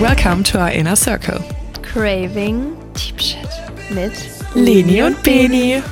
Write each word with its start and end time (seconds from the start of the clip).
Welcome 0.00 0.42
to 0.44 0.58
our 0.58 0.70
inner 0.70 0.96
circle. 0.96 1.38
Craving 1.82 2.76
Deep 2.94 3.20
Shit 3.20 3.48
mit 3.90 4.12
Leni 4.54 5.02
und 5.02 5.22
Beni. 5.22 5.82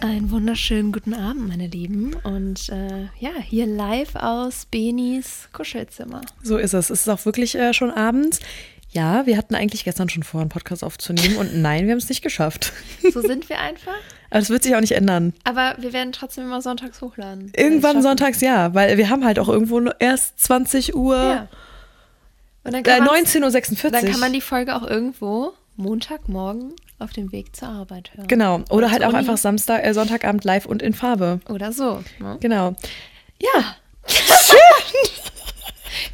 Einen 0.00 0.30
wunderschönen 0.30 0.92
guten 0.92 1.14
Abend, 1.14 1.48
meine 1.48 1.66
Lieben. 1.66 2.14
Und 2.24 2.68
äh, 2.68 3.04
ja, 3.20 3.32
hier 3.42 3.66
live 3.66 4.16
aus 4.16 4.66
Benis 4.66 5.48
Kuschelzimmer. 5.52 6.20
So 6.42 6.58
ist 6.58 6.74
es. 6.74 6.90
Es 6.90 7.00
ist 7.00 7.08
auch 7.08 7.24
wirklich 7.24 7.54
äh, 7.54 7.72
schon 7.72 7.90
abends. 7.90 8.40
Ja, 8.94 9.26
wir 9.26 9.36
hatten 9.36 9.54
eigentlich 9.56 9.84
gestern 9.84 10.08
schon 10.08 10.22
vor, 10.22 10.40
einen 10.40 10.48
Podcast 10.50 10.84
aufzunehmen 10.84 11.36
und 11.36 11.56
nein, 11.60 11.84
wir 11.86 11.92
haben 11.92 11.98
es 11.98 12.08
nicht 12.08 12.22
geschafft. 12.22 12.72
So 13.12 13.20
sind 13.20 13.48
wir 13.48 13.58
einfach. 13.58 13.92
Aber 14.30 14.40
es 14.40 14.50
wird 14.50 14.62
sich 14.62 14.74
auch 14.76 14.80
nicht 14.80 14.92
ändern. 14.92 15.32
Aber 15.44 15.74
wir 15.78 15.92
werden 15.92 16.12
trotzdem 16.12 16.44
immer 16.44 16.62
sonntags 16.62 17.00
hochladen. 17.02 17.52
Irgendwann 17.56 18.02
sonntags 18.02 18.40
ja, 18.40 18.72
weil 18.74 18.96
wir 18.96 19.10
haben 19.10 19.24
halt 19.24 19.38
auch 19.38 19.48
irgendwo 19.48 19.78
nur 19.80 20.00
erst 20.00 20.38
20 20.40 20.94
Uhr, 20.94 21.16
Ja. 21.16 21.48
Und 22.64 22.72
dann 22.72 22.80
äh, 22.80 22.82
kann, 22.82 23.04
man's- 23.04 23.34
19.46 23.34 23.84
Uhr. 23.84 23.90
dann 23.90 24.10
kann 24.10 24.20
man 24.20 24.32
die 24.32 24.40
Folge 24.40 24.74
auch 24.74 24.84
irgendwo 24.86 25.52
Montagmorgen 25.76 26.72
auf 26.98 27.12
dem 27.12 27.30
Weg 27.32 27.54
zur 27.54 27.68
Arbeit 27.68 28.12
hören. 28.14 28.26
Genau. 28.28 28.62
Oder 28.70 28.90
halt 28.90 29.00
zur 29.00 29.08
auch 29.08 29.12
Uni. 29.12 29.18
einfach 29.18 29.36
Samstag, 29.36 29.84
äh, 29.84 29.92
Sonntagabend 29.92 30.44
live 30.44 30.64
und 30.66 30.80
in 30.82 30.94
Farbe. 30.94 31.40
Oder 31.50 31.72
so. 31.72 32.02
Ne? 32.20 32.38
Genau. 32.40 32.74
Ja, 33.42 33.76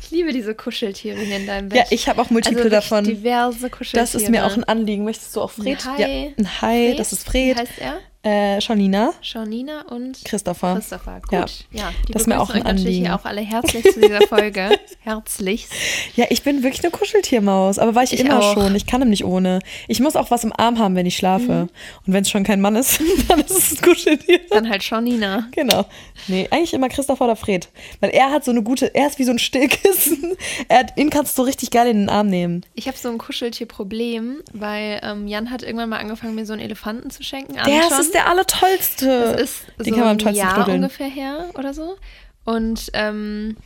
Ich 0.03 0.11
liebe 0.11 0.33
diese 0.33 0.55
Kuscheltiere 0.55 1.19
hier 1.21 1.37
in 1.37 1.47
deinem 1.47 1.69
Bett. 1.69 1.79
ja 1.79 1.85
ich 1.91 2.09
habe 2.09 2.21
auch 2.23 2.31
multiple 2.31 2.59
also 2.59 2.69
davon. 2.71 3.05
Diverse 3.05 3.71
Kuscheltiere. 3.71 4.03
Das 4.03 4.15
ist 4.15 4.29
mir 4.29 4.47
auch 4.47 4.57
ein 4.57 4.65
Anliegen. 4.65 5.05
Möchtest 5.05 5.35
du 5.37 5.41
auch 5.43 5.51
Fred? 5.51 5.79
Ein 5.87 5.97
Hai. 5.99 6.01
Ja, 6.01 6.33
ein 6.39 6.63
Hai, 6.63 6.87
Fred? 6.89 6.99
das 6.99 7.13
ist 7.13 7.27
Wie 7.27 7.31
Fred. 7.31 7.57
heißt 7.57 7.79
er? 7.79 7.99
Äh, 8.23 8.61
Shaunina, 8.61 9.15
Shaunina 9.23 9.83
und 9.89 10.23
Christopher. 10.27 10.75
Christopher. 10.75 11.23
Gut. 11.27 11.33
Ja. 11.33 11.47
Ja, 11.81 11.93
die 12.07 12.13
Das 12.13 12.23
ist 12.23 12.29
mir 12.29 12.39
auch 12.39 12.51
ein 12.51 12.59
euch 12.59 12.65
natürlich 12.65 12.99
hier 12.99 13.15
auch 13.15 13.25
alle 13.25 13.41
herzlich 13.41 13.83
zu 13.95 13.99
dieser 13.99 14.21
Folge. 14.27 14.69
Herzlichst. 15.01 15.73
Ja, 16.17 16.27
ich 16.29 16.43
bin 16.43 16.63
wirklich 16.63 16.85
eine 16.85 16.91
Kuscheltiermaus, 16.91 17.79
aber 17.79 17.95
war 17.95 18.03
ich, 18.03 18.13
Ich 18.13 18.21
immer 18.21 18.41
auch. 18.41 18.53
schon. 18.53 18.75
Ich 18.75 18.85
kann 18.87 19.01
nämlich 19.01 19.25
ohne. 19.25 19.61
Ich 19.89 20.01
muss 20.01 20.17
auch 20.17 20.31
was 20.31 20.45
im 20.45 20.53
Arm 20.55 20.79
haben, 20.79 20.97
wenn 20.97 21.07
ich 21.07 21.17
schlafe. 21.17 21.69
Und 22.07 22.13
wenn 22.13 22.21
es 22.23 22.31
schon 22.31 22.45
kein 22.45 22.61
Mann 22.61 22.77
ist, 22.77 23.01
dann 23.29 23.41
ist 23.41 23.51
es 23.53 23.73
ein 23.73 23.83
Kuscheltier. 23.83 24.41
Dann 24.51 24.69
halt 24.69 24.83
Shaunina. 24.83 25.49
Genau. 25.53 25.87
Nee, 26.29 26.47
eigentlich 26.51 26.75
immer 26.75 26.91
Christopher 26.91 27.25
oder 27.25 27.37
Fred. 27.37 27.71
Weil 28.01 28.11
er 28.11 28.31
hat 28.31 28.45
so 28.45 28.51
eine 28.51 28.63
gute, 28.63 28.95
er 28.95 29.07
ist 29.07 29.19
wie 29.19 29.25
so 29.25 29.31
ein 29.33 29.39
Stillkissen. 29.39 30.37
Er 30.69 30.81
hat, 30.81 30.97
ihn 30.97 31.11
kannst 31.11 31.37
du 31.39 31.43
richtig 31.43 31.71
geil 31.71 31.89
in 31.89 31.99
den 32.01 32.09
Arm 32.09 32.27
nehmen. 32.29 32.65
Ich 32.75 32.87
habe 32.87 32.97
so 32.97 33.09
ein 33.09 33.19
Kuscheltier-Problem, 33.19 34.43
weil 34.53 35.01
ähm, 35.03 35.27
Jan 35.27 35.51
hat 35.51 35.63
irgendwann 35.63 35.89
mal 35.89 35.99
angefangen, 35.99 36.35
mir 36.35 36.47
so 36.47 36.53
einen 36.53 36.63
Elefanten 36.63 37.11
zu 37.11 37.23
schenken. 37.23 37.55
Der 37.55 37.63
Anton. 37.65 37.81
Ist 38.11 38.15
der 38.15 38.29
allertollste. 38.29 39.33
Das 39.33 39.41
ist 39.43 39.67
Den 39.79 39.85
so 39.87 39.91
kann 39.93 39.99
man 40.01 40.09
am 40.09 40.15
ein 40.17 40.19
tollsten 40.19 40.39
Jahr 40.45 40.55
knuddeln. 40.55 40.77
ungefähr 40.83 41.09
her 41.09 41.47
oder 41.55 41.73
so. 41.75 41.97
Und 42.45 42.91
ähm, 42.95 43.57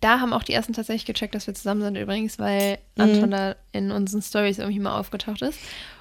da 0.00 0.20
haben 0.20 0.32
auch 0.32 0.42
die 0.44 0.52
ersten 0.52 0.72
tatsächlich 0.72 1.06
gecheckt, 1.06 1.34
dass 1.34 1.46
wir 1.46 1.54
zusammen 1.54 1.82
sind 1.82 1.96
übrigens, 1.96 2.38
weil 2.38 2.78
Mhm. 2.96 3.02
Anton 3.02 3.30
da 3.30 3.56
in 3.72 3.90
unseren 3.90 4.22
Stories 4.22 4.58
irgendwie 4.58 4.80
mal 4.80 4.98
aufgetaucht 4.98 5.42
ist. 5.42 5.58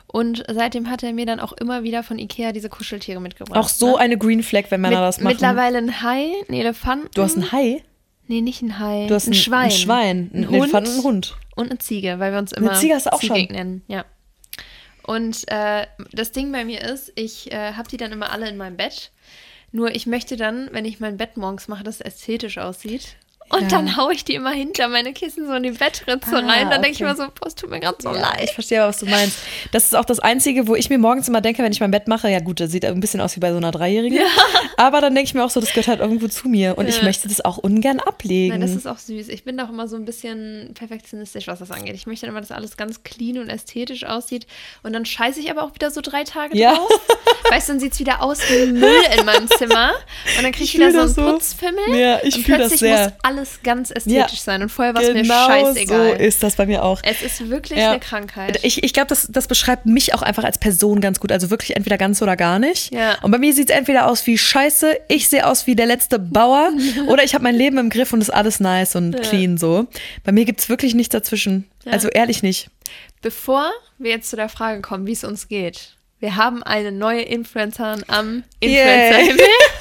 Und 0.08 0.44
seitdem 0.50 0.90
hat 0.90 1.04
er 1.04 1.12
mir 1.14 1.26
dann 1.26 1.40
auch 1.40 1.52
immer 1.54 1.84
wieder 1.84 2.02
von 2.02 2.18
Ikea 2.18 2.54
diese 2.54 2.70
Kuscheltiere 2.70 3.20
mitgebracht. 3.20 3.58
Auch 3.60 3.68
so 3.68 3.94
ne? 3.94 3.98
eine 4.00 4.18
Green 4.18 4.42
Flag, 4.42 4.66
wenn 4.70 4.82
Männer 4.82 4.98
Mit, 5.00 5.04
das 5.08 5.18
machen. 5.20 5.34
Mittlerweile 5.34 5.78
ein 5.80 6.02
Hai, 6.02 6.32
ein 6.48 6.54
Elefanten. 6.54 7.10
Du 7.14 7.22
hast 7.24 7.36
ein 7.36 7.52
Hai, 7.52 7.84
Nee, 8.30 8.42
nicht 8.42 8.62
ein 8.62 8.78
Hai. 8.80 9.06
du 9.08 9.16
hast 9.16 9.28
ein, 9.28 9.34
Schwein. 9.34 9.66
ein 9.66 9.72
Schwein, 9.72 10.32
ein 10.34 10.40
ein 10.44 10.50
Hund 10.50 10.58
Elefant 10.64 10.88
und 10.88 10.96
ein 10.98 11.04
Hund. 11.04 11.38
und 11.56 11.70
eine 11.70 11.80
Ziege, 11.80 12.20
weil 12.20 12.32
wir 12.34 12.40
uns 12.40 12.52
immer 12.52 12.74
Ziege 12.74 12.94
hast 12.96 13.06
du 13.06 13.14
auch 13.14 13.20
Ziegig 13.20 13.48
schon. 13.48 13.56
nennen. 13.56 13.82
Ja. 13.88 14.04
Und 15.08 15.48
äh, 15.48 15.88
das 16.12 16.34
Ding 16.34 16.52
bei 16.52 16.66
mir 16.66 16.82
ist, 16.82 17.14
ich 17.16 17.52
äh, 17.54 17.74
habe 17.74 17.88
die 17.88 17.96
dann 17.96 18.12
immer 18.12 18.30
alle 18.30 18.50
in 18.50 18.58
meinem 18.58 18.76
Bett. 18.76 19.12
Nur 19.72 19.96
ich 19.96 20.06
möchte 20.06 20.36
dann, 20.36 20.70
wenn 20.74 20.84
ich 20.84 21.00
mein 21.00 21.16
Bett 21.16 21.38
morgens 21.38 21.70
mache, 21.70 21.86
dass 21.86 22.02
es 22.02 22.02
ästhetisch 22.02 22.58
aussieht. 22.58 23.16
Und 23.50 23.62
Ja. 23.64 23.68
dann 23.70 23.96
haue 23.96 24.14
ich 24.14 24.26
die 24.26 24.36
immer 24.36 24.52
hinter 24.52 24.88
meine 24.90 25.14
Kissen 25.14 25.48
so 25.48 25.54
in 25.54 25.64
die 25.64 25.72
Bettritze 25.72 26.36
Ah, 26.36 26.40
rein. 26.40 26.70
Dann 26.70 26.82
denke 26.82 26.92
ich 26.92 27.02
immer 27.02 27.16
so, 27.16 27.24
boah, 27.24 27.48
es 27.48 27.56
tut 27.56 27.70
mir 27.70 27.80
gerade 27.80 27.98
so 28.00 28.10
Ja, 28.14 28.20
leid. 28.22 28.42
ich 28.44 28.52
verstehe 28.54 28.80
aber, 28.82 28.90
was 28.90 29.00
du 29.00 29.06
meinst. 29.06 29.38
Das 29.72 29.86
ist 29.86 29.96
auch 29.96 30.04
das 30.06 30.20
Einzige, 30.20 30.68
wo 30.68 30.76
ich 30.76 30.90
mir 30.90 30.98
morgens 30.98 31.28
immer 31.30 31.40
denke, 31.42 31.64
wenn 31.64 31.72
ich 31.72 31.80
mein 31.80 31.92
Bett 31.92 32.08
mache, 32.08 32.30
ja 32.30 32.40
gut, 32.42 32.60
das 32.60 32.72
sieht 32.72 32.84
ein 32.84 33.00
bisschen 33.00 33.22
aus 33.22 33.36
wie 33.36 33.40
bei 33.40 33.52
so 33.52 33.58
einer 33.58 33.72
Dreijährigen. 33.72 34.20
Aber 34.78 35.00
dann 35.02 35.16
denke 35.16 35.28
ich 35.30 35.34
mir 35.34 35.44
auch 35.46 35.50
so, 35.50 35.60
das 35.62 35.70
gehört 35.70 35.88
halt 35.88 36.00
irgendwo 36.02 36.28
zu 36.28 36.50
mir. 36.50 36.78
Und 36.78 36.88
ich 36.90 36.98
Ja. 36.98 37.04
möchte 37.04 37.28
das 37.30 37.44
auch 37.44 37.58
ungern 37.58 38.00
ablegen. 38.00 38.50
Nein, 38.52 38.62
das 38.62 38.72
ist 38.76 38.86
auch 38.88 38.98
süß. 38.98 39.30
Ich 39.30 39.44
bin 39.46 39.58
doch 39.58 39.70
immer 39.70 39.88
so 39.88 39.96
ein 39.96 40.06
bisschen 40.06 40.72
perfektionistisch, 40.74 41.48
was 41.48 41.60
das 41.60 41.72
angeht. 41.72 41.96
Ich 41.96 42.06
möchte 42.08 42.26
immer, 42.26 42.42
dass 42.42 42.52
alles 42.52 42.76
ganz 42.78 43.04
clean 43.04 43.38
und 43.38 43.50
ästhetisch 43.50 44.04
aussieht. 44.06 44.46
Und 44.84 44.94
dann 44.94 45.06
scheiße 45.06 45.40
ich 45.40 45.50
aber 45.52 45.64
auch 45.64 45.74
wieder 45.74 45.90
so 45.92 46.02
drei 46.02 46.24
Tage 46.24 46.58
Ja. 46.58 46.76
drauf. 46.76 46.90
Weißt 47.50 47.70
du, 47.70 47.74
dann 47.74 47.80
sieht 47.80 47.94
es 47.94 48.00
wieder 48.00 48.22
aus 48.22 48.40
wie 48.50 48.66
Müll 48.74 49.02
in 49.18 49.26
meinem 49.26 49.48
Zimmer. 49.50 49.92
Und 50.38 50.44
dann 50.44 50.52
kriege 50.52 50.64
ich, 50.66 50.74
Ich 50.74 50.80
wieder 50.80 50.92
so 50.92 51.00
einen 51.00 51.10
so. 51.14 51.32
Putzfimmel. 51.34 51.96
Ja, 51.96 52.20
ich 52.24 52.36
und 52.36 52.44
fühl 52.46 52.58
das 52.58 52.74
sehr. 52.74 53.04
muss 53.06 53.14
alles 53.24 53.37
ganz 53.64 53.92
ästhetisch 53.92 54.40
Ja. 54.40 54.44
sein. 54.44 54.62
Und 54.62 54.70
vorher 54.70 54.94
war 54.94 55.02
es 55.02 55.14
mir 55.14 55.22
genau 55.24 55.44
so 55.46 55.50
scheißegal. 55.50 56.22
ist 56.22 56.44
das 56.44 56.56
bei 56.56 56.66
mir 56.66 56.84
auch. 56.84 57.02
es 57.04 57.22
ist 57.22 57.50
wirklich 57.50 57.80
Ja. 57.80 57.92
eine 57.92 58.00
Krankheit. 58.00 58.60
Ich, 58.64 58.84
ich 58.84 58.94
glaube, 58.94 59.08
das, 59.08 59.28
das 59.30 59.48
beschreibt 59.48 59.86
mich 59.86 60.14
auch 60.14 60.22
einfach 60.22 60.44
als 60.44 60.58
Person 60.58 61.02
ganz 61.02 61.20
gut. 61.20 61.32
Also 61.32 61.50
wirklich 61.50 61.76
entweder 61.76 61.98
ganz 61.98 62.22
oder 62.22 62.36
gar 62.36 62.60
nicht. 62.60 62.94
Ja. 62.94 63.18
Und 63.22 63.32
bei 63.32 63.38
mir 63.38 63.54
sieht 63.54 63.70
es 63.70 63.76
entweder 63.76 64.08
aus 64.08 64.26
wie 64.28 64.38
Scheiße, 64.38 64.98
ich 65.08 65.28
sehe 65.30 65.46
aus 65.46 65.68
wie 65.68 65.76
der 65.76 65.86
letzte 65.86 66.20
Bauer 66.20 66.72
oder 67.08 67.24
ich 67.24 67.34
habe 67.34 67.44
mein 67.44 67.56
Leben 67.56 67.78
im 67.78 67.90
Griff 67.90 68.14
und 68.14 68.22
ist 68.22 68.30
alles 68.30 68.60
nice 68.60 68.96
und 68.96 69.14
Ja. 69.14 69.20
clean 69.22 69.58
so. 69.58 69.88
Bei 70.24 70.32
mir 70.32 70.46
gibt 70.46 70.60
es 70.62 70.70
wirklich 70.70 70.94
nichts 70.96 71.12
dazwischen. 71.12 71.66
Also 71.86 72.08
ehrlich 72.10 72.44
nicht. 72.44 72.70
Bevor 73.22 73.72
wir 73.98 74.12
jetzt 74.12 74.30
zu 74.30 74.36
der 74.36 74.50
Frage 74.50 74.82
kommen, 74.82 75.08
wie 75.08 75.12
es 75.14 75.24
uns 75.24 75.48
geht. 75.48 75.94
Wir 76.20 76.36
haben 76.36 76.64
eine 76.64 76.92
neue 76.92 77.22
Influencerin 77.22 78.04
am 78.08 78.44
Influencer-Himmel. 78.60 79.40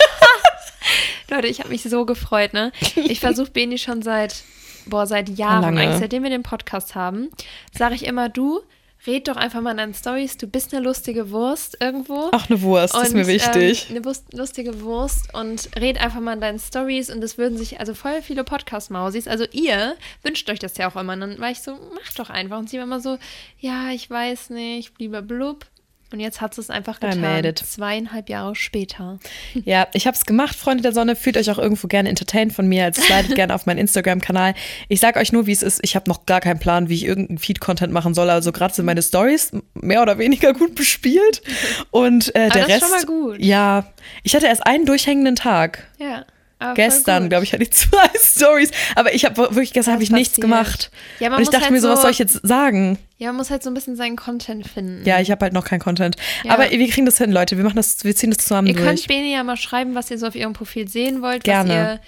Leute, 1.30 1.48
ich 1.48 1.60
habe 1.60 1.70
mich 1.70 1.82
so 1.82 2.06
gefreut, 2.06 2.52
ne? 2.52 2.72
Ich 2.96 3.20
versuche 3.20 3.50
Beni 3.50 3.78
schon 3.78 4.02
seit, 4.02 4.44
boah, 4.86 5.06
seit 5.06 5.28
Jahren, 5.28 5.62
Lange. 5.62 5.80
eigentlich 5.80 6.00
seitdem 6.00 6.22
wir 6.22 6.30
den 6.30 6.42
Podcast 6.42 6.94
haben, 6.94 7.30
sage 7.72 7.94
ich 7.94 8.04
immer, 8.06 8.28
du, 8.28 8.62
red 9.06 9.28
doch 9.28 9.36
einfach 9.36 9.60
mal 9.60 9.72
in 9.72 9.76
deinen 9.76 9.94
Stories, 9.94 10.36
du 10.36 10.46
bist 10.46 10.74
eine 10.74 10.84
lustige 10.84 11.30
Wurst 11.30 11.76
irgendwo. 11.80 12.30
Ach, 12.32 12.48
eine 12.48 12.60
Wurst, 12.62 12.94
das 12.94 13.08
ist 13.08 13.14
mir 13.14 13.26
wichtig. 13.26 13.86
Ähm, 13.88 13.96
eine 13.96 14.04
Wurst, 14.04 14.32
lustige 14.32 14.80
Wurst 14.82 15.32
und 15.34 15.68
red 15.76 16.00
einfach 16.00 16.20
mal 16.20 16.34
in 16.34 16.40
deinen 16.40 16.58
Stories 16.58 17.10
und 17.10 17.22
es 17.22 17.38
würden 17.38 17.58
sich 17.58 17.80
also 17.80 17.94
voll 17.94 18.22
viele 18.22 18.44
Podcast-Mausis, 18.44 19.28
also 19.28 19.44
ihr 19.52 19.96
wünscht 20.22 20.48
euch 20.50 20.58
das 20.58 20.76
ja 20.76 20.90
auch 20.90 20.96
immer. 20.96 21.12
Und 21.14 21.20
dann 21.20 21.38
war 21.38 21.50
ich 21.50 21.60
so, 21.60 21.72
mach 21.94 22.12
doch 22.14 22.30
einfach. 22.30 22.58
Und 22.58 22.70
sie 22.70 22.78
war 22.78 22.84
immer 22.84 23.00
so, 23.00 23.18
ja, 23.58 23.90
ich 23.90 24.08
weiß 24.08 24.50
nicht, 24.50 24.92
lieber 24.98 25.22
blub. 25.22 25.66
Und 26.12 26.20
jetzt 26.20 26.40
hat 26.40 26.56
es 26.56 26.70
einfach 26.70 27.00
getan. 27.00 27.54
Zweieinhalb 27.56 28.28
Jahre 28.28 28.54
später. 28.54 29.18
Ja, 29.64 29.88
ich 29.94 30.06
habe 30.06 30.16
es 30.16 30.26
gemacht, 30.26 30.54
Freunde 30.54 30.82
der 30.82 30.92
Sonne. 30.92 31.16
Fühlt 31.16 31.36
euch 31.36 31.50
auch 31.50 31.58
irgendwo 31.58 31.88
gerne 31.88 32.08
entertained 32.08 32.52
von 32.52 32.68
mir. 32.68 32.84
Also 32.84 33.02
slidet 33.02 33.34
gerne 33.34 33.54
auf 33.54 33.66
meinen 33.66 33.78
Instagram-Kanal. 33.78 34.54
Ich 34.88 35.00
sage 35.00 35.18
euch 35.18 35.32
nur, 35.32 35.46
wie 35.46 35.52
es 35.52 35.62
ist. 35.62 35.80
Ich 35.82 35.96
habe 35.96 36.08
noch 36.08 36.26
gar 36.26 36.40
keinen 36.40 36.60
Plan, 36.60 36.88
wie 36.88 36.94
ich 36.94 37.04
irgendeinen 37.04 37.38
Feed-Content 37.38 37.92
machen 37.92 38.14
soll. 38.14 38.30
Also 38.30 38.52
gerade 38.52 38.74
sind 38.74 38.84
meine 38.84 39.02
Stories 39.02 39.52
mehr 39.74 40.02
oder 40.02 40.18
weniger 40.18 40.52
gut 40.52 40.74
bespielt. 40.74 41.42
Und 41.90 42.34
äh, 42.34 42.50
der 42.50 42.50
das 42.50 42.60
ist 42.62 42.68
Rest. 42.68 42.80
schon 42.80 42.90
mal 42.90 43.04
gut. 43.06 43.42
Ja, 43.44 43.92
ich 44.22 44.34
hatte 44.36 44.46
erst 44.46 44.66
einen 44.66 44.86
durchhängenden 44.86 45.36
Tag. 45.36 45.88
Ja. 45.98 46.24
Aber 46.58 46.68
voll 46.70 46.74
Gestern, 46.76 47.28
glaube 47.28 47.44
ich, 47.44 47.52
hatte 47.52 47.62
ich 47.62 47.70
zwei 47.72 48.08
Stories. 48.18 48.70
Aber 48.94 49.14
ich 49.14 49.24
habe 49.24 49.36
wirklich 49.36 49.72
gestern 49.72 49.94
habe 49.94 50.02
ich 50.02 50.10
Was 50.10 50.16
nichts 50.18 50.30
passiert? 50.32 50.42
gemacht. 50.42 50.90
Ja, 51.20 51.28
man 51.30 51.38
Und 51.38 51.42
ich 51.42 51.50
dachte 51.50 51.64
halt 51.64 51.72
mir 51.72 51.80
so, 51.80 51.88
was 51.88 51.96
so- 51.98 52.02
soll 52.02 52.10
ich 52.12 52.18
jetzt 52.18 52.40
sagen? 52.46 52.98
Ja, 53.18 53.28
man 53.28 53.36
muss 53.36 53.50
halt 53.50 53.62
so 53.62 53.70
ein 53.70 53.74
bisschen 53.74 53.96
seinen 53.96 54.16
Content 54.16 54.66
finden. 54.68 55.04
Ja, 55.06 55.20
ich 55.20 55.30
habe 55.30 55.42
halt 55.44 55.52
noch 55.54 55.64
keinen 55.64 55.80
Content. 55.80 56.16
Ja. 56.44 56.52
Aber 56.52 56.70
wir 56.70 56.88
kriegen 56.88 57.06
das 57.06 57.18
hin, 57.18 57.32
Leute. 57.32 57.56
Wir 57.56 57.64
machen 57.64 57.76
das, 57.76 58.04
wir 58.04 58.14
ziehen 58.14 58.30
das 58.30 58.38
zusammen 58.38 58.68
Ihr 58.68 58.74
durch. 58.74 58.86
könnt 58.86 59.08
Bene 59.08 59.30
ja 59.32 59.42
mal 59.44 59.56
schreiben, 59.56 59.94
was 59.94 60.10
ihr 60.10 60.18
so 60.18 60.26
auf 60.26 60.34
ihrem 60.34 60.52
Profil 60.52 60.86
sehen 60.88 61.22
wollt, 61.22 61.44
Gerne. 61.44 61.68
was 61.68 61.76
ihr 61.76 62.00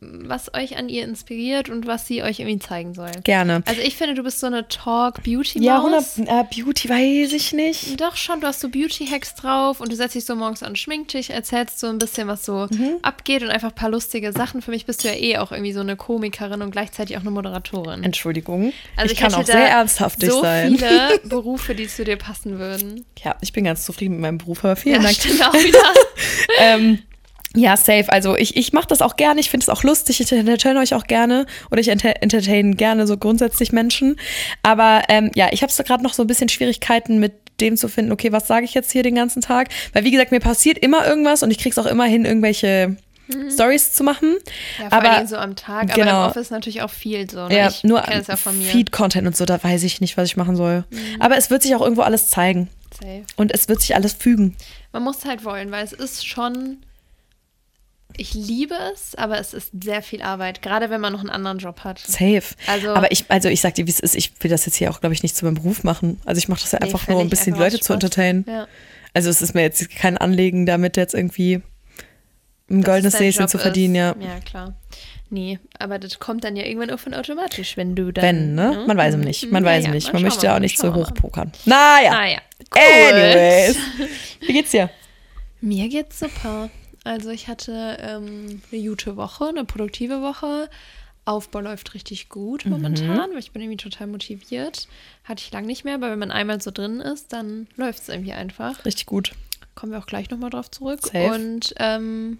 was 0.00 0.54
euch 0.54 0.78
an 0.78 0.88
ihr 0.88 1.04
inspiriert 1.04 1.68
und 1.68 1.86
was 1.86 2.06
sie 2.06 2.22
euch 2.22 2.40
irgendwie 2.40 2.58
zeigen 2.58 2.94
soll. 2.94 3.10
Gerne. 3.22 3.62
Also 3.66 3.82
ich 3.82 3.96
finde, 3.96 4.14
du 4.14 4.22
bist 4.22 4.40
so 4.40 4.46
eine 4.46 4.66
Talk-Beauty-Maus. 4.66 5.64
Ja, 5.64 5.76
100 5.76 6.04
äh, 6.20 6.44
Beauty 6.62 6.88
weiß 6.88 7.32
ich 7.34 7.52
nicht. 7.52 8.00
Doch 8.00 8.16
schon, 8.16 8.40
du 8.40 8.46
hast 8.46 8.60
so 8.60 8.70
Beauty-Hacks 8.70 9.34
drauf 9.34 9.80
und 9.80 9.92
du 9.92 9.96
setzt 9.96 10.14
dich 10.14 10.24
so 10.24 10.34
morgens 10.34 10.62
an 10.62 10.70
den 10.72 10.76
Schminktisch, 10.76 11.28
erzählst 11.30 11.78
so 11.80 11.88
ein 11.88 11.98
bisschen, 11.98 12.28
was 12.28 12.44
so 12.44 12.66
Mhm. 12.70 12.96
abgeht 13.02 13.42
und 13.42 13.50
einfach 13.50 13.68
ein 13.70 13.74
paar 13.74 13.90
lustige 13.90 14.32
Sachen. 14.32 14.62
Für 14.62 14.70
mich 14.70 14.86
bist 14.86 15.04
du 15.04 15.08
ja 15.08 15.14
eh 15.14 15.36
auch 15.38 15.52
irgendwie 15.52 15.72
so 15.72 15.80
eine 15.80 15.96
Komikerin 15.96 16.62
und 16.62 16.70
gleichzeitig 16.70 17.16
auch 17.16 17.20
eine 17.22 17.30
Moderatorin. 17.30 18.02
Entschuldigung. 18.02 18.72
Also 18.96 19.12
ich, 19.12 19.18
kann 19.18 19.30
hätte 19.30 19.40
auch 19.42 19.46
sehr 19.46 19.68
ernsthaftig 19.68 20.30
so 20.30 20.40
sein. 20.42 20.76
viele 20.76 21.18
Berufe, 21.24 21.74
die 21.74 21.86
zu 21.88 22.04
dir 22.04 22.16
passen 22.16 22.58
würden. 22.58 23.04
Ja, 23.22 23.36
ich 23.40 23.52
bin 23.52 23.64
ganz 23.64 23.84
zufrieden 23.84 24.12
mit 24.14 24.20
meinem 24.22 24.38
Beruf, 24.38 24.64
aber 24.64 24.76
vielen 24.76 25.02
ja, 25.02 25.08
Dank. 25.10 25.18
auch 25.48 25.54
wieder. 25.64 25.78
ähm, 26.58 27.00
ja, 27.56 27.76
safe. 27.76 28.06
Also 28.08 28.36
ich, 28.36 28.56
ich 28.56 28.72
mache 28.72 28.86
das 28.86 29.02
auch 29.02 29.16
gerne. 29.16 29.40
Ich 29.40 29.50
finde 29.50 29.64
es 29.64 29.68
auch 29.68 29.82
lustig. 29.82 30.20
Ich 30.20 30.30
entertaine 30.30 30.78
euch 30.78 30.94
auch 30.94 31.04
gerne. 31.04 31.46
Oder 31.70 31.80
ich 31.80 31.88
enter 31.88 32.22
entertain 32.22 32.76
gerne 32.76 33.06
so 33.06 33.16
grundsätzlich 33.16 33.72
Menschen. 33.72 34.16
Aber 34.62 35.02
ähm, 35.08 35.30
ja, 35.34 35.48
ich 35.50 35.62
habe 35.62 35.72
so 35.72 35.82
gerade 35.82 36.02
noch 36.02 36.14
so 36.14 36.22
ein 36.22 36.26
bisschen 36.28 36.48
Schwierigkeiten 36.48 37.18
mit 37.18 37.32
dem 37.60 37.76
zu 37.76 37.88
finden, 37.88 38.12
okay, 38.12 38.32
was 38.32 38.46
sage 38.46 38.64
ich 38.64 38.74
jetzt 38.74 38.90
hier 38.90 39.02
den 39.02 39.14
ganzen 39.14 39.42
Tag? 39.42 39.68
Weil 39.92 40.04
wie 40.04 40.10
gesagt, 40.10 40.30
mir 40.30 40.40
passiert 40.40 40.78
immer 40.78 41.06
irgendwas 41.06 41.42
und 41.42 41.50
ich 41.50 41.58
krieg's 41.58 41.76
auch 41.76 41.86
immer 41.86 42.04
hin, 42.04 42.24
irgendwelche 42.24 42.96
Stories 43.50 43.92
zu 43.92 44.04
machen. 44.04 44.30
Mhm. 44.30 44.82
Ja, 44.82 44.88
vor 44.88 44.98
aber 44.98 45.10
allem 45.10 45.26
so 45.26 45.36
am 45.36 45.56
Tag. 45.56 45.84
Aber 45.84 45.94
genau. 45.94 46.24
im 46.24 46.30
Office 46.30 46.50
natürlich 46.50 46.82
auch 46.82 46.90
viel 46.90 47.28
so. 47.30 47.48
Ne? 47.48 47.56
ja, 47.56 47.68
ich 47.68 47.84
nur 47.84 48.06
es 48.08 48.26
ja. 48.26 48.36
Mhm. 48.44 48.62
Feed-Content 48.62 49.26
und 49.26 49.36
so, 49.36 49.44
da 49.44 49.62
weiß 49.62 49.82
ich 49.82 50.00
nicht, 50.00 50.16
was 50.16 50.28
ich 50.28 50.36
machen 50.36 50.56
soll. 50.56 50.84
Aber 51.18 51.36
es 51.36 51.50
wird 51.50 51.62
sich 51.62 51.74
auch 51.74 51.82
irgendwo 51.82 52.02
alles 52.02 52.28
zeigen. 52.28 52.68
Safe. 52.92 53.24
Und 53.36 53.52
es 53.52 53.68
wird 53.68 53.80
sich 53.80 53.94
alles 53.94 54.12
fügen. 54.12 54.56
Man 54.92 55.02
muss 55.04 55.24
halt 55.24 55.44
wollen, 55.44 55.70
weil 55.70 55.84
es 55.84 55.92
ist 55.92 56.26
schon. 56.26 56.78
Ich 58.20 58.34
liebe 58.34 58.74
es, 58.92 59.14
aber 59.14 59.38
es 59.38 59.54
ist 59.54 59.70
sehr 59.82 60.02
viel 60.02 60.20
Arbeit, 60.20 60.60
gerade 60.60 60.90
wenn 60.90 61.00
man 61.00 61.10
noch 61.10 61.20
einen 61.20 61.30
anderen 61.30 61.56
Job 61.56 61.84
hat. 61.84 62.00
Safe. 62.00 62.42
Also- 62.66 62.90
aber 62.90 63.10
ich, 63.10 63.24
also 63.28 63.48
ich 63.48 63.62
sag 63.62 63.76
dir, 63.76 63.86
wie 63.86 63.90
es 63.90 63.98
ist, 63.98 64.14
ich 64.14 64.32
will 64.40 64.50
das 64.50 64.66
jetzt 64.66 64.74
hier 64.74 64.90
auch, 64.90 65.00
glaube 65.00 65.14
ich, 65.14 65.22
nicht 65.22 65.34
zu 65.34 65.46
meinem 65.46 65.54
Beruf 65.54 65.84
machen. 65.84 66.20
Also 66.26 66.38
ich 66.38 66.46
mache 66.46 66.60
das 66.60 66.72
ja 66.72 66.80
Nee, 66.80 66.84
einfach 66.84 67.08
nur, 67.08 67.16
um 67.16 67.26
ein 67.26 67.30
bisschen 67.30 67.54
die 67.54 67.58
Leute 67.58 67.80
zu 67.80 67.94
entertainen. 67.94 68.44
Ja. 68.46 68.68
Also 69.14 69.30
es 69.30 69.40
ist 69.40 69.54
mir 69.54 69.62
jetzt 69.62 69.88
kein 69.88 70.18
Anliegen, 70.18 70.66
damit 70.66 70.98
jetzt 70.98 71.14
irgendwie 71.14 71.62
ein 72.68 72.82
goldenes 72.82 73.18
Näschen 73.18 73.48
zu 73.48 73.56
verdienen, 73.56 73.94
ja. 73.94 74.10
ist. 74.10 74.22
Ja, 74.22 74.40
klar. 74.40 74.74
Nee, 75.30 75.58
aber 75.78 75.98
das 75.98 76.18
kommt 76.18 76.44
dann 76.44 76.56
ja 76.56 76.64
irgendwann 76.64 76.90
auch 76.90 77.00
von 77.00 77.14
automatisch, 77.14 77.78
wenn 77.78 77.96
du 77.96 78.12
dann. 78.12 78.22
Wenn, 78.22 78.54
ne? 78.54 78.84
Man 78.86 78.98
weiß 78.98 79.14
es 79.14 79.24
nicht. 79.24 79.50
Man 79.50 79.64
Ja, 79.64 79.70
weiß 79.70 79.80
es 79.80 79.86
ja, 79.86 79.92
nicht. 79.94 80.12
Man 80.12 80.20
möchte 80.20 80.44
ja 80.44 80.56
auch 80.56 80.60
nicht 80.60 80.76
so 80.78 80.94
hoch 80.94 81.14
pokern. 81.14 81.52
Naja. 81.64 82.10
Naja. 82.10 82.38
Anyways. 82.74 83.76
Wie 84.40 84.52
geht's 84.52 84.72
dir? 84.72 84.90
Mir 85.62 85.88
geht's 85.88 86.18
super. 86.18 86.68
Also 87.04 87.30
ich 87.30 87.48
hatte 87.48 87.96
ähm, 88.00 88.60
eine 88.70 88.82
gute 88.88 89.16
Woche, 89.16 89.48
eine 89.48 89.64
produktive 89.64 90.20
Woche. 90.22 90.68
Aufbau 91.24 91.60
läuft 91.60 91.94
richtig 91.94 92.28
gut 92.28 92.64
Mhm. 92.64 92.72
momentan, 92.72 93.30
weil 93.30 93.38
ich 93.38 93.52
bin 93.52 93.62
irgendwie 93.62 93.76
total 93.76 94.06
motiviert. 94.06 94.88
Hatte 95.24 95.42
ich 95.44 95.52
lange 95.52 95.66
nicht 95.66 95.84
mehr, 95.84 95.94
aber 95.94 96.10
wenn 96.10 96.18
man 96.18 96.30
einmal 96.30 96.60
so 96.60 96.70
drin 96.70 97.00
ist, 97.00 97.32
dann 97.32 97.68
läuft 97.76 98.02
es 98.02 98.08
irgendwie 98.08 98.32
einfach. 98.32 98.84
Richtig 98.84 99.06
gut. 99.06 99.32
Kommen 99.74 99.92
wir 99.92 99.98
auch 99.98 100.06
gleich 100.06 100.30
nochmal 100.30 100.50
drauf 100.50 100.70
zurück. 100.70 101.00
Safe. 101.02 101.32
Und 101.34 101.74
ähm, 101.78 102.38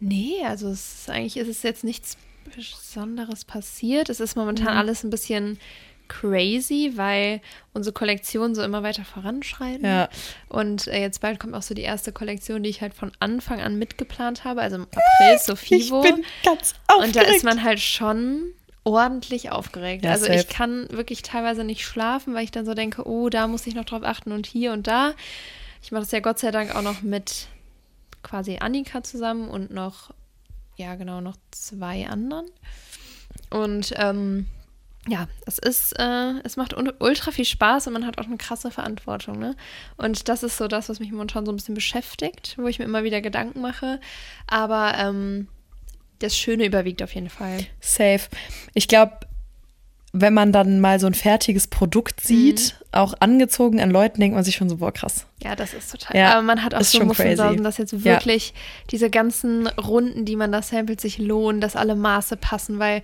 nee, 0.00 0.42
also 0.44 0.68
es 0.68 1.00
ist 1.00 1.10
eigentlich 1.10 1.36
ist 1.36 1.48
es 1.48 1.62
jetzt 1.62 1.84
nichts 1.84 2.16
Besonderes 2.54 3.44
passiert. 3.44 4.08
Es 4.08 4.20
ist 4.20 4.36
momentan 4.36 4.72
Mhm. 4.74 4.78
alles 4.78 5.02
ein 5.04 5.10
bisschen 5.10 5.58
crazy, 6.08 6.92
weil 6.96 7.40
unsere 7.72 7.92
Kollektionen 7.92 8.54
so 8.54 8.62
immer 8.62 8.82
weiter 8.82 9.04
voranschreiten. 9.04 9.84
Ja. 9.84 10.08
Und 10.48 10.86
äh, 10.86 11.00
jetzt 11.00 11.20
bald 11.20 11.40
kommt 11.40 11.54
auch 11.54 11.62
so 11.62 11.74
die 11.74 11.82
erste 11.82 12.12
Kollektion, 12.12 12.62
die 12.62 12.70
ich 12.70 12.80
halt 12.80 12.94
von 12.94 13.12
Anfang 13.20 13.60
an 13.60 13.78
mitgeplant 13.78 14.44
habe, 14.44 14.62
also 14.62 14.76
im 14.76 14.86
April, 14.86 15.38
Sofivo. 15.38 16.04
Ich 16.04 16.14
bin 16.14 16.24
ganz 16.44 16.74
Und 16.98 17.16
da 17.16 17.20
aufgeregt. 17.20 17.36
ist 17.36 17.44
man 17.44 17.62
halt 17.62 17.80
schon 17.80 18.52
ordentlich 18.84 19.50
aufgeregt. 19.50 20.04
Ja, 20.04 20.12
also 20.12 20.26
safe. 20.26 20.38
ich 20.38 20.48
kann 20.48 20.88
wirklich 20.90 21.22
teilweise 21.22 21.64
nicht 21.64 21.84
schlafen, 21.84 22.34
weil 22.34 22.44
ich 22.44 22.52
dann 22.52 22.64
so 22.64 22.74
denke, 22.74 23.06
oh, 23.06 23.28
da 23.28 23.48
muss 23.48 23.66
ich 23.66 23.74
noch 23.74 23.84
drauf 23.84 24.02
achten 24.04 24.32
und 24.32 24.46
hier 24.46 24.72
und 24.72 24.86
da. 24.86 25.12
Ich 25.82 25.90
mache 25.92 26.02
das 26.02 26.12
ja 26.12 26.20
Gott 26.20 26.38
sei 26.38 26.52
Dank 26.52 26.74
auch 26.74 26.82
noch 26.82 27.02
mit 27.02 27.48
quasi 28.22 28.58
Annika 28.60 29.02
zusammen 29.02 29.48
und 29.48 29.72
noch, 29.72 30.10
ja 30.76 30.94
genau, 30.94 31.20
noch 31.20 31.36
zwei 31.50 32.08
anderen. 32.08 32.46
Und 33.50 33.92
ähm, 33.96 34.46
ja, 35.08 35.26
es 35.46 35.58
ist, 35.58 35.98
äh, 35.98 36.32
es 36.44 36.56
macht 36.56 36.74
ultra 36.76 37.30
viel 37.30 37.44
Spaß 37.44 37.86
und 37.86 37.92
man 37.92 38.06
hat 38.06 38.18
auch 38.18 38.24
eine 38.26 38.36
krasse 38.36 38.70
Verantwortung, 38.70 39.38
ne? 39.38 39.54
Und 39.96 40.28
das 40.28 40.42
ist 40.42 40.56
so 40.56 40.66
das, 40.68 40.88
was 40.88 40.98
mich 41.00 41.12
momentan 41.12 41.46
so 41.46 41.52
ein 41.52 41.56
bisschen 41.56 41.74
beschäftigt, 41.74 42.56
wo 42.58 42.66
ich 42.66 42.78
mir 42.78 42.84
immer 42.86 43.04
wieder 43.04 43.20
Gedanken 43.20 43.60
mache. 43.60 44.00
Aber 44.46 44.94
ähm, 44.98 45.48
das 46.18 46.36
Schöne 46.36 46.64
überwiegt 46.66 47.02
auf 47.02 47.14
jeden 47.14 47.28
Fall. 47.30 47.58
Safe. 47.80 48.22
Ich 48.74 48.88
glaube, 48.88 49.12
wenn 50.12 50.32
man 50.32 50.50
dann 50.50 50.80
mal 50.80 50.98
so 50.98 51.06
ein 51.06 51.12
fertiges 51.14 51.66
Produkt 51.68 52.22
sieht, 52.22 52.74
Mhm. 52.80 52.86
auch 52.98 53.14
angezogen 53.20 53.80
an 53.80 53.90
Leuten, 53.90 54.18
denkt 54.20 54.34
man 54.34 54.44
sich 54.44 54.56
schon 54.56 54.68
so, 54.70 54.78
boah, 54.78 54.90
krass. 54.92 55.26
Ja, 55.42 55.54
das 55.54 55.74
ist 55.74 55.92
total. 55.92 56.16
Ja, 56.16 56.32
aber 56.32 56.42
man 56.42 56.64
hat 56.64 56.74
auch 56.74 56.80
so 56.80 56.98
schon 56.98 57.08
Muffensausen, 57.08 57.62
dass 57.62 57.76
jetzt 57.76 57.92
Ja. 57.92 58.02
wirklich 58.04 58.54
diese 58.90 59.10
ganzen 59.10 59.66
Runden, 59.66 60.24
die 60.24 60.36
man 60.36 60.52
da 60.52 60.62
samplet, 60.62 61.00
sich 61.02 61.18
lohnen, 61.18 61.60
dass 61.60 61.76
alle 61.76 61.94
Maße 61.96 62.38
passen, 62.38 62.78
weil 62.78 63.02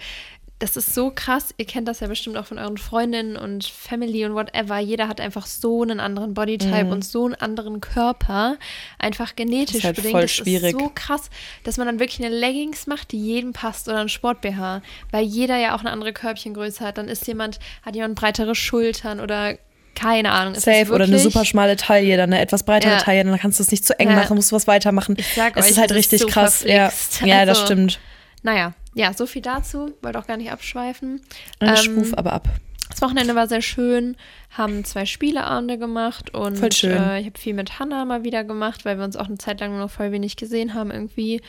das 0.63 0.77
ist 0.77 0.95
so 0.95 1.11
krass. 1.15 1.53
Ihr 1.59 1.65
kennt 1.67 1.89
das 1.89 2.01
ja 2.01 2.07
bestimmt 2.07 2.37
auch 2.37 2.47
von 2.47 2.59
euren 2.59 2.79
Freundinnen 2.79 3.37
und 3.37 3.65
Family 3.65 4.25
und 4.25 4.35
whatever. 4.35 4.79
Jeder 4.79 5.09
hat 5.09 5.21
einfach 5.21 5.45
so 5.47 5.83
einen 5.83 5.99
anderen 5.99 6.35
Bodytype 6.35 6.87
und 6.87 7.05
so 7.05 7.25
einen 7.25 7.35
anderen 7.35 7.81
Körper. 7.81 8.57
Einfach 8.99 9.35
genetisch 9.35 9.75
Mhm. 9.75 9.79
ist 9.79 9.85
halt 9.85 9.97
bedingt. 9.97 10.13
voll 10.13 10.23
das 10.23 10.31
schwierig. 10.31 10.75
ist 10.75 10.81
so 10.81 10.91
krass, 10.95 11.31
dass 11.65 11.79
man 11.79 11.87
dann 11.89 11.99
wirklich 11.99 12.25
eine 12.25 12.35
Leggings 12.35 12.87
macht, 12.87 13.11
die 13.13 13.19
jedem 13.19 13.53
passt 13.53 13.89
oder 13.89 13.99
ein 14.01 14.09
Sport-BH, 14.09 14.83
weil 15.11 15.25
jeder 15.25 15.57
ja 15.59 15.75
auch 15.75 15.81
eine 15.81 15.91
andere 15.91 16.13
Körbchengröße 16.13 16.85
hat. 16.85 16.97
Dann 16.97 17.09
ist 17.09 17.27
jemand, 17.27 17.59
hat 17.85 17.95
jemand 17.97 18.15
breitere 18.15 18.55
Schultern 18.55 19.19
oder 19.19 19.57
keine 19.97 20.31
Ahnung. 20.31 20.55
Ist 20.55 20.63
Safe 20.63 20.91
oder 20.93 21.05
eine 21.05 21.19
super 21.19 21.45
schmale 21.45 21.77
Taille, 21.77 22.17
dann 22.17 22.33
eine 22.33 22.41
etwas 22.41 22.63
breitere 22.63 22.93
Ja. 22.93 22.99
Taille, 22.99 23.25
dann 23.25 23.39
kannst 23.39 23.59
du 23.59 23.63
es 23.65 23.71
nicht 23.73 23.85
zu 23.85 23.99
eng 23.99 24.09
Ja. 24.11 24.15
machen, 24.17 24.37
musst 24.37 24.53
du 24.53 24.57
was 24.57 24.67
weitermachen. 24.69 25.17
Ich 25.19 25.35
sag 25.35 25.57
es 25.57 25.65
euch, 25.65 25.71
ist 25.73 25.79
halt 25.79 25.91
ist 25.91 25.97
richtig 25.97 26.21
so 26.21 26.29
krass. 26.29 26.63
Ja, 26.67 26.93
ja 27.25 27.45
das 27.45 27.59
Also, 27.59 27.67
stimmt. 27.67 27.99
Naja, 28.45 28.73
ja, 28.95 29.13
so 29.15 29.27
viel 29.27 29.43
dazu. 29.43 29.93
Wollte 30.03 30.19
auch 30.19 30.27
gar 30.27 30.37
nicht 30.37 30.51
abschweifen. 30.53 31.21
Ich 31.61 31.69
Ähm, 31.69 31.77
schwuf 31.77 32.15
aber 32.17 32.33
ab. 32.33 32.49
das 32.91 33.01
Wochenende 33.03 33.35
war 33.35 33.49
sehr 33.49 33.63
schön, 33.63 34.17
haben 34.51 34.85
zwei 34.85 35.07
Spieleabende 35.07 35.79
gemacht 35.79 36.35
und 36.35 36.59
Voll 36.59 36.73
schön. 36.73 36.93
Äh, 36.93 37.21
ich 37.21 37.27
habe 37.27 37.39
viel 37.39 37.55
mit 37.55 37.79
Hannah 37.79 38.05
mal 38.05 38.23
wieder 38.25 38.45
gemacht, 38.45 38.85
weil 38.85 38.99
wir 38.99 39.05
uns 39.05 39.17
auch 39.17 39.27
eine 39.27 39.39
Zeit 39.39 39.61
lang 39.61 39.71
nur 39.71 39.81
noch 39.81 39.91
voll 39.91 40.13
wenig 40.13 40.37
gesehen 40.37 40.75
haben 40.75 40.91
irgendwie, 40.91 41.41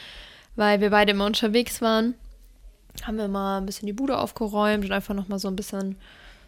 weil 0.56 0.80
wir 0.82 0.90
beide 0.90 1.12
immer 1.12 1.26
unterwegs 1.26 1.82
waren. 1.82 2.14
Haben 3.04 3.18
wir 3.18 3.28
mal 3.28 3.58
ein 3.58 3.66
bisschen 3.66 3.88
die 3.88 3.94
Bude 3.94 4.18
aufgeräumt 4.20 4.86
und 4.86 4.92
einfach 4.92 5.16
noch 5.16 5.28
mal 5.28 5.40
so 5.40 5.48
ein 5.48 5.56
bisschen 5.56 5.98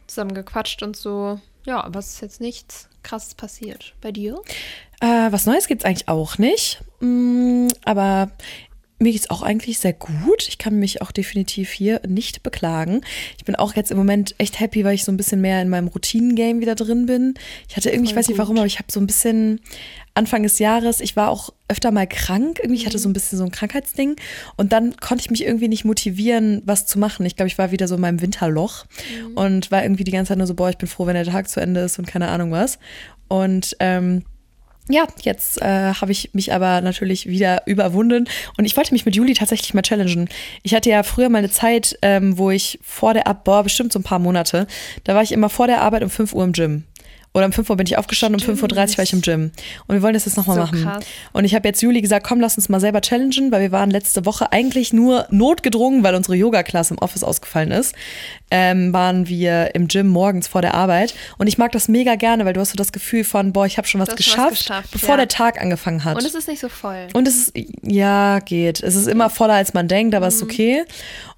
zusammen 0.07 0.33
gequatscht 0.35 0.83
und 0.83 0.95
so. 0.95 1.39
Ja, 1.65 1.83
aber 1.83 1.97
es 1.99 2.13
ist 2.13 2.21
jetzt 2.21 2.39
nichts 2.41 2.87
krasses 3.01 3.33
passiert. 3.33 3.95
Bei 4.01 4.11
dir? 4.11 4.39
Äh, 5.01 5.31
was 5.31 5.47
Neues 5.47 5.67
gibt 5.67 5.81
es 5.81 5.85
eigentlich 5.85 6.07
auch 6.07 6.37
nicht. 6.37 6.81
Mm, 6.99 7.67
aber 7.83 8.29
mir 8.97 9.11
geht 9.11 9.21
es 9.21 9.29
auch 9.29 9.41
eigentlich 9.41 9.79
sehr 9.79 9.91
gut. 9.91 10.47
Ich 10.47 10.57
kann 10.57 10.79
mich 10.79 11.01
auch 11.01 11.11
definitiv 11.11 11.69
hier 11.69 12.01
nicht 12.07 12.43
beklagen. 12.43 13.01
Ich 13.37 13.43
bin 13.43 13.55
auch 13.55 13.75
jetzt 13.75 13.91
im 13.91 13.97
Moment 13.97 14.35
echt 14.37 14.59
happy, 14.59 14.85
weil 14.85 14.95
ich 14.95 15.03
so 15.03 15.11
ein 15.11 15.17
bisschen 15.17 15.41
mehr 15.41 15.61
in 15.61 15.67
meinem 15.67 15.89
Routinen-Game 15.89 16.61
wieder 16.61 16.75
drin 16.75 17.05
bin. 17.05 17.33
Ich 17.67 17.75
hatte 17.75 17.89
irgendwie, 17.89 18.11
ich 18.11 18.15
weiß 18.15 18.29
nicht 18.29 18.37
gut. 18.37 18.45
warum, 18.45 18.57
aber 18.57 18.67
ich 18.67 18.79
habe 18.79 18.89
so 18.89 19.01
ein 19.01 19.07
bisschen 19.07 19.59
Anfang 20.13 20.43
des 20.43 20.59
Jahres, 20.59 21.01
ich 21.01 21.17
war 21.17 21.29
auch 21.29 21.51
öfter 21.67 21.91
mal 21.91 22.07
krank. 22.07 22.59
Irgendwie, 22.61 22.79
ich 22.79 22.85
hatte 22.85 22.97
so 22.97 23.09
ein 23.09 23.13
bisschen 23.13 23.37
so 23.37 23.43
ein 23.43 23.51
Krankheitsding. 23.51 24.15
Und 24.55 24.71
dann 24.71 24.95
konnte 24.95 25.23
ich 25.23 25.29
mich 25.29 25.43
irgendwie 25.43 25.67
nicht 25.67 25.83
motivieren, 25.83 26.61
was 26.65 26.85
zu 26.85 26.97
machen. 26.97 27.25
Ich 27.25 27.35
glaube, 27.35 27.47
ich 27.47 27.57
war 27.57 27.71
wieder 27.71 27.89
so 27.89 27.95
in 27.95 28.01
meinem 28.01 28.21
Winterloch 28.21 28.85
und 29.35 29.71
war 29.71 29.83
irgendwie 29.83 30.05
die 30.05 30.11
ganze 30.11 30.29
Zeit 30.29 30.37
nur 30.37 30.47
so, 30.47 30.53
boah, 30.53 30.69
ich 30.69 30.77
bin 30.77 30.87
froh, 30.87 31.05
wenn 31.05 31.15
der 31.15 31.25
Tag 31.25 31.49
zu 31.49 31.59
Ende 31.59 31.81
ist 31.81 31.99
und 31.99 32.07
keine 32.07 32.29
Ahnung 32.29 32.51
was. 32.51 32.79
Und 33.27 33.75
ähm, 33.81 34.23
ja, 34.89 35.07
jetzt 35.21 35.61
äh, 35.61 35.93
habe 35.93 36.11
ich 36.11 36.29
mich 36.33 36.53
aber 36.53 36.81
natürlich 36.81 37.27
wieder 37.27 37.63
überwunden 37.65 38.27
und 38.57 38.65
ich 38.65 38.77
wollte 38.77 38.93
mich 38.93 39.05
mit 39.05 39.15
Juli 39.15 39.33
tatsächlich 39.33 39.73
mal 39.73 39.81
challengen. 39.81 40.29
Ich 40.63 40.75
hatte 40.75 40.89
ja 40.89 41.03
früher 41.03 41.29
mal 41.29 41.39
eine 41.39 41.49
Zeit, 41.49 41.97
ähm, 42.01 42.37
wo 42.37 42.51
ich 42.51 42.79
vor 42.83 43.13
der 43.13 43.27
Ab, 43.27 43.43
boah, 43.43 43.63
bestimmt 43.63 43.91
so 43.91 43.99
ein 43.99 44.03
paar 44.03 44.19
Monate, 44.19 44.67
da 45.03 45.15
war 45.15 45.23
ich 45.23 45.31
immer 45.31 45.49
vor 45.49 45.67
der 45.67 45.81
Arbeit 45.81 46.03
um 46.03 46.09
5 46.09 46.33
Uhr 46.33 46.43
im 46.43 46.53
Gym. 46.53 46.83
Oder 47.35 47.47
um 47.47 47.51
5 47.51 47.69
Uhr 47.69 47.75
bin 47.75 47.85
ich 47.85 47.97
aufgestanden, 47.97 48.41
um 48.41 48.55
5.30 48.55 48.63
Uhr 48.63 48.97
war 48.97 49.03
ich 49.03 49.11
im 49.11 49.19
Gym. 49.19 49.51
Und 49.87 49.95
wir 49.95 50.01
wollen 50.01 50.13
das 50.13 50.23
jetzt 50.23 50.37
nochmal 50.37 50.55
So 50.55 50.61
machen. 50.61 50.83
krass. 50.83 51.03
Und 51.33 51.43
ich 51.43 51.53
habe 51.53 51.67
jetzt 51.67 51.81
Juli 51.81 51.99
gesagt, 51.99 52.25
komm, 52.25 52.39
lass 52.39 52.55
uns 52.55 52.69
mal 52.69 52.79
selber 52.79 53.01
challengen, 53.01 53.51
weil 53.51 53.59
wir 53.59 53.73
waren 53.73 53.91
letzte 53.91 54.25
Woche 54.25 54.53
eigentlich 54.53 54.93
nur 54.93 55.27
notgedrungen, 55.31 56.01
weil 56.01 56.15
unsere 56.15 56.35
Yoga-Klasse 56.35 56.93
im 56.93 56.99
Office 56.99 57.25
ausgefallen 57.25 57.71
ist, 57.71 57.93
ähm, 58.51 58.93
waren 58.93 59.27
wir 59.27 59.75
im 59.75 59.89
Gym 59.89 60.07
morgens 60.07 60.47
vor 60.47 60.61
der 60.61 60.75
Arbeit. 60.75 61.13
Und 61.37 61.47
ich 61.47 61.57
mag 61.57 61.73
das 61.73 61.89
mega 61.89 62.15
gerne, 62.15 62.45
weil 62.45 62.53
du 62.53 62.61
hast 62.61 62.69
so 62.69 62.77
das 62.77 62.93
Gefühl 62.93 63.25
von, 63.25 63.51
boah, 63.51 63.65
ich 63.65 63.77
habe 63.77 63.85
schon 63.85 63.99
was 63.99 64.07
schon 64.07 64.13
was 64.13 64.17
geschafft, 64.17 64.57
geschafft, 64.59 64.91
bevor 64.93 65.09
ja. 65.09 65.17
der 65.17 65.27
Tag 65.27 65.61
angefangen 65.61 66.05
hat. 66.05 66.15
Und 66.15 66.25
es 66.25 66.35
ist 66.35 66.47
nicht 66.47 66.61
so 66.61 66.69
voll. 66.69 67.07
Und 67.13 67.27
es 67.27 67.49
ist, 67.49 67.53
ja, 67.81 68.39
geht. 68.39 68.81
Es 68.81 68.95
ist 68.95 69.07
immer 69.07 69.29
voller, 69.29 69.55
als 69.55 69.73
man 69.73 69.89
denkt, 69.89 70.15
aber 70.15 70.27
es 70.27 70.35
ist 70.35 70.43
okay. 70.43 70.85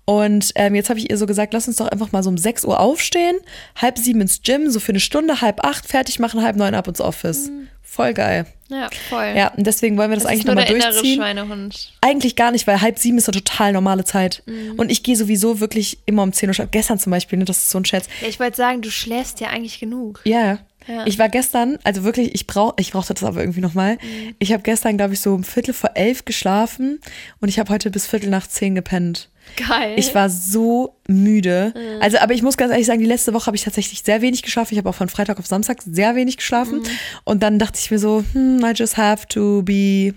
Und 0.09 0.53
ähm, 0.55 0.73
jetzt 0.73 0.89
habe 0.89 0.99
ich 0.99 1.09
ihr 1.09 1.17
so 1.17 1.25
gesagt, 1.25 1.53
lass 1.53 1.67
uns 1.67 1.75
doch 1.75 1.89
einfach 1.89 2.13
mal 2.13 2.23
so 2.23 2.29
um 2.29 2.37
6 2.37 2.63
Uhr 2.63 2.79
aufstehen, 2.79 3.35
halb 3.75 3.97
sieben 3.97 4.21
ins 4.21 4.41
Gym, 4.41 4.69
so 4.69 4.79
für 4.79 4.93
eine 4.93 5.01
Stunde, 5.01 5.41
halb 5.41 5.65
acht 5.65 5.85
fertig 5.85 6.17
machen, 6.19 6.41
halb 6.41 6.55
neun 6.55 6.75
ab 6.75 6.87
ins 6.87 7.01
Office. 7.01 7.51
Voll 7.81 8.13
geil. 8.13 8.45
Ja, 8.69 8.89
voll. 9.09 9.33
Ja, 9.35 9.49
und 9.49 9.67
deswegen 9.67 9.97
wollen 9.97 10.09
wir 10.09 10.15
das, 10.15 10.23
das 10.23 10.31
eigentlich 10.31 10.45
nochmal 10.45 10.65
durchziehen. 10.65 11.17
Schweinehund. 11.17 11.91
Eigentlich 11.99 12.37
gar 12.37 12.51
nicht, 12.51 12.67
weil 12.67 12.79
halb 12.79 12.99
sieben 12.99 13.17
ist 13.17 13.27
eine 13.27 13.41
total 13.41 13.73
normale 13.73 14.05
Zeit. 14.05 14.43
Und 14.77 14.91
ich 14.91 15.03
gehe 15.03 15.17
sowieso 15.17 15.59
wirklich 15.59 15.97
immer 16.05 16.23
um 16.23 16.31
10 16.31 16.49
Uhr 16.49 16.53
schlafen. 16.53 16.71
Gestern 16.71 16.99
zum 16.99 17.11
Beispiel, 17.11 17.39
ne, 17.39 17.45
das 17.45 17.57
ist 17.57 17.69
so 17.69 17.77
ein 17.77 17.85
Scherz. 17.85 18.07
Ja, 18.21 18.29
ich 18.29 18.39
wollte 18.39 18.55
sagen, 18.55 18.81
du 18.81 18.89
schläfst 18.89 19.41
ja 19.41 19.49
eigentlich 19.49 19.79
genug. 19.79 20.21
Ja. 20.23 20.59
Ja. 20.87 21.05
Ich 21.05 21.19
war 21.19 21.27
gestern, 21.27 21.79
also 21.83 22.05
wirklich, 22.05 22.33
ich 22.33 22.47
brauch, 22.47 22.73
ich 22.77 22.91
brauchte 22.91 23.13
das 23.13 23.23
aber 23.25 23.41
irgendwie 23.41 23.59
nochmal. 23.59 23.95
Mhm. 23.95 24.35
Ich 24.39 24.53
habe 24.53 24.63
gestern, 24.63 24.95
glaube 24.95 25.15
ich, 25.15 25.19
so 25.19 25.33
um 25.33 25.43
Viertel 25.43 25.73
vor 25.73 25.91
elf 25.95 26.23
geschlafen 26.23 27.01
und 27.41 27.49
ich 27.49 27.59
habe 27.59 27.73
heute 27.73 27.91
bis 27.91 28.07
Viertel 28.07 28.29
nach 28.29 28.47
zehn 28.47 28.73
gepennt. 28.73 29.29
Geil. 29.55 29.95
Ich 29.97 30.13
war 30.13 30.29
so 30.29 30.95
müde. 31.07 31.73
Mhm. 31.75 32.01
Also, 32.01 32.17
aber 32.19 32.33
ich 32.33 32.41
muss 32.41 32.57
ganz 32.57 32.71
ehrlich 32.71 32.85
sagen, 32.85 32.99
die 32.99 33.05
letzte 33.05 33.33
Woche 33.33 33.47
habe 33.47 33.55
ich 33.55 33.63
tatsächlich 33.63 34.01
sehr 34.03 34.21
wenig 34.21 34.43
geschlafen. 34.43 34.73
Ich 34.73 34.77
habe 34.77 34.89
auch 34.89 34.95
von 34.95 35.09
Freitag 35.09 35.39
auf 35.39 35.47
Samstag 35.47 35.81
sehr 35.81 36.15
wenig 36.15 36.37
geschlafen. 36.37 36.79
Mhm. 36.79 36.87
Und 37.23 37.43
dann 37.43 37.59
dachte 37.59 37.79
ich 37.79 37.89
mir 37.89 37.99
so, 37.99 38.23
hm, 38.33 38.63
I 38.63 38.71
just 38.75 38.97
have 38.97 39.27
to 39.27 39.63
be 39.63 40.13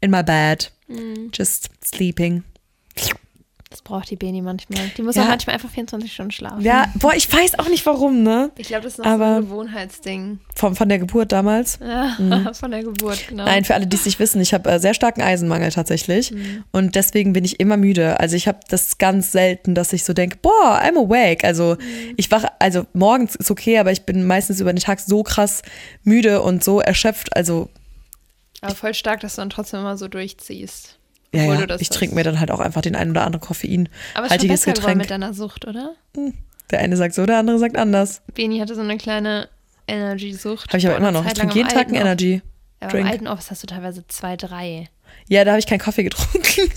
in 0.00 0.10
my 0.10 0.22
bed. 0.22 0.72
Mhm. 0.88 1.30
Just 1.32 1.70
sleeping. 1.84 2.42
Braucht 3.84 4.10
die 4.10 4.16
Beni 4.16 4.42
manchmal. 4.42 4.90
Die 4.96 5.02
muss 5.02 5.16
Ja. 5.16 5.24
auch 5.24 5.28
manchmal 5.28 5.54
einfach 5.54 5.68
24 5.68 6.12
Stunden 6.12 6.30
schlafen. 6.30 6.60
Ja, 6.60 6.86
boah, 7.00 7.14
ich 7.14 7.30
weiß 7.32 7.58
auch 7.58 7.68
nicht 7.68 7.84
warum, 7.84 8.22
ne? 8.22 8.52
Ich 8.56 8.68
glaube, 8.68 8.84
das 8.84 8.92
ist 8.92 8.98
noch 8.98 9.06
Aber- 9.06 9.30
so 9.30 9.34
ein 9.38 9.42
Gewohnheitsding. 9.48 10.38
Von, 10.54 10.76
von 10.76 10.88
der 10.88 11.00
Geburt 11.00 11.32
damals. 11.32 11.80
Ja, 11.80 12.16
von 12.52 12.70
der 12.70 12.84
Geburt, 12.84 13.26
genau. 13.28 13.44
Nein, 13.44 13.64
für 13.64 13.74
alle, 13.74 13.88
die 13.88 13.96
es 13.96 14.04
nicht 14.04 14.20
wissen, 14.20 14.40
ich 14.40 14.54
habe 14.54 14.70
äh, 14.70 14.78
sehr 14.78 14.94
starken 14.94 15.20
Eisenmangel 15.20 15.70
tatsächlich. 15.72 16.30
Mhm. 16.30 16.62
Und 16.70 16.94
deswegen 16.94 17.32
bin 17.32 17.44
ich 17.44 17.58
immer 17.58 17.76
müde. 17.76 18.20
Also 18.20 18.36
ich 18.36 18.46
habe 18.46 18.60
das 18.68 18.98
ganz 18.98 19.32
selten, 19.32 19.74
dass 19.74 19.92
ich 19.92 20.04
so 20.04 20.12
denke, 20.12 20.38
boah, 20.40 20.80
I'm 20.80 20.96
awake. 20.96 21.42
Also 21.44 21.76
Mhm. 21.80 22.14
ich 22.16 22.30
wache, 22.30 22.48
also 22.60 22.86
morgens 22.92 23.34
ist 23.34 23.50
okay, 23.50 23.78
aber 23.78 23.90
ich 23.90 24.02
bin 24.02 24.24
meistens 24.28 24.60
über 24.60 24.72
den 24.72 24.78
Tag 24.78 25.00
so 25.00 25.24
krass 25.24 25.62
müde 26.04 26.40
und 26.42 26.62
so 26.62 26.80
erschöpft. 26.80 27.34
Also 27.36 27.68
Aber 28.60 28.76
voll 28.76 28.94
stark, 28.94 29.18
dass 29.20 29.34
du 29.34 29.40
dann 29.40 29.50
trotzdem 29.50 29.80
immer 29.80 29.96
so 29.96 30.06
durchziehst. 30.06 30.98
Ja, 31.34 31.44
ja 31.44 31.76
ich 31.78 31.88
trinke 31.88 32.14
mir 32.14 32.24
dann 32.24 32.40
halt 32.40 32.50
auch 32.50 32.60
einfach 32.60 32.82
den 32.82 32.94
ein 32.94 33.10
oder 33.10 33.24
anderen 33.24 33.42
Aber 33.42 33.50
es 33.52 33.60
Koffeinhaltiges 33.60 34.60
besser 34.60 34.72
geworden 34.72 34.80
Getränk. 34.80 34.98
mit 34.98 35.10
deiner 35.10 35.34
Sucht, 35.34 35.66
oder? 35.66 35.94
Der 36.70 36.78
eine 36.80 36.96
sagt 36.96 37.14
so, 37.14 37.26
der 37.26 37.38
andere 37.38 37.58
sagt 37.58 37.76
anders. 37.76 38.22
Beni 38.34 38.58
hatte 38.58 38.74
so 38.74 38.80
eine 38.80 38.96
kleine 38.98 39.48
Energy-Sucht. 39.86 40.68
Habe 40.68 40.78
ich 40.78 40.86
aber 40.86 40.96
immer 40.96 41.12
noch. 41.12 41.26
Ich 41.26 41.34
trinke 41.34 41.54
jeden 41.54 41.68
Tag 41.68 41.88
einen 41.88 41.96
Energy. 41.96 42.42
Aber 42.80 42.98
im 42.98 43.06
alten 43.06 43.28
Office 43.28 43.50
hast 43.50 43.62
du 43.62 43.66
teilweise 43.66 44.06
zwei, 44.08 44.36
drei. 44.36 44.88
Ja, 45.28 45.44
da 45.44 45.52
habe 45.52 45.60
ich 45.60 45.66
keinen 45.66 45.78
Kaffee 45.78 46.02
getrunken. 46.02 46.70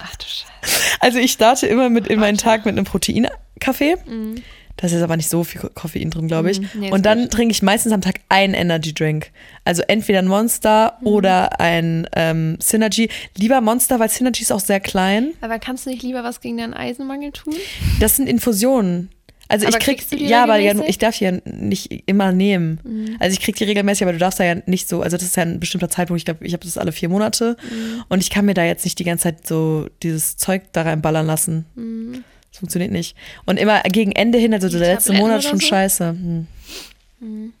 Ach 0.00 0.16
du 0.16 0.24
Scheiße. 0.24 0.80
Also 1.00 1.18
ich 1.18 1.32
starte 1.32 1.66
immer 1.66 1.90
mit 1.90 2.08
in 2.08 2.18
meinen 2.18 2.38
Tag 2.38 2.64
mit 2.64 2.72
einem 2.72 2.84
Proteinkaffee. 2.84 3.96
Mhm. 4.06 4.42
Da 4.78 4.86
ist 4.86 4.92
jetzt 4.92 5.02
aber 5.02 5.16
nicht 5.16 5.28
so 5.28 5.44
viel 5.44 5.60
Koffein 5.74 6.08
drin, 6.10 6.28
glaube 6.28 6.50
ich. 6.52 6.60
Mhm, 6.60 6.68
nee, 6.78 6.90
und 6.92 7.04
dann 7.04 7.28
trinke 7.30 7.52
ich 7.52 7.62
meistens 7.62 7.92
am 7.92 8.00
Tag 8.00 8.20
einen 8.28 8.54
Energy 8.54 8.94
Drink. 8.94 9.30
Also 9.64 9.82
entweder 9.86 10.20
ein 10.20 10.28
Monster 10.28 10.96
Mhm. 11.00 11.06
oder 11.06 11.60
ein 11.60 12.08
ähm, 12.14 12.56
Synergy. 12.60 13.08
Lieber 13.36 13.60
Monster, 13.60 13.98
weil 13.98 14.08
Synergy 14.08 14.42
ist 14.42 14.52
auch 14.52 14.60
sehr 14.60 14.80
klein. 14.80 15.32
Aber 15.40 15.58
kannst 15.58 15.84
du 15.84 15.90
nicht 15.90 16.02
lieber 16.02 16.22
was 16.24 16.40
gegen 16.40 16.56
deinen 16.58 16.74
Eisenmangel 16.74 17.32
tun? 17.32 17.54
Das 18.00 18.16
sind 18.16 18.28
Infusionen. 18.28 19.10
Also 19.50 19.66
Aber 19.66 19.78
ich 19.78 19.82
krieg, 19.82 20.04
ja, 20.20 20.42
aber? 20.44 20.58
Mhm. 20.58 20.82
ich 20.86 20.98
darf 20.98 21.16
die 21.18 21.24
ja 21.24 21.32
nicht 21.46 22.02
immer 22.06 22.32
nehmen. 22.32 23.16
Also 23.18 23.32
ich 23.32 23.40
krieg 23.40 23.56
die 23.56 23.64
regelmäßig, 23.64 24.02
aber 24.02 24.12
du 24.12 24.18
darfst 24.18 24.38
da 24.38 24.44
ja 24.44 24.56
nicht 24.66 24.88
so, 24.90 25.00
also 25.00 25.16
das 25.16 25.24
ist 25.26 25.36
ja 25.36 25.42
ein 25.42 25.58
bestimmter 25.58 25.88
Zeitpunkt, 25.88 26.20
ich 26.20 26.26
glaube, 26.26 26.44
ich 26.46 26.52
habe 26.52 26.64
das 26.64 26.76
alle 26.76 26.92
vier 26.92 27.08
Monate 27.08 27.56
Mhm. 27.62 28.04
und 28.10 28.22
ich 28.22 28.28
kann 28.28 28.44
mir 28.44 28.52
da 28.54 28.62
jetzt 28.64 28.84
nicht 28.84 28.98
die 28.98 29.04
ganze 29.04 29.22
Zeit 29.24 29.46
so 29.46 29.88
dieses 30.02 30.36
Zeug 30.36 30.64
da 30.72 30.82
reinballern 30.82 31.26
lassen. 31.26 31.64
Mhm. 31.76 32.24
Das 32.58 32.60
funktioniert 32.60 32.90
nicht. 32.90 33.14
Und 33.46 33.56
immer 33.56 33.80
gegen 33.82 34.10
Ende 34.10 34.36
hin, 34.36 34.52
also 34.52 34.68
der 34.68 34.80
letzte 34.80 35.12
Monat 35.12 35.44
schon 35.44 35.60
so? 35.60 35.66
scheiße. 35.68 36.08
Hm. 36.08 37.52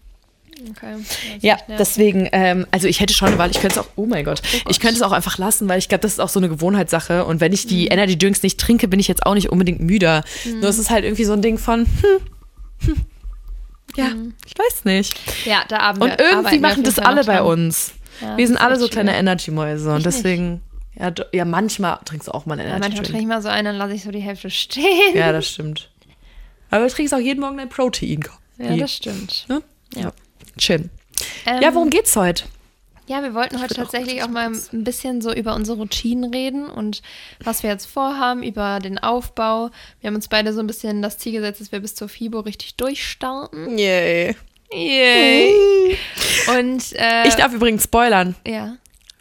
Okay. 0.70 0.96
Ja, 1.40 1.56
deswegen, 1.78 2.28
ähm, 2.32 2.66
also 2.72 2.88
ich 2.88 2.98
hätte 2.98 3.14
schon, 3.14 3.38
weil 3.38 3.52
ich 3.52 3.60
könnte 3.60 3.78
es 3.78 3.86
auch, 3.86 3.88
oh 3.94 4.06
mein 4.06 4.24
Gott, 4.24 4.42
ich 4.68 4.80
könnte 4.80 4.96
es 4.96 5.02
auch 5.02 5.12
einfach 5.12 5.38
lassen, 5.38 5.68
weil 5.68 5.78
ich 5.78 5.88
glaube, 5.88 6.02
das 6.02 6.14
ist 6.14 6.18
auch 6.18 6.28
so 6.28 6.40
eine 6.40 6.48
Gewohnheitssache. 6.48 7.24
Und 7.26 7.40
wenn 7.40 7.52
ich 7.52 7.68
die 7.68 7.82
Mhm. 7.84 7.92
Energy 7.92 8.18
Drinks 8.18 8.42
nicht 8.42 8.58
trinke, 8.58 8.88
bin 8.88 8.98
ich 8.98 9.06
jetzt 9.06 9.24
auch 9.24 9.34
nicht 9.34 9.50
unbedingt 9.50 9.80
müder. 9.80 10.24
Nur 10.60 10.68
es 10.68 10.78
ist 10.78 10.90
halt 10.90 11.04
irgendwie 11.04 11.24
so 11.24 11.32
ein 11.32 11.42
Ding 11.42 11.58
von, 11.58 11.86
hm, 12.00 12.86
hm, 12.86 12.96
ja, 13.96 14.08
ich 14.46 14.58
weiß 14.58 14.84
nicht. 14.84 15.14
Ja, 15.44 15.62
da 15.68 15.90
Und 15.90 16.00
wir, 16.00 16.18
irgendwie 16.18 16.50
wir 16.50 16.56
auf 16.56 16.60
machen 16.60 16.82
das 16.82 16.98
alle 16.98 17.22
bei 17.22 17.40
uns. 17.40 17.92
Ja, 18.20 18.36
Wir 18.36 18.46
sind 18.48 18.56
alle 18.56 18.80
so 18.80 18.88
kleine 18.88 19.10
schwierig. 19.10 19.20
Energy-Mäuse 19.20 19.90
und 19.92 19.98
Ich 20.00 20.06
nicht. 20.06 20.60
Ja, 20.98 21.10
do- 21.10 21.24
ja, 21.32 21.44
manchmal 21.44 21.98
trinkst 22.04 22.28
du 22.28 22.32
auch 22.32 22.46
mal 22.46 22.54
einen 22.58 22.68
Ja, 22.68 22.76
Energy 22.76 22.80
manchmal 22.80 23.02
Drink. 23.04 23.06
trinke 23.08 23.22
ich 23.22 23.28
mal 23.28 23.42
so 23.42 23.48
einen, 23.48 23.64
dann 23.66 23.76
lasse 23.76 23.94
ich 23.94 24.02
so 24.02 24.10
die 24.10 24.20
Hälfte 24.20 24.50
stehen. 24.50 25.14
Ja, 25.14 25.32
das 25.32 25.46
stimmt. 25.48 25.90
Aber 26.70 26.86
du 26.86 26.92
trinkst 26.92 27.14
auch 27.14 27.18
jeden 27.18 27.40
Morgen 27.40 27.56
dein 27.56 27.68
Protein. 27.68 28.24
Ja, 28.58 28.76
das 28.76 28.92
stimmt. 28.94 29.46
ne? 29.48 29.62
Ja. 29.94 30.12
Schön. 30.58 30.90
Ähm, 31.46 31.62
Ja, 31.62 31.74
worum 31.74 31.90
geht's 31.90 32.14
heute? 32.16 32.44
Ja, 33.06 33.22
wir 33.22 33.32
wollten 33.32 33.58
heute 33.62 33.72
auch 33.74 33.78
tatsächlich 33.78 34.16
kurz 34.18 34.26
auch 34.26 34.32
mal 34.32 34.50
ein 34.72 34.84
bisschen 34.84 35.22
so 35.22 35.32
über 35.32 35.54
unsere 35.54 35.78
Routinen 35.78 36.30
reden 36.30 36.66
und 36.68 37.00
was 37.42 37.62
wir 37.62 37.70
jetzt 37.70 37.86
vorhaben, 37.86 38.42
über 38.42 38.80
den 38.80 38.98
Aufbau. 38.98 39.70
Wir 40.00 40.08
haben 40.08 40.14
uns 40.16 40.28
beide 40.28 40.52
so 40.52 40.60
ein 40.60 40.66
bisschen 40.66 41.00
das 41.00 41.16
Ziel 41.16 41.32
gesetzt, 41.32 41.60
dass 41.62 41.72
wir 41.72 41.80
bis 41.80 41.94
zur 41.94 42.10
FIBO 42.10 42.40
richtig 42.40 42.74
durchstarten. 42.76 43.78
Yay. 43.78 44.36
Yay! 44.70 45.96
Und 46.58 46.92
äh, 46.96 47.26
Ich 47.28 47.34
darf 47.36 47.52
übrigens 47.54 47.84
spoilern. 47.84 48.34
ja. 48.46 48.76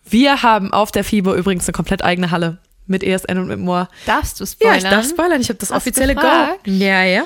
Wir 0.10 0.44
haben 0.44 0.72
auf 0.74 0.92
der 0.92 1.04
FIBO 1.04 1.36
übrigens 1.36 1.68
eine 1.68 1.74
komplett 1.74 2.04
eigene 2.04 2.32
Halle. 2.32 2.58
Mit 2.90 3.04
ESN 3.04 3.38
und 3.40 3.48
mit 3.50 3.60
Moor. 3.60 3.90
Darfst 4.06 4.40
du 4.40 4.46
Ja, 4.46 4.50
spoilern? 4.50 4.78
ich 4.78 4.84
darf 4.86 5.10
spoilern. 5.10 5.42
Ich 5.42 5.50
habe 5.50 5.60
das 5.60 5.72
Hast 5.72 5.76
offizielle 5.82 6.16
Go. 6.16 6.26
Ja, 6.64 7.04
ja. 7.04 7.26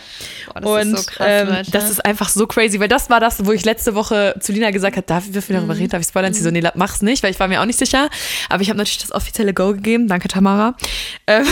Boah, 0.56 0.60
das 0.60 0.88
und 0.88 0.94
ist 0.96 1.06
so 1.06 1.12
krass, 1.12 1.28
ähm, 1.30 1.48
Leute. 1.50 1.70
das 1.70 1.92
ist 1.92 2.04
einfach 2.04 2.30
so 2.30 2.48
crazy, 2.48 2.80
weil 2.80 2.88
das 2.88 3.12
war 3.12 3.20
das, 3.20 3.46
wo 3.46 3.52
ich 3.52 3.64
letzte 3.64 3.94
Woche 3.94 4.34
zu 4.40 4.54
Lina 4.54 4.72
gesagt 4.72 4.96
habe, 4.98 5.06
darf 5.06 5.28
ich 5.28 5.32
dürfen 5.34 5.50
wir 5.50 5.58
Mhm. 5.58 5.68
darüber 5.68 5.78
reden, 5.80 5.90
darf 5.92 6.02
ich 6.02 6.08
spoilern? 6.08 6.34
Sie 6.34 6.42
so, 6.42 6.50
nee, 6.50 6.64
mach's 6.74 7.04
nicht, 7.04 7.22
weil 7.22 7.30
ich 7.30 7.40
war 7.40 7.48
mir 7.48 7.62
auch 7.62 7.66
nicht 7.66 7.78
sicher. 7.78 8.10
Aber 8.50 8.64
ich 8.64 8.70
habe 8.70 8.78
natürlich 8.80 8.98
das 9.04 9.12
offizielle 9.12 9.54
Go 9.54 9.74
gegeben. 9.74 10.08
Danke, 10.08 10.30
Tamara. 10.30 10.76
Ähm, 11.28 11.46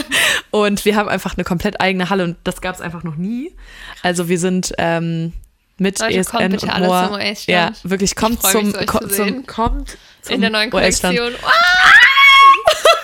und 0.50 0.86
wir 0.86 0.96
haben 0.96 1.10
einfach 1.10 1.36
eine 1.36 1.44
komplett 1.44 1.82
eigene 1.82 2.08
Halle 2.08 2.24
und 2.24 2.36
das 2.44 2.62
gab 2.62 2.74
es 2.76 2.80
einfach 2.80 3.02
noch 3.04 3.16
nie. 3.16 3.54
Also 4.02 4.30
wir 4.30 4.38
sind 4.38 4.72
ähm, 4.78 5.34
mit 5.76 5.98
Leute, 5.98 6.14
ESN 6.16 6.30
kommt 6.38 6.50
bitte 6.52 6.64
und 6.66 6.72
alle 6.72 6.86
Moor. 6.86 7.20
zum. 7.34 7.52
Ja, 7.52 7.72
wirklich, 7.82 8.16
kommt 8.16 8.42
zum, 8.42 8.72
zu 8.72 9.42
kommt 9.46 9.98
in 10.28 10.40
der 10.40 10.50
neuen. 10.50 10.70
Kollektion. 10.70 11.34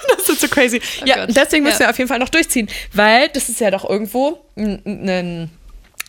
Das 0.09 0.29
ist 0.29 0.41
so 0.41 0.49
crazy. 0.49 0.81
ja, 1.05 1.25
Gott. 1.27 1.37
deswegen 1.37 1.63
müssen 1.65 1.75
Ja. 1.83 1.87
wir 1.87 1.91
auf 1.91 1.99
jeden 1.99 2.09
Fall 2.09 2.19
noch 2.19 2.29
durchziehen, 2.29 2.69
weil 2.93 3.29
das 3.29 3.49
ist 3.49 3.61
ja 3.61 3.71
doch 3.71 3.89
irgendwo 3.89 4.41
ein 4.57 5.51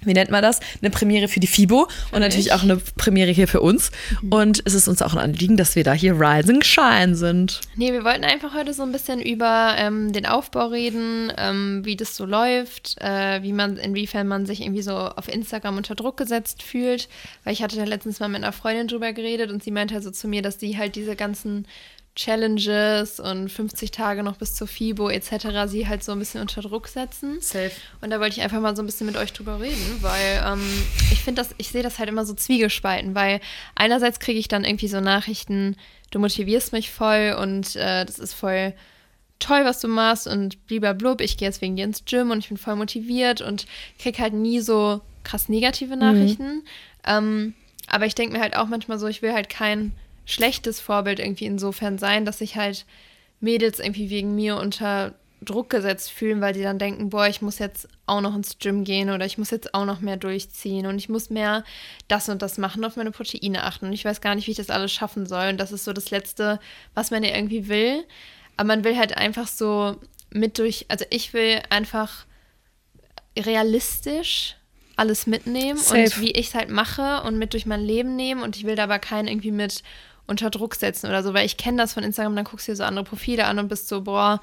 wie 0.04 0.14
nennt 0.14 0.30
man 0.30 0.44
das? 0.44 0.60
Eine 0.82 0.92
Premiere 0.92 1.28
für 1.28 1.40
die 1.40 1.48
FIBO 1.48 1.88
und 2.12 2.20
natürlich 2.20 2.54
auch 2.54 2.62
eine 2.62 2.78
Premiere 2.78 3.32
hier 3.32 3.48
für 3.48 3.62
uns. 3.62 3.92
Und 4.30 4.62
es 4.66 4.76
ist 4.76 4.88
uns 4.88 5.02
auch 5.02 5.14
ein 5.14 5.20
Anliegen, 5.20 5.58
dass 5.58 5.76
wir 5.76 5.84
da 5.84 5.94
hier 5.94 6.20
Rising 6.20 6.62
Shine 6.62 7.16
sind. 7.16 7.62
Nee, 7.76 7.92
wir 7.92 8.04
wollten 8.04 8.24
einfach 8.24 8.54
heute 8.54 8.74
so 8.74 8.84
ein 8.84 8.92
bisschen 8.92 9.22
über 9.22 9.76
ähm, 9.78 10.14
den 10.14 10.28
Aufbau 10.28 10.68
reden, 10.68 11.34
ähm, 11.38 11.82
wie 11.84 11.96
das 11.96 12.16
so 12.16 12.26
läuft, 12.26 13.02
äh, 13.02 13.42
wie 13.42 13.54
man, 13.54 13.78
inwiefern 13.78 14.28
man 14.28 14.46
sich 14.46 14.62
irgendwie 14.62 14.84
so 14.84 14.96
auf 14.96 15.28
Instagram 15.28 15.78
unter 15.78 15.96
Druck 15.96 16.18
gesetzt 16.18 16.62
fühlt. 16.62 17.10
Weil 17.44 17.54
ich 17.54 17.64
hatte 17.64 17.76
da 17.76 17.84
letztens 17.84 18.20
mal 18.20 18.30
mit 18.30 18.44
einer 18.44 18.54
Freundin 18.54 18.88
drüber 18.88 19.14
geredet 19.14 19.52
und 19.52 19.64
sie 19.64 19.72
meinte 19.72 19.96
halt 19.96 20.04
so 20.04 20.12
zu 20.12 20.28
mir, 20.28 20.44
dass 20.44 20.60
sie 20.60 20.78
halt 20.78 20.96
diese 20.96 21.16
ganzen 21.16 21.66
Challenges 22.18 23.20
und 23.20 23.50
50 23.50 23.92
Tage 23.92 24.24
noch 24.24 24.38
bis 24.38 24.56
zur 24.56 24.68
FIBO 24.68 25.10
etc. 25.10 25.68
sie 25.68 25.88
halt 25.88 26.04
so 26.04 26.12
ein 26.12 26.20
bisschen 26.20 26.42
unter 26.42 26.62
Druck 26.62 26.88
setzen. 26.88 27.40
Safe. 27.42 27.72
Und 28.02 28.10
da 28.10 28.20
wollte 28.20 28.38
ich 28.38 28.44
einfach 28.44 28.60
mal 28.60 28.76
so 28.76 28.82
ein 28.82 28.88
bisschen 28.88 29.06
mit 29.06 29.16
euch 29.18 29.34
drüber 29.34 29.62
reden, 29.62 29.98
weil 30.02 30.44
ähm, 30.44 30.84
ich 31.12 31.22
finde 31.24 31.42
das, 31.42 31.54
ich 31.60 31.70
sehe 31.70 31.84
das 31.84 32.00
halt 32.00 32.10
immer 32.10 32.26
so 32.26 32.34
zwiegespalten, 32.34 33.14
weil 33.14 33.40
einerseits 33.76 34.20
kriege 34.20 34.40
ich 34.40 34.48
dann 34.48 34.64
irgendwie 34.64 34.88
so 34.88 35.00
Nachrichten, 35.00 35.76
du 36.10 36.18
motivierst 36.18 36.74
mich 36.74 36.90
voll 36.90 37.38
und 37.40 37.76
äh, 37.76 38.04
das 38.04 38.18
ist 38.18 38.34
voll 38.34 38.74
toll, 39.38 39.64
was 39.64 39.80
du 39.80 39.88
machst 39.88 40.26
und 40.26 40.66
blub, 40.66 41.22
ich 41.22 41.38
gehe 41.38 41.48
jetzt 41.48 41.62
wegen 41.62 41.76
dir 41.76 41.86
ins 41.86 42.04
Gym 42.06 42.32
und 42.32 42.40
ich 42.40 42.48
bin 42.48 42.58
voll 42.58 42.76
motiviert 42.76 43.42
und 43.42 43.68
krieg 44.00 44.18
halt 44.18 44.34
nie 44.34 44.60
so 44.60 45.02
krass 45.24 45.50
negative 45.50 45.96
Nachrichten. 45.96 46.64
Ähm, 47.06 47.54
aber 47.88 48.08
ich 48.08 48.16
denke 48.16 48.36
mir 48.36 48.42
halt 48.42 48.56
auch 48.56 48.68
manchmal 48.68 48.98
so, 48.98 49.06
ich 49.06 49.22
will 49.22 49.34
halt 49.34 49.50
kein 49.50 49.94
schlechtes 50.28 50.80
Vorbild 50.80 51.20
irgendwie 51.20 51.46
insofern 51.46 51.98
sein, 51.98 52.26
dass 52.26 52.40
sich 52.40 52.56
halt 52.56 52.86
Mädels 53.40 53.80
irgendwie 53.80 54.12
wegen 54.12 54.36
mir 54.36 54.58
unter 54.58 55.16
Druck 55.42 55.70
gesetzt 55.70 56.12
fühlen, 56.12 56.42
weil 56.42 56.54
die 56.54 56.64
dann 56.64 56.80
denken, 56.80 57.10
boah, 57.10 57.28
ich 57.28 57.42
muss 57.42 57.60
jetzt 57.60 57.88
auch 58.08 58.22
noch 58.22 58.36
ins 58.36 58.58
Gym 58.60 58.84
gehen 58.84 59.10
oder 59.10 59.26
ich 59.26 59.38
muss 59.38 59.52
jetzt 59.52 59.74
auch 59.74 59.86
noch 59.86 60.02
mehr 60.02 60.18
durchziehen 60.18 60.86
und 60.86 60.98
ich 60.98 61.10
muss 61.10 61.30
mehr 61.30 61.64
das 62.08 62.28
und 62.28 62.42
das 62.42 62.58
machen, 62.58 62.84
auf 62.84 62.98
meine 62.98 63.12
Proteine 63.12 63.64
achten 63.64 63.86
und 63.86 63.94
ich 63.94 64.04
weiß 64.04 64.20
gar 64.20 64.36
nicht, 64.36 64.48
wie 64.48 64.52
ich 64.52 64.58
das 64.58 64.70
alles 64.70 64.92
schaffen 64.92 65.26
soll 65.26 65.50
und 65.50 65.58
das 65.58 65.72
ist 65.72 65.86
so 65.86 65.94
das 65.94 66.12
Letzte, 66.12 66.60
was 66.94 67.12
man 67.12 67.24
ja 67.24 67.36
irgendwie 67.36 67.68
will. 67.68 68.04
Aber 68.58 68.68
man 68.68 68.84
will 68.84 68.98
halt 68.98 69.16
einfach 69.16 69.48
so 69.48 69.98
mit 70.32 70.58
durch, 70.60 70.86
also 70.90 71.06
ich 71.10 71.34
will 71.34 71.62
einfach 71.70 72.26
realistisch 73.38 74.56
alles 74.96 75.28
mitnehmen 75.28 75.78
Safe. 75.78 76.02
und 76.02 76.22
wie 76.22 76.32
ich 76.32 76.48
es 76.48 76.56
halt 76.56 76.70
mache 76.70 77.22
und 77.22 77.38
mit 77.38 77.54
durch 77.54 77.68
mein 77.68 77.82
Leben 77.82 78.16
nehmen 78.16 78.42
und 78.42 78.58
ich 78.58 78.66
will 78.66 78.76
da 78.76 78.86
aber 78.86 78.98
keinen 78.98 79.28
irgendwie 79.28 79.52
mit 79.52 79.84
unter 80.28 80.50
Druck 80.50 80.76
setzen 80.76 81.08
oder 81.08 81.24
so, 81.24 81.34
weil 81.34 81.46
ich 81.46 81.58
kenne 81.58 81.78
das 81.78 81.94
von 81.94 82.04
Instagram, 82.04 82.36
dann 82.36 82.46
guckst 82.46 82.68
du 82.68 82.72
dir 82.72 82.76
so 82.76 82.84
andere 82.84 83.06
Profile 83.06 83.46
an 83.46 83.60
und 83.60 83.68
bist 83.68 83.88
so, 83.88 84.02
boah, 84.02 84.40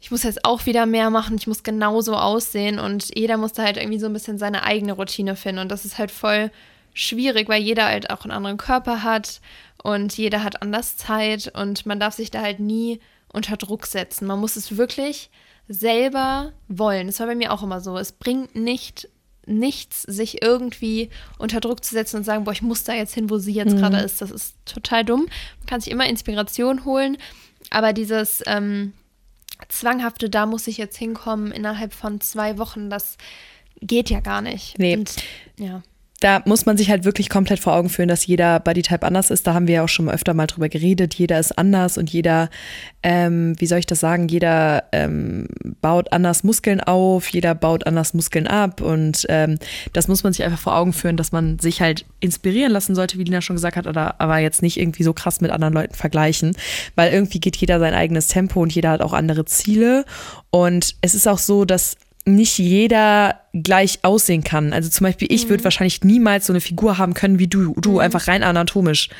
ich 0.00 0.10
muss 0.10 0.22
jetzt 0.22 0.44
auch 0.44 0.66
wieder 0.66 0.86
mehr 0.86 1.10
machen, 1.10 1.36
ich 1.36 1.46
muss 1.46 1.62
genauso 1.62 2.16
aussehen 2.16 2.78
und 2.78 3.16
jeder 3.16 3.36
muss 3.36 3.52
da 3.52 3.62
halt 3.62 3.76
irgendwie 3.76 4.00
so 4.00 4.06
ein 4.06 4.12
bisschen 4.12 4.38
seine 4.38 4.64
eigene 4.64 4.94
Routine 4.94 5.36
finden 5.36 5.60
und 5.60 5.68
das 5.70 5.84
ist 5.84 5.98
halt 5.98 6.10
voll 6.10 6.50
schwierig, 6.94 7.48
weil 7.48 7.62
jeder 7.62 7.86
halt 7.86 8.10
auch 8.10 8.24
einen 8.24 8.32
anderen 8.32 8.56
Körper 8.56 9.02
hat 9.02 9.40
und 9.82 10.16
jeder 10.16 10.42
hat 10.42 10.62
anders 10.62 10.96
Zeit 10.96 11.52
und 11.56 11.86
man 11.86 12.00
darf 12.00 12.14
sich 12.14 12.30
da 12.30 12.40
halt 12.40 12.60
nie 12.60 13.00
unter 13.32 13.56
Druck 13.56 13.86
setzen. 13.86 14.26
Man 14.26 14.40
muss 14.40 14.56
es 14.56 14.76
wirklich 14.76 15.30
selber 15.68 16.52
wollen. 16.68 17.06
Das 17.06 17.20
war 17.20 17.26
bei 17.26 17.34
mir 17.34 17.52
auch 17.52 17.62
immer 17.62 17.80
so. 17.80 17.96
Es 17.96 18.12
bringt 18.12 18.54
nicht 18.54 19.08
nichts, 19.46 20.02
sich 20.02 20.42
irgendwie 20.42 21.10
unter 21.38 21.60
Druck 21.60 21.84
zu 21.84 21.94
setzen 21.94 22.16
und 22.16 22.24
sagen, 22.24 22.44
boah, 22.44 22.52
ich 22.52 22.62
muss 22.62 22.84
da 22.84 22.94
jetzt 22.94 23.14
hin, 23.14 23.30
wo 23.30 23.38
sie 23.38 23.52
jetzt 23.52 23.76
gerade 23.76 23.98
ist. 23.98 24.22
Das 24.22 24.30
ist 24.30 24.54
total 24.64 25.04
dumm. 25.04 25.26
Man 25.58 25.66
kann 25.66 25.80
sich 25.80 25.92
immer 25.92 26.06
Inspiration 26.06 26.84
holen, 26.84 27.18
aber 27.70 27.92
dieses 27.92 28.42
ähm, 28.46 28.92
zwanghafte, 29.68 30.30
da 30.30 30.46
muss 30.46 30.66
ich 30.66 30.78
jetzt 30.78 30.96
hinkommen 30.96 31.52
innerhalb 31.52 31.92
von 31.92 32.20
zwei 32.20 32.58
Wochen, 32.58 32.90
das 32.90 33.16
geht 33.80 34.10
ja 34.10 34.20
gar 34.20 34.42
nicht. 34.42 34.78
Nee. 34.78 34.96
Und, 34.96 35.16
ja. 35.58 35.82
Da 36.22 36.40
muss 36.44 36.66
man 36.66 36.76
sich 36.76 36.88
halt 36.88 37.04
wirklich 37.04 37.28
komplett 37.28 37.58
vor 37.58 37.74
Augen 37.74 37.88
führen, 37.88 38.08
dass 38.08 38.24
jeder 38.24 38.60
Bodytype 38.60 39.04
anders 39.04 39.30
ist. 39.30 39.44
Da 39.44 39.54
haben 39.54 39.66
wir 39.66 39.74
ja 39.74 39.82
auch 39.82 39.88
schon 39.88 40.08
öfter 40.08 40.34
mal 40.34 40.46
drüber 40.46 40.68
geredet. 40.68 41.14
Jeder 41.14 41.40
ist 41.40 41.58
anders 41.58 41.98
und 41.98 42.10
jeder, 42.10 42.48
ähm, 43.02 43.56
wie 43.58 43.66
soll 43.66 43.80
ich 43.80 43.86
das 43.86 43.98
sagen, 43.98 44.28
jeder 44.28 44.84
ähm, 44.92 45.48
baut 45.80 46.12
anders 46.12 46.44
Muskeln 46.44 46.80
auf, 46.80 47.28
jeder 47.28 47.56
baut 47.56 47.88
anders 47.88 48.14
Muskeln 48.14 48.46
ab. 48.46 48.80
Und 48.80 49.26
ähm, 49.30 49.58
das 49.94 50.06
muss 50.06 50.22
man 50.22 50.32
sich 50.32 50.44
einfach 50.44 50.60
vor 50.60 50.76
Augen 50.76 50.92
führen, 50.92 51.16
dass 51.16 51.32
man 51.32 51.58
sich 51.58 51.80
halt 51.80 52.06
inspirieren 52.20 52.70
lassen 52.70 52.94
sollte, 52.94 53.18
wie 53.18 53.24
Lina 53.24 53.40
schon 53.40 53.56
gesagt 53.56 53.76
hat, 53.76 53.88
oder 53.88 54.20
aber 54.20 54.38
jetzt 54.38 54.62
nicht 54.62 54.78
irgendwie 54.78 55.02
so 55.02 55.12
krass 55.12 55.40
mit 55.40 55.50
anderen 55.50 55.74
Leuten 55.74 55.94
vergleichen. 55.94 56.56
Weil 56.94 57.12
irgendwie 57.12 57.40
geht 57.40 57.56
jeder 57.56 57.80
sein 57.80 57.94
eigenes 57.94 58.28
Tempo 58.28 58.62
und 58.62 58.72
jeder 58.72 58.90
hat 58.90 59.00
auch 59.00 59.12
andere 59.12 59.44
Ziele. 59.44 60.04
Und 60.50 60.94
es 61.00 61.16
ist 61.16 61.26
auch 61.26 61.38
so, 61.38 61.64
dass 61.64 61.96
nicht 62.24 62.58
jeder 62.58 63.40
gleich 63.54 63.98
aussehen 64.02 64.42
kann. 64.44 64.72
Also 64.72 64.88
zum 64.88 65.04
Beispiel, 65.04 65.28
ich 65.30 65.48
würde 65.50 65.62
wahrscheinlich 65.64 66.04
niemals 66.04 66.46
so 66.46 66.54
eine 66.54 66.60
Figur 66.60 66.96
haben 66.96 67.12
können 67.12 67.38
wie 67.38 67.48
du, 67.48 67.74
du 67.74 67.98
einfach 67.98 68.26
rein 68.28 68.42
anatomisch. 68.42 69.10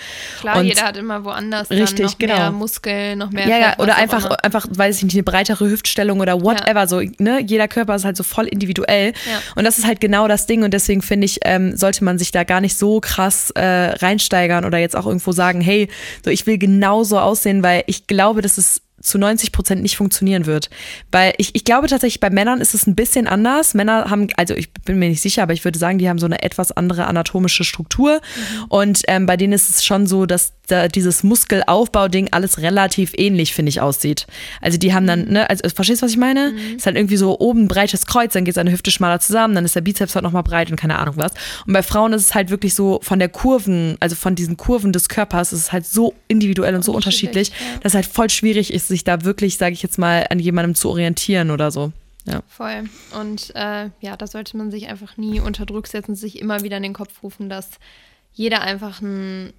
Klar, 0.41 0.59
Und- 0.59 0.65
jeder 0.67 0.83
hat 0.85 0.97
immer 0.97 1.25
woanders 1.25 1.69
Richtig, 1.69 2.07
noch 2.07 2.19
genau. 2.19 2.35
mehr 2.37 2.51
Muskeln, 2.53 3.19
noch 3.19 3.31
mehr 3.31 3.47
Ja, 3.47 3.59
ja, 3.59 3.69
Fett, 3.71 3.79
was 3.79 3.85
oder 3.85 3.97
einfach, 3.97 4.31
einfach, 4.43 4.67
weiß 4.71 4.99
ich 4.99 5.03
nicht, 5.05 5.15
eine 5.15 5.23
breitere 5.25 5.69
Hüftstellung 5.69 6.21
oder 6.21 6.41
whatever. 6.41 6.87
So, 6.87 7.03
ne? 7.19 7.43
Jeder 7.45 7.69
Körper 7.69 7.95
ist 7.95 8.05
halt 8.05 8.17
so 8.17 8.23
voll 8.23 8.47
individuell. 8.47 9.09
Ja. 9.31 9.43
Und 9.57 9.65
das 9.65 9.79
ist 9.79 9.87
halt 9.87 10.01
genau 10.01 10.29
das 10.29 10.47
Ding. 10.47 10.63
Und 10.63 10.73
deswegen 10.73 11.03
finde 11.03 11.27
ich, 11.27 11.41
ähm, 11.43 11.77
sollte 11.77 12.05
man 12.05 12.19
sich 12.19 12.31
da 12.31 12.45
gar 12.45 12.61
nicht 12.63 12.79
so 12.79 13.01
krass 13.01 13.51
äh, 13.51 13.63
reinsteigern 13.63 14.65
oder 14.65 14.79
jetzt 14.79 14.97
auch 14.97 15.07
irgendwo 15.07 15.33
sagen, 15.33 15.61
hey, 15.61 15.89
so 16.25 16.31
ich 16.31 16.47
will 16.47 16.57
genauso 16.57 17.19
aussehen, 17.19 17.63
weil 17.63 17.85
ich 17.87 18.07
glaube, 18.07 18.41
dass 18.41 18.57
es 18.57 18.82
zu 19.03 19.19
90 19.19 19.53
Prozent 19.53 19.83
nicht 19.83 19.97
funktionieren 19.97 20.47
wird. 20.47 20.71
Weil 21.11 21.35
ich, 21.39 21.55
ich 21.55 21.65
glaube 21.65 21.89
tatsächlich, 21.89 22.21
bei 22.21 22.31
Männern 22.31 22.61
ist 22.61 22.75
es 22.75 22.87
ein 22.87 22.95
bisschen 22.95 23.27
anders. 23.27 23.75
Männer 23.75 24.11
haben, 24.11 24.29
also 24.37 24.55
ich 24.55 24.73
bin 24.73 24.99
mir 24.99 25.09
nicht 25.09 25.21
sicher, 25.21 25.43
aber 25.43 25.53
ich 25.53 25.65
würde 25.65 25.79
sagen, 25.79 25.99
die 25.99 26.09
haben 26.09 26.19
so 26.19 26.27
eine 26.27 26.43
etwas 26.43 26.73
andere 26.73 27.07
anatomische 27.07 27.65
Struktur. 27.65 28.21
Und 28.69 29.03
ähm, 29.09 29.27
bei 29.27 29.37
denen 29.37 29.53
ist 29.53 29.69
es 29.71 29.85
schon 29.85 30.07
so, 30.07 30.27
dass 30.27 30.55
da 30.69 30.89
dieses 30.89 31.23
Muskelaufbau-Ding 31.23 32.29
alles 32.31 32.59
relativ 32.59 33.13
ähnlich, 33.17 33.53
finde 33.53 33.71
ich, 33.71 33.81
aussieht. 33.81 34.27
Also 34.61 34.79
die 34.79 34.95
haben 34.95 35.07
dann, 35.07 35.29
ne, 35.29 35.51
also 35.51 35.69
verstehst 35.69 36.03
du, 36.03 36.07
was 36.07 36.13
ich 36.13 36.19
meine? 36.19 36.55
Ist 36.77 36.87
halt 36.87 36.97
irgendwie 36.97 37.17
so 37.17 37.39
oben 37.39 37.65
ein 37.65 37.69
breites 37.69 38.07
Kreuz, 38.07 38.33
dann 38.33 38.45
geht 38.45 38.55
seine 38.55 38.71
Hüfte 38.71 38.91
schmaler 38.91 39.21
zusammen, 39.21 39.55
dann 39.55 39.65
ist 39.65 39.75
der 39.75 39.81
Bizeps 39.81 40.15
halt 40.15 40.23
nochmal 40.23 40.43
breit 40.43 40.71
und 40.71 40.77
keine 40.77 40.99
Ahnung 40.99 41.17
was. 41.17 41.33
Und 41.67 41.73
bei 41.73 41.83
Frauen 41.83 42.13
ist 42.13 42.23
es 42.23 42.35
halt 42.35 42.51
wirklich 42.51 42.75
so 42.75 43.01
von 43.03 43.19
der 43.19 43.29
Kurven, 43.29 43.97
also 44.01 44.15
von 44.15 44.35
diesen 44.35 44.57
Kurven 44.57 44.93
des 44.93 45.09
Körpers, 45.09 45.53
ist 45.53 45.61
es 45.61 45.73
halt 45.73 45.87
so 45.87 46.15
individuell 46.29 46.75
und 46.75 46.85
so 46.85 46.93
unterschiedlich, 46.93 47.49
ja. 47.49 47.55
dass 47.83 47.93
es 47.93 47.95
halt 47.95 48.07
voll 48.07 48.31
schwierig 48.31 48.73
ist, 48.73 48.89
sich 48.89 49.05
da 49.05 49.25
wirklich, 49.25 49.57
sage 49.57 49.73
ich 49.73 49.83
jetzt 49.83 49.99
mal, 49.99 50.27
an 50.31 50.39
jemandem 50.39 50.75
zu 50.75 50.91
orientieren 50.91 51.51
oder 51.51 51.71
so. 51.71 51.93
Ja. 52.25 52.43
Voll. 52.47 52.89
Und 53.21 53.53
äh, 53.57 53.91
ja, 54.01 54.17
da 54.17 54.27
sollte 54.27 54.57
man 54.57 54.71
sich 54.71 54.89
einfach 54.89 55.17
nie 55.17 55.41
unter 55.41 55.67
Druck 55.67 55.89
setzen, 55.89 56.15
sich 56.15 56.41
immer 56.41 56.63
wieder 56.63 56.77
in 56.77 56.85
den 56.85 56.93
Kopf 56.93 57.23
rufen, 57.23 57.49
dass 57.49 57.69
jeder 58.33 58.63
einfach 58.63 59.03
einen 59.03 59.53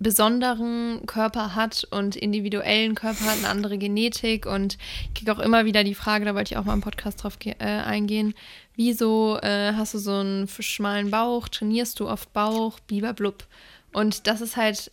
besonderen 0.00 1.04
Körper 1.06 1.54
hat 1.54 1.86
und 1.90 2.14
individuellen 2.16 2.94
Körper 2.94 3.24
hat, 3.26 3.38
eine 3.38 3.48
andere 3.48 3.78
Genetik. 3.78 4.46
Und 4.46 4.78
ich 5.04 5.14
kriege 5.14 5.32
auch 5.32 5.40
immer 5.40 5.64
wieder 5.64 5.84
die 5.84 5.94
Frage, 5.94 6.24
da 6.24 6.34
wollte 6.34 6.52
ich 6.52 6.58
auch 6.58 6.64
mal 6.64 6.74
im 6.74 6.80
Podcast 6.80 7.22
drauf 7.22 7.38
äh, 7.44 7.54
eingehen, 7.58 8.34
wieso 8.76 9.38
äh, 9.42 9.72
hast 9.74 9.94
du 9.94 9.98
so 9.98 10.14
einen 10.14 10.48
schmalen 10.48 11.10
Bauch, 11.10 11.48
trainierst 11.48 11.98
du 12.00 12.08
oft 12.08 12.32
Bauch, 12.32 12.78
biberblub. 12.80 13.46
Und 13.92 14.26
das 14.26 14.40
ist 14.40 14.56
halt 14.56 14.92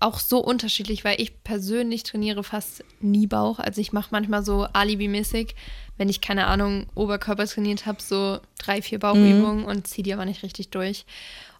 auch 0.00 0.18
so 0.18 0.38
unterschiedlich, 0.38 1.04
weil 1.04 1.20
ich 1.20 1.42
persönlich 1.44 2.02
trainiere 2.02 2.44
fast 2.44 2.84
nie 3.00 3.26
Bauch. 3.26 3.58
Also 3.58 3.80
ich 3.80 3.92
mache 3.92 4.08
manchmal 4.10 4.44
so 4.44 4.64
alibimäßig, 4.72 5.54
wenn 5.96 6.10
ich 6.10 6.20
keine 6.20 6.46
Ahnung 6.46 6.86
Oberkörper 6.94 7.46
trainiert 7.46 7.86
habe, 7.86 8.02
so 8.02 8.40
drei, 8.58 8.82
vier 8.82 8.98
Bauchübungen 8.98 9.64
und 9.64 9.86
ziehe 9.86 10.02
die 10.02 10.12
aber 10.12 10.26
nicht 10.26 10.42
richtig 10.42 10.68
durch. 10.68 11.06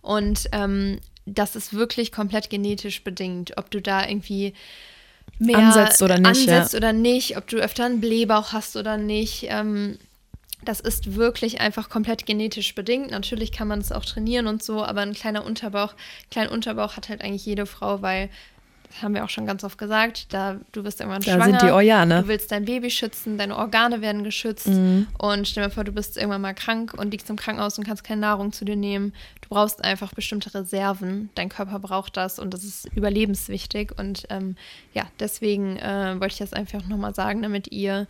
Und 0.02 0.50
ähm, 0.52 1.00
das 1.26 1.56
ist 1.56 1.72
wirklich 1.72 2.12
komplett 2.12 2.50
genetisch 2.50 3.02
bedingt, 3.04 3.56
ob 3.56 3.70
du 3.70 3.80
da 3.80 4.06
irgendwie 4.06 4.54
mehr 5.38 5.58
Ansetzt 5.58 6.02
oder 6.02 6.18
nicht, 6.18 6.46
ja. 6.46 6.56
ansetzt 6.56 6.74
oder 6.74 6.92
nicht, 6.92 7.36
ob 7.36 7.48
du 7.48 7.56
öfter 7.56 7.84
einen 7.84 8.00
Blähbauch 8.00 8.52
hast 8.52 8.76
oder 8.76 8.96
nicht. 8.96 9.46
Ähm, 9.48 9.98
das 10.64 10.80
ist 10.80 11.14
wirklich 11.14 11.60
einfach 11.60 11.88
komplett 11.88 12.26
genetisch 12.26 12.74
bedingt. 12.74 13.10
Natürlich 13.10 13.52
kann 13.52 13.68
man 13.68 13.80
es 13.80 13.92
auch 13.92 14.04
trainieren 14.04 14.46
und 14.46 14.62
so, 14.62 14.84
aber 14.84 15.00
ein 15.00 15.14
kleiner 15.14 15.44
Unterbauch, 15.44 15.94
kleinen 16.30 16.50
Unterbauch 16.50 16.96
hat 16.96 17.08
halt 17.08 17.22
eigentlich 17.22 17.44
jede 17.44 17.66
Frau, 17.66 18.02
weil 18.02 18.30
haben 19.02 19.14
wir 19.14 19.24
auch 19.24 19.28
schon 19.30 19.46
ganz 19.46 19.64
oft 19.64 19.76
gesagt, 19.76 20.32
da 20.32 20.60
du 20.72 20.84
wirst 20.84 21.00
irgendwann 21.00 21.20
Da 21.22 21.32
schwanger. 21.34 21.44
sind 21.58 21.62
die 21.62 21.72
Organe. 21.72 22.22
Du 22.22 22.28
willst 22.28 22.52
dein 22.52 22.64
Baby 22.64 22.90
schützen, 22.90 23.38
deine 23.38 23.56
Organe 23.56 24.00
werden 24.00 24.22
geschützt 24.24 24.66
Mhm. 24.68 25.06
und 25.18 25.48
stell 25.48 25.64
dir 25.64 25.70
vor, 25.70 25.82
du 25.84 25.92
bist 25.92 26.16
irgendwann 26.16 26.40
mal 26.42 26.54
krank 26.54 26.94
und 26.94 27.10
liegst 27.10 27.28
im 27.28 27.36
Krankenhaus 27.36 27.76
und 27.78 27.84
kannst 27.84 28.04
keine 28.04 28.20
Nahrung 28.20 28.52
zu 28.52 28.64
dir 28.64 28.76
nehmen. 28.76 29.12
Du 29.40 29.48
brauchst 29.48 29.82
einfach 29.84 30.12
bestimmte 30.14 30.54
Reserven. 30.54 31.30
Dein 31.34 31.48
Körper 31.48 31.78
braucht 31.80 32.16
das 32.16 32.38
und 32.38 32.54
das 32.54 32.62
ist 32.64 32.86
überlebenswichtig 32.94 33.92
und 33.98 34.24
ähm, 34.30 34.56
ja, 34.92 35.04
deswegen 35.18 35.76
äh, 35.78 36.14
wollte 36.20 36.32
ich 36.34 36.38
das 36.38 36.52
einfach 36.52 36.86
nochmal 36.86 37.14
sagen, 37.14 37.42
damit 37.42 37.72
ihr 37.72 38.06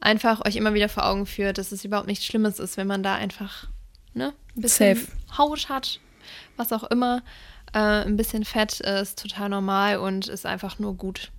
einfach 0.00 0.44
euch 0.46 0.56
immer 0.56 0.74
wieder 0.74 0.88
vor 0.88 1.06
Augen 1.06 1.26
führt, 1.26 1.58
dass 1.58 1.72
es 1.72 1.84
überhaupt 1.84 2.06
nichts 2.06 2.24
Schlimmes 2.24 2.58
ist, 2.60 2.76
wenn 2.76 2.86
man 2.86 3.02
da 3.02 3.14
einfach 3.14 3.66
ne, 4.14 4.32
ein 4.56 4.60
bisschen 4.62 4.94
Safe. 4.96 5.08
Haut 5.38 5.68
hat, 5.68 6.00
was 6.56 6.72
auch 6.72 6.84
immer. 6.84 7.22
Äh, 7.72 7.78
ein 7.78 8.16
bisschen 8.16 8.44
Fett 8.44 8.80
äh, 8.80 9.02
ist 9.02 9.20
total 9.20 9.48
normal 9.48 9.98
und 9.98 10.28
ist 10.28 10.46
einfach 10.46 10.78
nur 10.78 10.94
gut. 10.94 11.30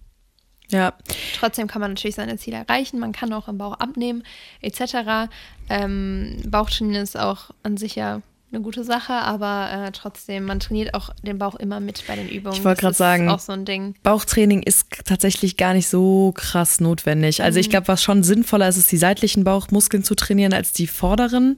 Ja, 0.72 0.94
Trotzdem 1.36 1.68
kann 1.68 1.82
man 1.82 1.92
natürlich 1.92 2.16
seine 2.16 2.38
Ziele 2.38 2.58
erreichen. 2.58 3.00
Man 3.00 3.12
kann 3.12 3.34
auch 3.34 3.48
im 3.48 3.58
Bauch 3.58 3.80
abnehmen, 3.80 4.24
etc. 4.62 5.30
Ähm, 5.68 6.38
Bauchtrainieren 6.46 7.04
ist 7.04 7.18
auch 7.18 7.50
an 7.64 7.78
sich 7.78 7.96
ja 7.96 8.22
eine 8.52 8.62
gute 8.62 8.84
Sache, 8.84 9.14
aber 9.14 9.70
äh, 9.72 9.92
trotzdem, 9.92 10.46
man 10.46 10.60
trainiert 10.60 10.94
auch 10.94 11.10
den 11.24 11.38
Bauch 11.38 11.56
immer 11.56 11.80
mit 11.80 12.04
bei 12.08 12.16
den 12.16 12.30
Übungen. 12.30 12.56
Ich 12.58 12.64
wollte 12.64 12.88
ist 12.88 12.98
sagen, 12.98 13.30
auch 13.30 13.40
so 13.40 13.52
ein 13.52 13.66
Ding. 13.66 13.96
Bauchtraining 14.04 14.64
ist 14.64 14.88
tatsächlich 15.06 15.58
gar 15.58 15.74
nicht 15.74 15.88
so 15.90 16.32
krass 16.36 16.80
notwendig. 16.80 17.44
Also 17.44 17.60
ich 17.60 17.70
glaube, 17.70 17.88
was 17.88 18.02
schon 18.02 18.24
sinnvoller 18.24 18.68
ist, 18.70 18.78
ist 18.78 18.92
die 18.92 18.98
seitlichen 18.98 19.44
Bauchmuskeln 19.44 20.04
zu 20.04 20.16
trainieren 20.16 20.54
als 20.54 20.74
die 20.74 20.88
vorderen. 20.88 21.58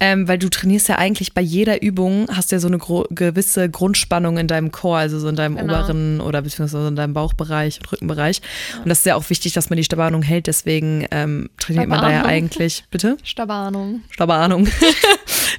Ähm, 0.00 0.26
weil 0.28 0.38
du 0.38 0.48
trainierst 0.48 0.88
ja 0.88 0.96
eigentlich 0.96 1.34
bei 1.34 1.42
jeder 1.42 1.82
Übung, 1.82 2.26
hast 2.34 2.52
ja 2.52 2.58
so 2.58 2.68
eine 2.68 2.78
gewisse 3.10 3.68
Grundspannung 3.68 4.38
in 4.38 4.46
deinem 4.46 4.72
Core, 4.72 4.98
also 4.98 5.18
so 5.18 5.28
in 5.28 5.36
deinem 5.36 5.56
Genau. 5.56 5.74
oberen 5.74 6.20
oder 6.20 6.42
beziehungsweise 6.42 6.88
in 6.88 6.96
deinem 6.96 7.12
Bauchbereich 7.14 7.78
und 7.80 7.92
Rückenbereich. 7.92 8.40
Und 8.78 8.88
das 8.88 8.98
ist 8.98 9.06
ja 9.06 9.14
auch 9.16 9.28
wichtig, 9.30 9.52
dass 9.52 9.70
man 9.70 9.76
die 9.76 9.84
Spannung 9.84 10.22
hält. 10.22 10.46
Deswegen 10.46 11.06
ähm, 11.10 11.50
trainiert 11.58 11.88
man 11.88 12.00
da 12.00 12.10
ja 12.10 12.24
eigentlich, 12.24 12.84
bitte? 12.90 13.16
Stabanung. 13.22 14.02
Schlaue 14.10 14.34
Ahnung. 14.34 14.68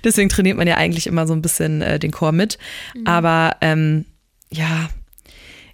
Deswegen 0.04 0.30
trainiert 0.30 0.58
man 0.58 0.68
ja 0.68 0.78
eigentlich 0.78 1.08
immer 1.08 1.28
so 1.28 1.34
ein 1.34 1.42
bisschen 1.42 1.82
äh, 1.82 2.00
den 2.00 2.12
Chor 2.12 2.32
mit. 2.32 2.58
Aber 3.06 3.58
ähm, 3.62 4.06
ja, 4.52 4.90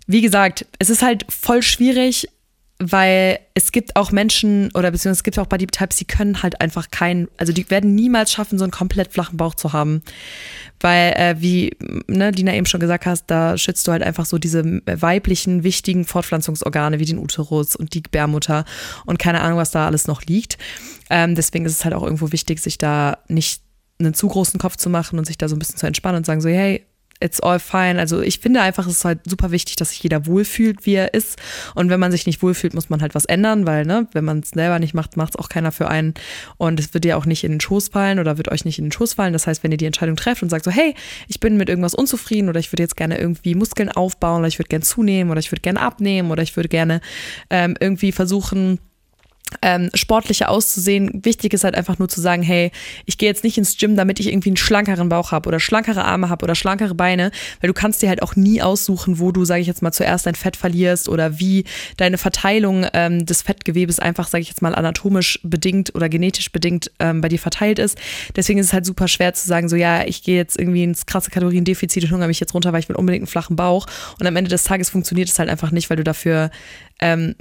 wie 0.08 0.22
gesagt, 0.22 0.66
es 0.80 0.90
ist 0.90 1.02
halt 1.02 1.26
voll 1.30 1.62
schwierig, 1.62 2.30
weil 2.80 3.40
es 3.56 3.72
gibt 3.72 3.96
auch 3.96 4.12
Menschen 4.12 4.70
oder 4.76 4.92
beziehungsweise 4.92 5.20
es 5.20 5.24
gibt 5.24 5.40
auch 5.40 5.48
Bodytypes, 5.48 5.98
die 5.98 6.06
können 6.06 6.44
halt 6.44 6.62
einfach 6.62 6.92
keinen, 6.92 7.28
also 7.38 7.52
die 7.52 7.68
werden 7.72 7.96
niemals 7.96 8.32
schaffen, 8.32 8.60
so 8.60 8.66
einen 8.66 8.72
komplett 8.72 9.12
flachen 9.12 9.38
Bauch 9.38 9.56
zu 9.56 9.74
haben. 9.74 10.04
Weil, 10.80 11.14
äh, 11.14 11.36
wie 11.40 11.76
ne, 12.08 12.32
Dina 12.32 12.54
eben 12.54 12.68
schon 12.68 12.80
gesagt 12.80 13.08
hast, 13.08 13.26
da 13.28 13.58
schützt 13.58 13.88
du 13.88 13.92
halt 13.92 14.04
einfach 14.04 14.28
so 14.28 14.38
diese 14.38 14.64
weiblichen, 14.86 15.64
wichtigen 15.64 16.06
Fortpflanzungsorgane 16.06 17.00
wie 17.00 17.06
den 17.06 17.18
Uterus 17.18 17.76
und 17.76 17.96
die 17.96 18.04
Gebärmutter 18.04 18.64
und 19.08 19.18
keine 19.18 19.42
Ahnung, 19.42 19.58
was 19.58 19.72
da 19.72 19.88
alles 19.88 20.06
noch 20.06 20.22
liegt. 20.24 20.60
Ähm, 21.10 21.34
deswegen 21.34 21.66
ist 21.66 21.74
es 21.74 21.84
halt 21.84 21.96
auch 21.96 22.04
irgendwo 22.04 22.32
wichtig, 22.32 22.60
sich 22.60 22.78
da 22.78 23.18
nicht 23.28 23.64
einen 24.00 24.14
zu 24.14 24.28
großen 24.28 24.60
Kopf 24.60 24.78
zu 24.78 24.90
machen 24.90 25.18
und 25.18 25.26
sich 25.26 25.38
da 25.38 25.48
so 25.48 25.56
ein 25.56 25.60
bisschen 25.60 25.78
zu 25.78 25.88
entspannen 25.88 26.18
und 26.18 26.26
sagen 26.26 26.42
so, 26.42 26.50
hey, 26.50 26.86
it's 27.20 27.40
all 27.40 27.60
fine. 27.60 28.00
Also 28.00 28.22
ich 28.22 28.40
finde 28.40 28.62
einfach, 28.62 28.86
es 28.86 28.98
ist 28.98 29.06
halt 29.06 29.20
super 29.26 29.52
wichtig, 29.52 29.76
dass 29.76 29.90
sich 29.90 30.04
jeder 30.04 30.26
wohlfühlt, 30.26 30.86
wie 30.86 30.94
er 30.94 31.14
ist. 31.14 31.40
Und 31.76 31.90
wenn 31.90 32.00
man 32.00 32.12
sich 32.12 32.26
nicht 32.26 32.42
wohlfühlt, 32.42 32.74
muss 32.74 32.90
man 32.90 33.02
halt 33.02 33.16
was 33.16 33.26
ändern, 33.26 33.66
weil, 33.66 33.86
ne, 33.86 34.08
wenn 34.14 34.26
man 34.26 34.40
es 34.40 34.50
selber 34.50 34.80
nicht 34.80 34.94
macht, 34.94 35.18
macht 35.18 35.34
es 35.34 35.36
auch 35.40 35.50
keiner 35.50 35.72
für 35.72 35.88
einen. 35.88 36.14
Und 36.58 36.80
es 36.80 36.94
wird 36.94 37.04
dir 37.04 37.18
auch 37.18 37.26
nicht 37.26 37.44
in 37.44 37.54
den 37.54 37.62
Schoß 37.62 37.90
fallen 37.90 38.20
oder 38.20 38.38
wird 38.38 38.52
euch 38.52 38.66
nicht 38.66 38.80
in 38.80 38.86
den 38.86 38.92
Schoß 38.92 39.14
fallen. 39.14 39.34
Das 39.34 39.48
heißt, 39.48 39.64
wenn 39.64 39.72
ihr 39.72 39.78
die 39.78 39.86
Entscheidung 39.86 40.16
trefft 40.16 40.44
und 40.44 40.50
sagt 40.50 40.66
so, 40.66 40.72
hey, 40.72 40.94
ich 41.28 41.40
bin 41.40 41.58
mit 41.58 41.70
irgendwas 41.70 41.96
unzufrieden 41.96 42.50
oder 42.50 42.60
ich 42.60 42.72
würde 42.72 42.84
jetzt 42.84 42.98
gerne 42.98 43.18
irgendwie 43.18 43.56
Muskeln 43.56 43.90
aufbauen 43.90 44.40
oder 44.40 44.48
ich 44.48 44.60
würde 44.60 44.70
gerne 44.70 44.86
zunehmen 44.86 45.32
oder 45.32 45.40
ich 45.40 45.52
würde 45.52 45.62
gerne 45.62 45.82
abnehmen 45.82 46.32
oder 46.32 46.44
ich 46.44 46.56
würde 46.56 46.70
gerne 46.70 47.02
ähm, 47.50 47.76
irgendwie 47.80 48.12
versuchen, 48.12 48.80
ähm, 49.62 49.90
sportlicher 49.94 50.50
auszusehen. 50.50 51.24
Wichtig 51.24 51.54
ist 51.54 51.64
halt 51.64 51.76
einfach 51.76 52.00
nur 52.00 52.10
zu 52.10 52.22
sagen, 52.22 52.44
hey, 52.44 52.72
ich 53.06 53.18
gehe 53.18 53.30
jetzt 53.30 53.44
nicht 53.44 53.58
ins 53.58 53.78
Gym, 53.78 53.96
damit 53.96 54.20
ich 54.20 54.28
irgendwie 54.28 54.50
einen 54.50 54.58
schlankeren 54.58 55.10
Bauch 55.10 55.32
habe 55.32 55.48
oder 55.48 55.60
schlankere 55.60 56.04
Arme 56.06 56.30
habe 56.30 56.44
oder 56.44 56.56
schlankere 56.56 56.96
Beine, 56.96 57.32
weil 57.62 57.68
du 57.68 57.74
kannst 57.74 58.02
dir 58.02 58.10
halt 58.10 58.22
auch 58.22 58.36
nie 58.36 58.62
aussuchen, 58.62 59.20
wo 59.20 59.32
du, 59.32 59.46
sage 59.46 59.62
ich 59.62 59.68
jetzt 59.68 59.82
mal, 59.82 59.92
zuerst 59.92 60.26
dein 60.26 60.36
Fett 60.36 60.56
verlierst 60.56 61.10
oder 61.10 61.40
wie 61.40 61.66
deine 61.98 62.18
Verteilung 62.18 62.86
ähm, 62.94 63.26
des 63.26 63.42
Fettgewebes 63.42 64.00
einfach, 64.00 64.28
sage 64.28 64.42
ich 64.42 64.50
jetzt 64.50 64.62
mal, 64.62 64.76
anatomisch 64.76 65.40
bedingt 65.44 65.96
oder 65.96 66.10
genetisch 66.10 66.52
bedingt 66.52 66.92
ähm, 67.00 67.22
bei 67.22 67.30
dir 67.30 67.40
verteilt 67.40 67.80
ist. 67.80 67.98
Deswegen 68.36 68.60
ist 68.60 68.68
es 68.68 68.74
halt 68.74 68.86
super 68.86 69.08
schwer 69.08 69.34
zu 69.34 69.48
sagen, 69.48 69.70
so 69.70 69.76
ja, 69.76 70.06
ich 70.06 70.24
gehe 70.24 70.38
jetzt 70.38 70.60
irgendwie 70.60 70.84
ins 70.84 71.06
krasse 71.06 71.32
Kaloriendefizit 71.32 72.04
und 72.04 72.12
hungere 72.12 72.28
mich 72.28 72.40
jetzt 72.40 72.54
runter, 72.54 72.74
weil 72.74 72.80
ich 72.80 72.90
will 72.90 72.96
unbedingt 72.96 73.24
einen 73.24 73.28
flachen 73.28 73.56
Bauch. 73.56 73.88
Und 74.20 74.28
am 74.28 74.36
Ende 74.36 74.50
des 74.50 74.64
Tages 74.64 74.90
funktioniert 74.90 75.30
es 75.30 75.40
halt 75.40 75.50
einfach 75.50 75.72
nicht, 75.72 75.90
weil 75.90 75.98
du 75.98 76.04
dafür 76.04 76.52
ähm, 77.00 77.36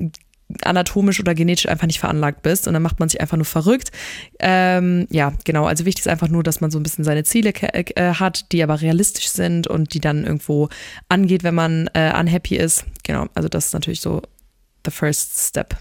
anatomisch 0.62 1.20
oder 1.20 1.34
genetisch 1.34 1.68
einfach 1.68 1.86
nicht 1.86 1.98
veranlagt 1.98 2.42
bist 2.42 2.66
und 2.68 2.74
dann 2.74 2.82
macht 2.82 3.00
man 3.00 3.08
sich 3.08 3.20
einfach 3.20 3.36
nur 3.36 3.46
verrückt. 3.46 3.90
Ähm, 4.38 5.06
ja, 5.10 5.32
genau. 5.44 5.66
Also 5.66 5.84
wichtig 5.84 6.02
ist 6.06 6.08
einfach 6.08 6.28
nur, 6.28 6.42
dass 6.42 6.60
man 6.60 6.70
so 6.70 6.78
ein 6.78 6.82
bisschen 6.82 7.04
seine 7.04 7.24
Ziele 7.24 7.50
äh, 7.50 8.14
hat, 8.14 8.52
die 8.52 8.62
aber 8.62 8.80
realistisch 8.80 9.28
sind 9.28 9.66
und 9.66 9.94
die 9.94 10.00
dann 10.00 10.24
irgendwo 10.24 10.68
angeht, 11.08 11.42
wenn 11.42 11.54
man 11.54 11.90
äh, 11.94 12.12
unhappy 12.18 12.56
ist. 12.56 12.84
Genau. 13.02 13.26
Also 13.34 13.48
das 13.48 13.66
ist 13.66 13.72
natürlich 13.72 14.00
so 14.00 14.22
the 14.84 14.90
first 14.90 15.38
step. 15.38 15.76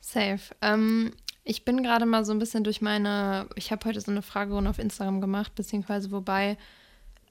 Safe. 0.00 0.40
Ähm, 0.62 1.12
ich 1.44 1.64
bin 1.64 1.82
gerade 1.82 2.06
mal 2.06 2.24
so 2.24 2.32
ein 2.32 2.38
bisschen 2.38 2.64
durch 2.64 2.80
meine, 2.80 3.46
ich 3.56 3.70
habe 3.70 3.86
heute 3.86 4.00
so 4.00 4.10
eine 4.10 4.22
Fragerunde 4.22 4.70
auf 4.70 4.78
Instagram 4.78 5.20
gemacht, 5.20 5.54
beziehungsweise 5.54 6.10
wobei 6.10 6.56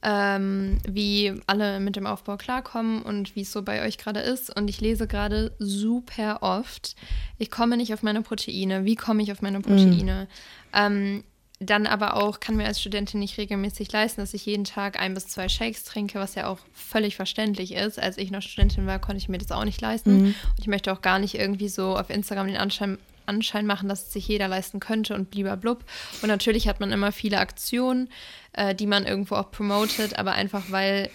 ähm, 0.04 0.80
wie 0.88 1.34
alle 1.48 1.80
mit 1.80 1.96
dem 1.96 2.06
Aufbau 2.06 2.36
klarkommen 2.36 3.02
und 3.02 3.36
wie 3.36 3.42
es 3.42 3.52
so 3.52 3.62
bei 3.62 3.86
euch 3.86 3.98
gerade 3.98 4.20
ist. 4.20 4.56
Und 4.56 4.70
ich 4.70 4.82
lese 4.82 5.08
gerade 5.08 5.54
super 5.60 6.40
oft, 6.42 6.96
ich 7.38 7.50
komme 7.50 7.78
nicht 7.78 7.94
auf 7.94 8.04
meine 8.04 8.22
Proteine. 8.22 8.86
Wie 8.86 8.96
komme 8.96 9.24
ich 9.24 9.32
auf 9.32 9.42
meine 9.42 9.62
Proteine? 9.62 10.28
Mm. 10.72 10.78
Ähm, 10.78 11.24
dann 11.60 11.88
aber 11.88 12.18
auch 12.18 12.42
kann 12.42 12.58
mir 12.58 12.66
als 12.66 12.82
Studentin 12.82 13.20
nicht 13.20 13.38
regelmäßig 13.38 13.92
leisten, 13.92 14.22
dass 14.22 14.34
ich 14.34 14.46
jeden 14.46 14.66
Tag 14.66 15.00
ein 15.00 15.14
bis 15.14 15.28
zwei 15.28 15.48
Shakes 15.48 15.86
trinke, 15.86 16.20
was 16.20 16.36
ja 16.36 16.48
auch 16.48 16.60
völlig 16.74 17.16
verständlich 17.16 17.74
ist. 17.74 18.00
Als 18.00 18.18
ich 18.18 18.32
noch 18.32 18.42
Studentin 18.42 18.86
war, 18.86 19.00
konnte 19.00 19.18
ich 19.18 19.30
mir 19.30 19.38
das 19.38 19.52
auch 19.52 19.64
nicht 19.64 19.80
leisten. 19.80 20.18
Mhm. 20.18 20.26
Und 20.26 20.60
ich 20.60 20.68
möchte 20.68 20.92
auch 20.92 21.02
gar 21.02 21.20
nicht 21.20 21.36
irgendwie 21.36 21.70
so 21.70 21.96
auf 21.96 22.10
Instagram 22.10 22.48
den 22.48 22.58
Anschein, 22.58 22.98
Anschein 23.26 23.66
machen, 23.66 23.88
dass 23.88 24.08
es 24.08 24.14
sich 24.14 24.28
jeder 24.28 24.50
leisten 24.50 24.80
könnte 24.80 25.16
und 25.16 25.32
blub. 25.32 25.86
Und 26.22 26.28
natürlich 26.28 26.68
hat 26.68 26.80
man 26.82 26.92
immer 26.92 27.12
viele 27.12 27.40
Aktionen, 27.40 28.10
äh, 28.54 28.76
die 28.76 28.88
man 28.88 29.06
irgendwo 29.06 29.36
auch 29.36 29.52
promotet, 29.52 30.18
aber 30.18 30.34
einfach 30.34 30.64
weil 30.70 31.10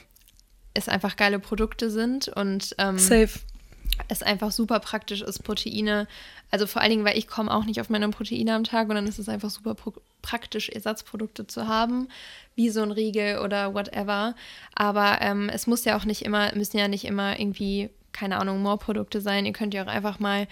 es 0.75 0.89
einfach 0.89 1.17
geile 1.17 1.39
Produkte 1.39 1.91
sind 1.91 2.29
und 2.29 2.75
ähm, 2.79 2.99
Safe. 2.99 3.31
es 4.09 4.23
einfach 4.23 4.53
super 4.53 4.81
praktisch 4.81 5.23
ist, 5.23 5.43
Proteine. 5.43 6.07
Also 6.51 6.67
vor 6.67 6.81
allen 6.81 6.91
Dingen, 6.91 7.05
weil 7.05 7.19
ich 7.19 7.27
komme 7.27 7.53
auch 7.53 7.65
nicht 7.65 7.81
auf 7.81 7.91
meine 7.91 8.09
Proteine 8.09 8.55
am 8.55 8.65
Tag 8.65 8.89
und 8.89 8.95
dann 8.95 9.07
ist 9.07 9.19
es 9.19 9.29
einfach 9.29 9.51
super 9.51 9.75
praktisch, 10.23 10.69
Ersatzprodukte 10.69 11.47
zu 11.47 11.67
haben, 11.67 12.09
wie 12.55 12.71
so 12.71 12.83
ein 12.83 12.91
Riegel 12.91 13.39
oder 13.39 13.75
whatever. 13.75 14.35
Aber 14.75 15.19
ähm, 15.21 15.49
es 15.49 15.67
muss 15.67 15.85
ja 15.85 15.97
auch 15.97 16.05
nicht 16.05 16.23
immer, 16.23 16.55
müssen 16.55 16.79
ja 16.79 16.89
nicht 16.89 17.05
immer 17.05 17.39
irgendwie, 17.39 17.91
keine 18.13 18.39
Ahnung, 18.39 18.63
More-Produkte 18.63 19.21
sein. 19.21 19.47
Ihr 19.47 19.53
könnt 19.53 19.75
ja 19.75 19.83
auch 19.83 19.89
einfach 19.89 20.19
mal 20.21 20.47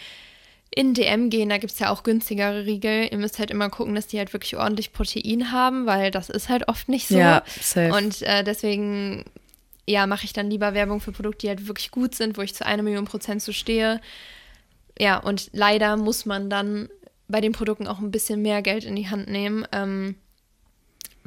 in 0.70 0.94
DM 0.94 1.30
gehen, 1.30 1.48
da 1.48 1.58
gibt 1.58 1.72
es 1.72 1.78
ja 1.78 1.90
auch 1.90 2.02
günstigere 2.02 2.66
Riegel. 2.66 3.08
Ihr 3.10 3.18
müsst 3.18 3.38
halt 3.38 3.50
immer 3.50 3.70
gucken, 3.70 3.94
dass 3.94 4.06
die 4.06 4.18
halt 4.18 4.32
wirklich 4.32 4.56
ordentlich 4.56 4.92
Protein 4.92 5.52
haben, 5.52 5.86
weil 5.86 6.10
das 6.10 6.28
ist 6.28 6.48
halt 6.48 6.68
oft 6.68 6.88
nicht 6.88 7.08
so. 7.08 7.16
Ja, 7.16 7.42
safe. 7.60 7.92
Und 7.94 8.22
äh, 8.22 8.44
deswegen, 8.44 9.24
ja, 9.86 10.06
mache 10.06 10.24
ich 10.24 10.32
dann 10.32 10.50
lieber 10.50 10.74
Werbung 10.74 11.00
für 11.00 11.12
Produkte, 11.12 11.46
die 11.46 11.48
halt 11.48 11.66
wirklich 11.66 11.90
gut 11.90 12.14
sind, 12.14 12.36
wo 12.36 12.42
ich 12.42 12.54
zu 12.54 12.66
einer 12.66 12.82
Million 12.82 13.04
Prozent 13.04 13.42
zu 13.42 13.52
stehe. 13.52 14.00
Ja, 14.98 15.18
und 15.18 15.50
leider 15.52 15.96
muss 15.96 16.26
man 16.26 16.50
dann 16.50 16.88
bei 17.28 17.40
den 17.40 17.52
Produkten 17.52 17.86
auch 17.86 17.98
ein 17.98 18.10
bisschen 18.10 18.42
mehr 18.42 18.62
Geld 18.62 18.84
in 18.84 18.96
die 18.96 19.08
Hand 19.08 19.28
nehmen. 19.28 19.66
Ähm, 19.72 20.16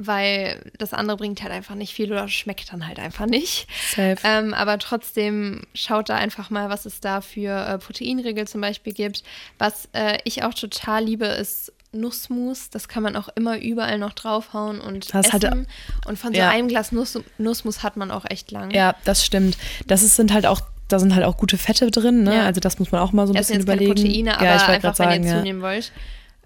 weil 0.00 0.72
das 0.78 0.94
andere 0.94 1.18
bringt 1.18 1.42
halt 1.42 1.52
einfach 1.52 1.74
nicht 1.74 1.92
viel 1.92 2.10
oder 2.10 2.26
schmeckt 2.26 2.72
dann 2.72 2.86
halt 2.86 2.98
einfach 2.98 3.26
nicht. 3.26 3.68
Safe. 3.94 4.16
Ähm, 4.24 4.54
aber 4.54 4.78
trotzdem 4.78 5.62
schaut 5.74 6.08
da 6.08 6.16
einfach 6.16 6.48
mal, 6.48 6.70
was 6.70 6.86
es 6.86 7.00
da 7.00 7.20
für 7.20 7.66
äh, 7.66 7.78
Proteinriegel 7.78 8.48
zum 8.48 8.62
Beispiel 8.62 8.94
gibt. 8.94 9.22
Was 9.58 9.88
äh, 9.92 10.18
ich 10.24 10.42
auch 10.42 10.54
total 10.54 11.04
liebe, 11.04 11.26
ist 11.26 11.72
Nussmus. 11.92 12.70
Das 12.70 12.88
kann 12.88 13.02
man 13.02 13.14
auch 13.14 13.28
immer 13.34 13.58
überall 13.58 13.98
noch 13.98 14.14
draufhauen 14.14 14.80
und 14.80 15.12
das 15.14 15.26
essen. 15.26 15.42
Hat, 15.50 16.06
und 16.06 16.18
von 16.18 16.32
so 16.32 16.38
ja. 16.38 16.48
einem 16.48 16.68
Glas 16.68 16.92
Nuss, 16.92 17.18
Nussmus 17.36 17.82
hat 17.82 17.96
man 17.96 18.10
auch 18.10 18.24
echt 18.28 18.50
lang. 18.50 18.70
Ja, 18.70 18.94
das 19.04 19.24
stimmt. 19.24 19.58
Das 19.86 20.02
ist, 20.02 20.16
sind 20.16 20.32
halt 20.32 20.46
auch 20.46 20.62
da 20.88 20.98
sind 20.98 21.14
halt 21.14 21.24
auch 21.24 21.36
gute 21.36 21.56
Fette 21.56 21.88
drin, 21.92 22.24
ne? 22.24 22.34
Ja. 22.34 22.46
Also 22.46 22.58
das 22.58 22.80
muss 22.80 22.90
man 22.90 23.00
auch 23.00 23.12
mal 23.12 23.26
so 23.28 23.32
ein 23.32 23.36
Das 23.36 23.46
bisschen 23.46 23.62
überlegen. 23.62 23.94
keine 23.94 24.08
Proteine, 24.08 24.34
aber 24.34 24.44
ja, 24.44 24.56
ich 24.56 24.62
wollte 24.62 24.72
einfach, 24.72 24.96
gerade 24.96 25.10
wenn 25.10 25.22
sagen, 25.22 25.24
ihr 25.24 25.38
zunehmen 25.38 25.62
wollt. 25.62 25.92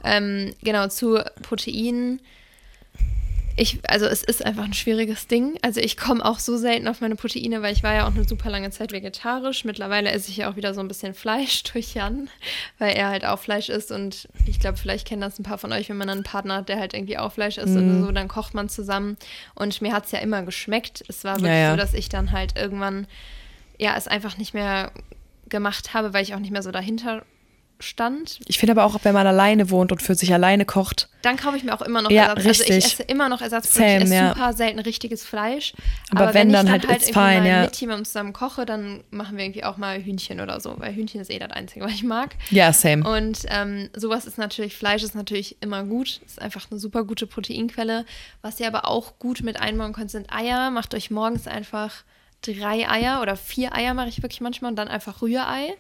Ähm, 0.03 0.55
genau, 0.63 0.89
zu 0.89 1.19
Proteinen. 1.41 2.21
Ich, 3.57 3.79
also 3.89 4.07
es 4.07 4.25
ist 4.25 4.45
einfach 4.45 4.65
ein 4.65 4.73
schwieriges 4.75 5.29
Ding. 5.29 5.57
Also 5.63 5.81
ich 5.81 5.97
komme 5.97 6.25
auch 6.25 6.41
so 6.41 6.57
selten 6.57 6.89
auf 6.89 7.01
meine 7.01 7.15
Proteine, 7.15 7.63
weil 7.63 7.73
ich 7.73 7.85
war 7.85 7.95
ja 7.95 8.05
auch 8.09 8.13
eine 8.15 8.27
super 8.27 8.51
lange 8.51 8.71
Zeit 8.71 8.91
vegetarisch. 8.91 9.65
Mittlerweile 9.65 10.11
esse 10.11 10.31
ich 10.31 10.39
ja 10.39 10.51
auch 10.51 10.57
wieder 10.57 10.75
so 10.75 10.81
ein 10.81 10.89
bisschen 10.89 11.15
Fleisch 11.15 11.63
durch 11.73 11.95
Jan, 11.95 12.29
weil 12.79 12.97
er 12.97 13.09
halt 13.11 13.25
auch 13.25 13.39
Fleisch 13.39 13.69
isst 13.69 13.93
und 13.93 14.29
ich 14.47 14.59
glaube, 14.59 14.77
vielleicht 14.77 15.07
kennen 15.07 15.21
das 15.21 15.39
ein 15.39 15.45
paar 15.45 15.59
von 15.59 15.73
euch, 15.73 15.89
wenn 15.89 15.97
man 15.97 16.11
einen 16.11 16.25
Partner 16.25 16.57
hat, 16.57 16.69
der 16.69 16.81
halt 16.81 16.95
irgendwie 16.95 17.17
auch 17.17 17.33
Fleisch 17.33 17.57
isst 17.59 17.77
Mhm. 17.77 17.85
oder 18.01 18.07
so, 18.07 18.13
dann 18.13 18.27
kocht 18.27 18.55
man 18.55 18.69
zusammen 18.69 19.17
und 19.55 19.81
mir 19.83 19.93
hat 19.93 20.07
es 20.07 20.11
ja 20.13 20.19
immer 20.19 20.43
geschmeckt. 20.43 21.05
Es 21.07 21.23
war 21.23 21.35
wirklich 21.37 21.51
Ja, 21.53 21.59
ja. 21.59 21.71
so, 21.71 21.77
dass 21.77 21.95
ich 21.95 22.09
dann 22.09 22.33
halt 22.33 22.59
irgendwann, 22.59 23.07
ja, 23.79 23.97
es 23.97 24.09
einfach 24.09 24.37
nicht 24.37 24.55
mehr 24.55 24.91
gemacht 25.49 25.95
habe, 25.95 26.13
weil 26.13 26.25
ich 26.25 26.35
auch 26.35 26.41
nicht 26.41 26.51
mehr 26.51 26.63
so 26.63 26.73
dahinter 26.73 27.25
stand. 27.85 28.41
Ich 28.47 28.59
finde 28.59 28.73
aber 28.73 28.85
auch, 28.85 28.99
wenn 29.03 29.15
man 29.15 29.27
alleine 29.27 29.71
wohnt 29.71 29.93
und 29.93 30.03
für 30.03 30.15
sich 30.15 30.33
alleine 30.33 30.65
kocht, 30.65 31.09
Dann 31.23 31.37
kaufe 31.37 31.57
ich 31.57 31.65
mir 31.65 31.73
auch 31.73 31.83
immer 31.83 32.03
noch 32.03 32.11
Ja, 32.11 32.35
Ersatz. 32.35 32.37
Also 32.37 32.51
ich 32.51 32.71
richtig. 32.71 32.85
esse 32.85 33.03
immer 33.05 33.29
noch 33.29 33.41
Ersatzprodukte. 33.41 33.93
Same, 33.93 33.99
ich 33.99 34.05
esse 34.05 34.15
ja. 34.15 34.35
super 34.35 34.53
selten 34.53 34.79
richtiges 34.81 35.25
Fleisch. 35.25 35.73
Aber 36.11 36.35
wenn, 36.35 36.49
ich 36.49 36.55
dann 36.55 36.71
halt, 36.71 36.85
it's 36.85 37.09
irgendwie 37.09 37.13
fine, 37.13 37.41
mal 37.41 37.47
ja. 37.47 37.63
mit 37.63 37.77
jemandem 37.77 38.05
zusammen 38.05 38.33
koche, 38.33 38.67
dann 38.67 39.05
machen 39.11 39.37
wir 39.37 39.45
irgendwie 39.45 39.65
auch 39.65 39.77
mal 39.77 40.03
Hühnchen 40.03 40.41
oder 40.41 40.61
so, 40.61 40.75
weil 40.79 40.95
Hühnchen 40.95 41.21
ist 41.21 41.31
eh 41.31 41.39
das 41.39 41.51
Einzige, 41.51 41.85
was 41.85 41.93
ich 41.93 42.03
mag. 42.03 42.35
ja, 42.51 42.73
same. 42.73 43.09
Und 43.09 43.41
ähm, 43.49 43.89
sowas 43.95 44.27
ist 44.27 44.39
natürlich, 44.39 44.77
Fleisch 44.77 45.03
ist 45.03 45.15
natürlich 45.15 45.57
immer 45.61 45.85
gut. 45.85 46.21
Ist 46.27 46.43
einfach 46.43 46.67
eine 46.71 46.81
super 46.81 47.05
gute 47.05 47.27
Proteinquelle. 47.27 48.05
Was 48.43 48.61
ihr 48.61 48.67
aber 48.67 48.89
auch 48.89 49.19
gut 49.19 49.43
mit 49.43 49.61
einbauen 49.61 49.93
könnt, 49.93 50.11
sind 50.11 50.33
Eier. 50.33 50.71
Macht 50.71 50.95
euch 50.95 51.11
morgens 51.11 51.47
einfach 51.47 52.05
drei 52.47 52.89
Eier 52.89 53.23
oder 53.23 53.37
vier 53.37 53.75
Eier 53.75 53.95
mache 53.95 54.09
ich 54.09 54.23
wirklich 54.23 54.41
manchmal 54.41 54.71
und 54.71 54.77
dann 54.77 54.89
einfach 54.89 55.23
Rührei. 55.23 55.75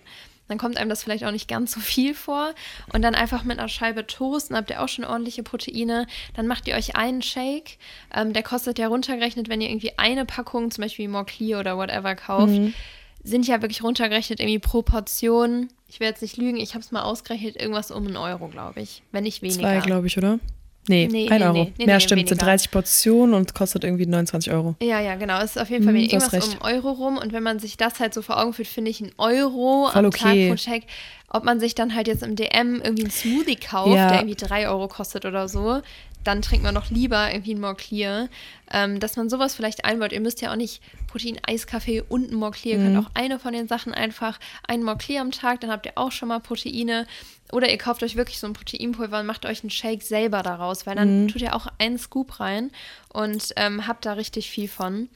Dann 0.49 0.59
kommt 0.59 0.77
einem 0.77 0.91
das 0.91 1.03
vielleicht 1.03 1.25
auch 1.25 1.31
nicht 1.31 1.49
ganz 1.49 1.73
so 1.73 1.81
viel 1.81 2.15
vor. 2.15 2.55
Und 2.93 3.03
dann 3.03 3.15
einfach 3.15 3.45
mit 3.45 3.59
einer 3.59 3.69
Scheibe 3.69 4.07
Toast, 4.07 4.51
dann 4.51 4.59
habt 4.59 4.71
ihr 4.71 4.83
auch 4.83 4.89
schon 4.89 5.05
ordentliche 5.05 5.43
Proteine. 5.43 6.07
Dann 6.35 6.47
macht 6.47 6.69
ihr 6.69 6.75
euch 6.75 6.97
einen 6.97 7.23
Shake. 7.23 7.79
Ähm, 8.15 8.33
der 8.33 8.43
kostet 8.43 8.79
ja 8.79 8.89
runtergerechnet, 8.89 9.49
wenn 9.49 9.61
ihr 9.61 9.71
irgendwie 9.71 9.99
eine 9.99 10.25
Packung, 10.27 10.71
zum 10.71 10.83
Beispiel 10.83 11.09
Moncler 11.09 11.61
oder 11.61 11.77
whatever 11.79 12.15
kauft, 12.15 12.53
Mhm. 12.53 12.75
sind 13.23 13.47
ja 13.47 13.63
wirklich 13.63 13.83
runtergerechnet 13.83 14.39
irgendwie 14.41 14.59
pro 14.59 14.83
Portion. 14.83 15.69
Ich 15.89 16.01
will 16.01 16.09
jetzt 16.09 16.21
nicht 16.23 16.37
lügen, 16.37 16.59
ich 16.59 16.75
habe 16.75 16.81
es 16.85 16.93
mal 16.93 17.03
ausgerechnet, 17.03 17.57
irgendwas 17.57 17.91
um 17.91 18.07
einen 18.07 18.17
Euro, 18.19 18.49
glaube 18.49 18.81
ich. 18.83 19.03
Wenn 19.13 19.25
nicht 19.25 19.41
weniger. 19.41 19.61
Zwei, 19.61 19.79
glaube 19.81 20.07
ich, 20.09 20.19
oder? 20.19 20.39
Nee, 20.89 21.09
Nee, 21.11 21.29
ein 21.31 21.41
nee, 21.41 21.47
Euro. 21.47 21.55
nee, 21.55 21.73
nee, 21.87 22.01
stimmt, 22.01 22.29
sind 22.29 22.31
weniger. 22.31 22.45
30 22.47 22.71
Portionen 22.71 23.35
und 23.35 23.55
kostet 23.55 23.85
irgendwie 23.85 24.07
29 24.07 24.53
Euro. 24.53 24.75
Ja, 24.83 25.01
ja, 25.01 25.15
genau. 25.15 25.39
Es 25.39 25.57
ist 25.57 25.59
auf 25.63 25.71
jeden 25.71 25.85
Fall 25.85 25.95
hast 25.95 26.03
irgendwas 26.13 26.33
um 26.33 26.39
recht. 26.51 26.63
einen 26.63 26.75
Euro 26.77 26.91
rum. 26.93 27.17
Und 27.19 27.33
wenn 27.33 27.43
man 27.43 27.59
sich 27.59 27.77
das 27.77 28.01
halt 28.01 28.13
so 28.15 28.23
vor 28.23 28.39
Augen 28.41 28.53
führt, 28.53 28.69
finde 28.69 28.91
ich 28.91 29.01
ein 29.01 29.13
Euro 29.17 29.89
Voll 29.91 29.99
am 30.01 30.05
okay. 30.07 30.49
Tag 30.51 30.57
pro 30.59 30.71
Check. 30.73 30.83
Ob 31.31 31.43
man 31.45 31.59
sich 31.59 31.75
dann 31.75 31.95
halt 31.95 32.07
jetzt 32.07 32.23
im 32.23 32.37
DM 32.37 32.81
irgendwie 32.83 33.03
einen 33.05 33.11
Smoothie 33.11 33.57
kauft, 33.57 33.95
Ja. 33.97 34.09
der 34.09 34.19
irgendwie 34.21 34.37
drei 34.37 34.69
Euro 34.69 34.87
kostet 34.87 35.25
oder 35.25 35.49
so, 35.49 35.81
dann 36.25 36.43
trinkt 36.43 36.65
man 36.65 36.75
noch 36.75 36.91
lieber 36.91 37.31
irgendwie 37.31 37.55
ein 37.55 37.61
Moncler. 37.61 38.29
Ähm, 38.73 38.99
dass 38.99 39.17
man 39.17 39.29
sowas 39.29 39.55
vielleicht 39.55 39.85
einbaut. 39.85 40.13
Ihr 40.13 40.21
müsst 40.21 40.41
ja 40.41 40.51
auch 40.51 40.57
nicht 40.57 40.81
Protein-Eiskaffee 41.09 42.03
und 42.09 42.31
ein 42.31 42.35
Moncler. 42.35 42.73
Ihr 42.73 42.79
Mhm. 42.79 42.83
könnt 42.95 43.07
auch 43.07 43.11
eine 43.15 43.39
von 43.39 43.53
den 43.53 43.69
Sachen 43.69 43.95
einfach, 43.95 44.39
einen 44.67 44.83
Moncler 44.83 45.21
am 45.21 45.31
Tag, 45.31 45.61
dann 45.61 45.71
habt 45.71 45.87
ihr 45.87 45.93
auch 45.97 46.13
schon 46.13 46.29
mal 46.29 46.41
Proteine. 46.41 47.07
Oder 47.53 47.71
ihr 47.71 47.79
kauft 47.79 48.03
euch 48.03 48.17
wirklich 48.17 48.41
so 48.41 48.47
ein 48.47 48.53
Proteinpulver 48.55 49.21
und 49.21 49.27
macht 49.27 49.47
euch 49.47 49.63
einen 49.63 49.71
Shake 49.71 50.03
selber 50.03 50.43
daraus, 50.43 50.87
weil 50.87 50.97
dann 50.97 51.25
Mhm. 51.25 51.29
tut 51.29 51.43
ihr 51.43 51.55
auch 51.55 51.67
einen 51.79 51.99
Scoop 51.99 52.41
rein 52.41 52.71
und 53.13 53.53
ähm, 53.57 53.87
habt 53.87 54.07
da 54.07 54.15
richtig 54.15 54.51
viel 54.51 54.67
von. 54.69 55.09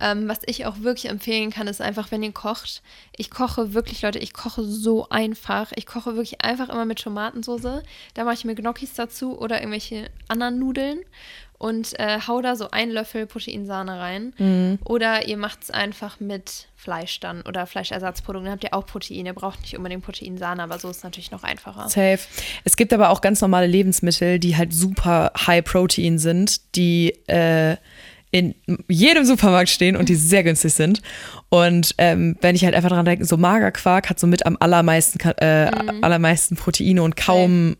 Ähm, 0.00 0.28
was 0.28 0.40
ich 0.46 0.66
auch 0.66 0.80
wirklich 0.80 1.10
empfehlen 1.10 1.50
kann, 1.50 1.68
ist 1.68 1.80
einfach, 1.80 2.10
wenn 2.10 2.22
ihr 2.22 2.32
kocht. 2.32 2.82
Ich 3.16 3.30
koche 3.30 3.74
wirklich, 3.74 4.02
Leute, 4.02 4.18
ich 4.18 4.32
koche 4.32 4.64
so 4.64 5.08
einfach. 5.10 5.72
Ich 5.76 5.86
koche 5.86 6.14
wirklich 6.14 6.42
einfach 6.42 6.68
immer 6.68 6.86
mit 6.86 7.00
Tomatensauce. 7.00 7.82
Da 8.14 8.24
mache 8.24 8.34
ich 8.34 8.44
mir 8.44 8.54
Gnocchis 8.54 8.94
dazu 8.94 9.38
oder 9.38 9.60
irgendwelche 9.60 10.10
anderen 10.28 10.58
Nudeln 10.58 11.00
und 11.60 11.98
äh, 12.00 12.20
hau 12.26 12.40
da 12.40 12.56
so 12.56 12.70
einen 12.70 12.90
Löffel 12.90 13.26
Proteinsahne 13.26 14.00
rein. 14.00 14.32
Mhm. 14.38 14.78
Oder 14.82 15.28
ihr 15.28 15.36
macht 15.36 15.64
es 15.64 15.70
einfach 15.70 16.18
mit 16.18 16.68
Fleisch 16.74 17.20
dann 17.20 17.42
oder 17.42 17.66
Fleischersatzprodukten. 17.66 18.46
Dann 18.46 18.52
habt 18.54 18.64
ihr 18.64 18.72
auch 18.72 18.86
Protein. 18.86 19.26
Ihr 19.26 19.34
braucht 19.34 19.60
nicht 19.60 19.76
unbedingt 19.76 20.02
Proteinsahne, 20.02 20.62
aber 20.62 20.78
so 20.78 20.88
ist 20.88 20.98
es 20.98 21.02
natürlich 21.02 21.30
noch 21.30 21.42
einfacher. 21.42 21.90
Safe. 21.90 22.20
Es 22.64 22.76
gibt 22.76 22.94
aber 22.94 23.10
auch 23.10 23.20
ganz 23.20 23.42
normale 23.42 23.66
Lebensmittel, 23.66 24.38
die 24.38 24.56
halt 24.56 24.72
super 24.72 25.32
high 25.36 25.62
Protein 25.62 26.18
sind, 26.18 26.74
die 26.76 27.10
äh, 27.26 27.76
in 28.32 28.54
jedem 28.88 29.24
Supermarkt 29.24 29.68
stehen 29.70 29.96
und 29.96 30.08
die 30.08 30.14
sehr 30.14 30.44
günstig 30.44 30.72
sind. 30.74 31.02
Und 31.48 31.94
ähm, 31.98 32.36
wenn 32.40 32.54
ich 32.54 32.64
halt 32.64 32.74
einfach 32.74 32.90
dran 32.90 33.04
denke, 33.04 33.24
so 33.24 33.36
Magerquark 33.36 34.08
hat 34.08 34.20
so 34.20 34.26
mit 34.26 34.46
am 34.46 34.56
allermeisten, 34.60 35.18
äh, 35.38 35.66
Mhm. 35.70 36.04
allermeisten 36.04 36.56
Proteine 36.56 37.02
und 37.02 37.16
kaum 37.16 37.76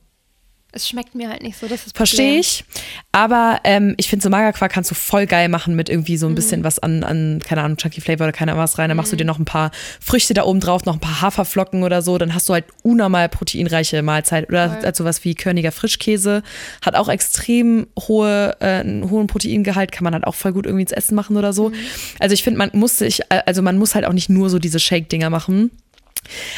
Es 0.72 0.88
schmeckt 0.88 1.14
mir 1.14 1.28
halt 1.28 1.42
nicht 1.42 1.58
so, 1.58 1.66
das 1.66 1.86
ist 1.86 1.96
Verstehe 1.96 2.38
ich. 2.38 2.64
Aber 3.12 3.60
ähm, 3.64 3.94
ich 3.96 4.08
finde, 4.08 4.22
so 4.22 4.30
Magerquark 4.30 4.72
kannst 4.72 4.90
du 4.90 4.94
voll 4.94 5.26
geil 5.26 5.48
machen 5.48 5.74
mit 5.74 5.88
irgendwie 5.88 6.12
Mhm. 6.12 6.18
so 6.18 6.26
ein 6.28 6.34
bisschen 6.34 6.62
was 6.64 6.78
an, 6.78 7.02
an, 7.02 7.40
keine 7.44 7.62
Ahnung, 7.62 7.76
Chunky 7.76 8.00
Flavor 8.00 8.26
oder 8.26 8.32
keine 8.32 8.52
Ahnung 8.52 8.62
was 8.62 8.78
rein. 8.78 8.88
Dann 8.88 8.96
Mhm. 8.96 9.00
machst 9.00 9.12
du 9.12 9.16
dir 9.16 9.24
noch 9.24 9.38
ein 9.38 9.44
paar 9.44 9.72
Früchte 10.00 10.32
da 10.34 10.44
oben 10.44 10.60
drauf, 10.60 10.84
noch 10.84 10.94
ein 10.94 11.00
paar 11.00 11.20
Haferflocken 11.22 11.82
oder 11.82 12.02
so. 12.02 12.18
Dann 12.18 12.34
hast 12.34 12.48
du 12.48 12.52
halt 12.52 12.66
unnormal 12.82 13.28
proteinreiche 13.28 14.02
Mahlzeit. 14.02 14.48
Oder 14.48 14.70
Voll. 14.70 14.82
halt 14.84 14.96
sowas 14.96 15.24
wie 15.24 15.34
Körniger 15.34 15.72
Frischkäse. 15.72 16.42
Hat 16.84 16.94
auch 16.94 17.08
extrem 17.08 17.88
hohe, 17.98 18.56
äh, 18.60 18.66
einen 18.80 19.10
hohen 19.10 19.26
Proteingehalt. 19.26 19.90
Kann 19.92 20.04
man 20.04 20.14
halt 20.14 20.24
auch 20.24 20.34
voll 20.36 20.52
gut 20.52 20.66
irgendwie 20.66 20.82
ins 20.82 20.92
Essen 20.92 21.14
machen 21.16 21.36
oder 21.36 21.48
Mhm. 21.48 21.52
so. 21.54 21.72
Also 22.20 22.32
ich 22.34 22.42
finde, 22.44 22.58
man 22.58 22.70
muss 22.74 22.96
sich, 22.98 23.22
äh, 23.30 23.42
also 23.46 23.60
man 23.62 23.76
muss 23.76 23.94
halt 23.96 24.04
auch 24.04 24.12
nicht 24.12 24.28
nur 24.30 24.50
so 24.50 24.58
diese 24.60 24.78
Shake-Dinger 24.78 25.30
machen. 25.30 25.70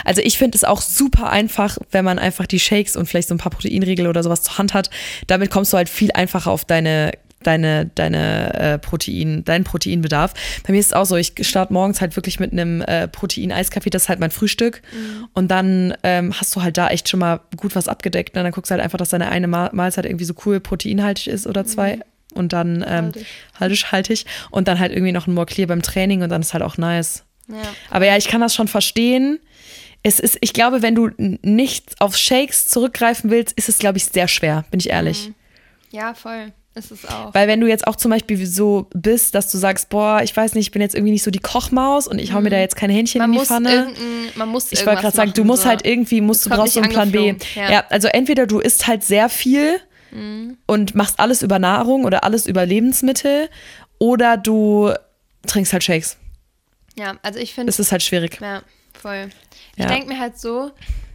Also 0.04 0.20
ich 0.22 0.38
finde 0.38 0.56
es 0.56 0.64
auch 0.64 0.80
super 0.80 1.30
einfach, 1.30 1.78
wenn 1.90 2.04
man 2.04 2.18
einfach 2.18 2.46
die 2.46 2.60
Shakes 2.60 2.96
und 2.96 3.06
vielleicht 3.06 3.28
so 3.28 3.34
ein 3.34 3.38
paar 3.38 3.52
Proteinriegel 3.52 4.06
oder 4.06 4.22
sowas 4.22 4.42
zur 4.42 4.58
Hand 4.58 4.74
hat. 4.74 4.90
Damit 5.26 5.50
kommst 5.50 5.72
du 5.72 5.76
halt 5.76 5.88
viel 5.88 6.12
einfacher 6.12 6.50
auf 6.50 6.64
deine 6.64 7.12
deine, 7.42 7.90
deine 7.94 8.54
äh, 8.54 8.78
Protein, 8.78 9.44
deinen 9.44 9.64
Proteinbedarf. 9.64 10.34
Bei 10.64 10.72
mir 10.72 10.80
ist 10.80 10.86
es 10.86 10.92
auch 10.92 11.04
so, 11.04 11.16
ich 11.16 11.32
starte 11.40 11.72
morgens 11.72 12.00
halt 12.00 12.16
wirklich 12.16 12.40
mit 12.40 12.52
einem 12.52 12.82
äh, 12.82 13.08
Protein-Eiskaffee, 13.08 13.90
das 13.90 14.02
ist 14.02 14.08
halt 14.08 14.20
mein 14.20 14.30
Frühstück. 14.30 14.82
Mhm. 14.92 15.28
Und 15.32 15.50
dann 15.50 15.94
ähm, 16.02 16.32
hast 16.38 16.54
du 16.54 16.62
halt 16.62 16.78
da 16.78 16.88
echt 16.88 17.08
schon 17.08 17.20
mal 17.20 17.40
gut 17.56 17.74
was 17.74 17.88
abgedeckt. 17.88 18.34
Ne? 18.34 18.42
Dann 18.42 18.52
guckst 18.52 18.70
du 18.70 18.74
halt 18.74 18.82
einfach, 18.82 18.98
dass 18.98 19.10
deine 19.10 19.28
eine 19.28 19.48
Ma 19.48 19.70
Mahlzeit 19.72 20.06
irgendwie 20.06 20.24
so 20.24 20.34
cool 20.46 20.60
proteinhaltig 20.60 21.28
ist 21.28 21.46
oder 21.46 21.64
zwei. 21.64 21.98
Und 22.34 22.52
dann 22.52 22.84
ähm, 22.86 23.06
Haltig. 23.06 23.26
haltig, 23.60 23.92
haltig. 23.92 24.26
Und 24.50 24.68
dann 24.68 24.78
halt 24.78 24.92
irgendwie 24.92 25.12
noch 25.12 25.26
ein 25.26 25.34
More 25.34 25.46
Clear 25.46 25.68
beim 25.68 25.82
Training 25.82 26.22
und 26.22 26.30
dann 26.30 26.40
ist 26.40 26.54
halt 26.54 26.62
auch 26.62 26.78
nice. 26.78 27.24
Ja. 27.48 27.56
Aber 27.90 28.06
ja, 28.06 28.16
ich 28.16 28.28
kann 28.28 28.40
das 28.40 28.54
schon 28.54 28.68
verstehen. 28.68 29.38
Es 30.02 30.18
ist, 30.18 30.38
ich 30.40 30.52
glaube, 30.52 30.82
wenn 30.82 30.94
du 30.94 31.10
nicht 31.18 32.00
auf 32.00 32.16
Shakes 32.16 32.66
zurückgreifen 32.66 33.30
willst, 33.30 33.52
ist 33.56 33.68
es, 33.68 33.78
glaube 33.78 33.98
ich, 33.98 34.06
sehr 34.06 34.26
schwer, 34.28 34.64
bin 34.70 34.80
ich 34.80 34.90
ehrlich. 34.90 35.28
Mhm. 35.28 35.34
ja, 35.90 36.14
voll. 36.14 36.52
Ist 36.74 36.90
es 36.90 37.04
auch. 37.06 37.34
Weil 37.34 37.48
wenn 37.48 37.60
du 37.60 37.66
jetzt 37.68 37.86
auch 37.86 37.96
zum 37.96 38.10
Beispiel 38.10 38.46
so 38.46 38.88
bist, 38.94 39.34
dass 39.34 39.50
du 39.52 39.58
sagst, 39.58 39.90
boah, 39.90 40.22
ich 40.22 40.34
weiß 40.34 40.54
nicht, 40.54 40.68
ich 40.68 40.70
bin 40.70 40.80
jetzt 40.80 40.94
irgendwie 40.94 41.12
nicht 41.12 41.22
so 41.22 41.30
die 41.30 41.38
Kochmaus 41.38 42.08
und 42.08 42.18
ich 42.18 42.32
hau 42.32 42.40
mir 42.40 42.48
da 42.48 42.58
jetzt 42.58 42.76
keine 42.76 42.94
Hähnchen 42.94 43.18
man 43.18 43.28
in 43.28 43.32
die 43.34 43.38
muss 43.40 43.48
Pfanne. 43.48 43.88
man 44.36 44.48
muss 44.48 44.72
Ich 44.72 44.86
wollte 44.86 45.02
gerade 45.02 45.14
sagen, 45.14 45.32
du 45.34 45.44
musst 45.44 45.66
halt 45.66 45.84
irgendwie, 45.84 46.22
musst, 46.22 46.46
du 46.46 46.50
brauchst 46.50 46.72
so 46.72 46.80
einen 46.80 46.90
Plan 46.90 47.12
B. 47.12 47.34
Ja. 47.54 47.70
ja. 47.70 47.84
also 47.90 48.08
entweder 48.08 48.46
du 48.46 48.58
isst 48.60 48.86
halt 48.86 49.04
sehr 49.04 49.28
viel 49.28 49.80
Mhm. 50.12 50.58
und 50.66 50.94
machst 50.94 51.18
alles 51.20 51.42
über 51.42 51.58
Nahrung 51.58 52.04
oder 52.04 52.22
alles 52.24 52.46
über 52.46 52.64
Lebensmittel 52.66 53.48
oder 53.98 54.36
du 54.36 54.92
trinkst 55.46 55.72
halt 55.72 55.84
Shakes. 55.84 56.16
Ja, 56.96 57.16
also 57.22 57.38
ich 57.38 57.54
finde, 57.54 57.66
Das 57.70 57.78
ist 57.78 57.92
halt 57.92 58.02
schwierig. 58.02 58.38
ja, 58.40 58.62
voll. 59.00 59.30
Ja. 59.76 59.86
Ich 59.86 59.90
denke 59.92 60.08
mir 60.08 60.18
halt 60.20 60.38
so, 60.38 60.70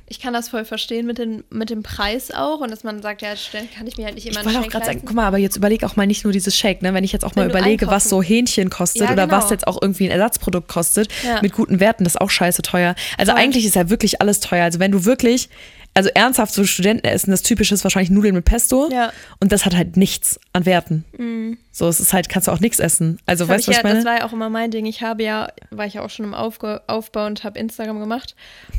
ich 0.10 0.22
kann 0.22 0.34
das 0.34 0.48
voll 0.50 0.64
verstehen 0.64 1.06
mit, 1.06 1.18
den, 1.18 1.44
mit 1.50 1.70
dem 1.70 1.84
Preis 1.84 2.32
auch 2.32 2.60
und 2.62 2.72
dass 2.72 2.84
man 2.86 3.02
sagt, 3.02 3.22
ja, 3.22 3.34
kann 3.76 3.86
ich 3.88 3.98
mir 3.98 4.06
halt 4.06 4.16
nicht 4.16 4.26
immer 4.26 4.40
Ich 4.40 4.46
wollte 4.46 4.60
auch 4.62 4.68
gerade 4.70 4.86
sagen, 4.86 5.02
guck 5.06 5.14
mal, 5.14 5.26
aber 5.26 5.38
jetzt 5.38 5.58
überleg 5.58 5.84
auch 5.84 5.98
mal 5.98 6.08
nicht 6.08 6.24
nur 6.24 6.32
dieses 6.32 6.56
Shake, 6.56 6.82
ne? 6.82 6.94
Wenn 6.94 7.04
ich 7.04 7.12
jetzt 7.12 7.26
auch 7.26 7.36
mal 7.36 7.42
Wenn 7.44 7.52
du 7.52 7.58
überlege, 7.58 7.88
was 7.88 8.06
einkaufen- 8.06 8.10
so 8.10 8.24
Hähnchen 8.24 8.70
kostet 8.70 9.02
Ja, 9.04 9.12
oder 9.12 9.30
was 9.30 9.46
genau. 9.46 9.52
jetzt 9.52 9.68
auch 9.68 9.82
irgendwie 9.82 10.06
ein 10.06 10.12
Ersatzprodukt 10.12 10.70
kostet, 10.70 11.10
Ja. 11.26 11.42
mit 11.42 11.52
guten 11.54 11.80
Werten, 11.82 12.06
das 12.06 12.16
ist 12.16 12.22
auch 12.22 12.30
scheiße 12.30 12.62
teuer. 12.62 12.96
Also 13.18 13.34
Voll. 13.34 13.42
eigentlich 13.42 13.66
ist 13.66 13.76
ja 13.76 13.90
wirklich 13.90 14.22
alles 14.22 14.40
teuer. 14.40 14.64
Also 14.64 14.80
wenn 14.80 14.92
du 14.94 15.04
wirklich, 15.04 15.50
also 15.94 16.10
ernsthaft 16.14 16.54
so 16.54 16.64
Studenten 16.66 17.06
essen, 17.08 17.32
das 17.32 17.42
typische 17.42 17.74
ist 17.74 17.84
wahrscheinlich 17.84 18.10
Nudeln 18.12 18.36
mit 18.36 18.46
Pesto 18.46 18.90
Ja. 18.92 19.08
Mhm. 19.08 19.12
und 19.40 19.52
das 19.52 19.66
hat 19.66 19.76
halt 19.76 19.98
nichts 19.98 20.40
an 20.54 20.66
Werten. 20.66 21.58
So, 21.72 21.88
es 21.88 22.00
ist 22.00 22.14
halt, 22.14 22.30
kannst 22.30 22.48
du 22.48 22.52
auch 22.52 22.60
nichts 22.60 22.80
essen. 22.80 23.20
Also 23.26 23.46
Das, 23.46 23.56
weißt 23.56 23.68
du, 23.68 23.70
was 23.72 23.76
ja, 23.76 23.80
ich 23.80 23.84
meine? 23.84 23.96
das 23.96 24.06
war 24.06 24.18
ja 24.20 24.26
auch 24.26 24.34
immer 24.34 24.50
mein 24.50 24.72
Ding. 24.72 24.86
Ich 24.86 25.02
habe 25.02 25.24
ja, 25.24 25.48
war 25.72 25.86
ich 25.86 25.96
ja 25.96 26.02
auch 26.04 26.10
schon 26.10 26.26
im 26.26 26.34
Aufge 26.34 26.82
Aufbau 26.88 27.26
und 27.26 27.44
habe 27.44 27.58
Instagram 27.60 28.00
gemacht. 28.00 28.36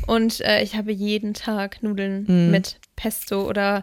Und 0.07 0.41
äh, 0.41 0.61
ich 0.63 0.75
habe 0.75 0.91
jeden 0.91 1.33
Tag 1.33 1.81
Nudeln 1.83 2.25
Mhm. 2.27 2.51
mit 2.51 2.77
Pesto 2.95 3.47
oder 3.47 3.81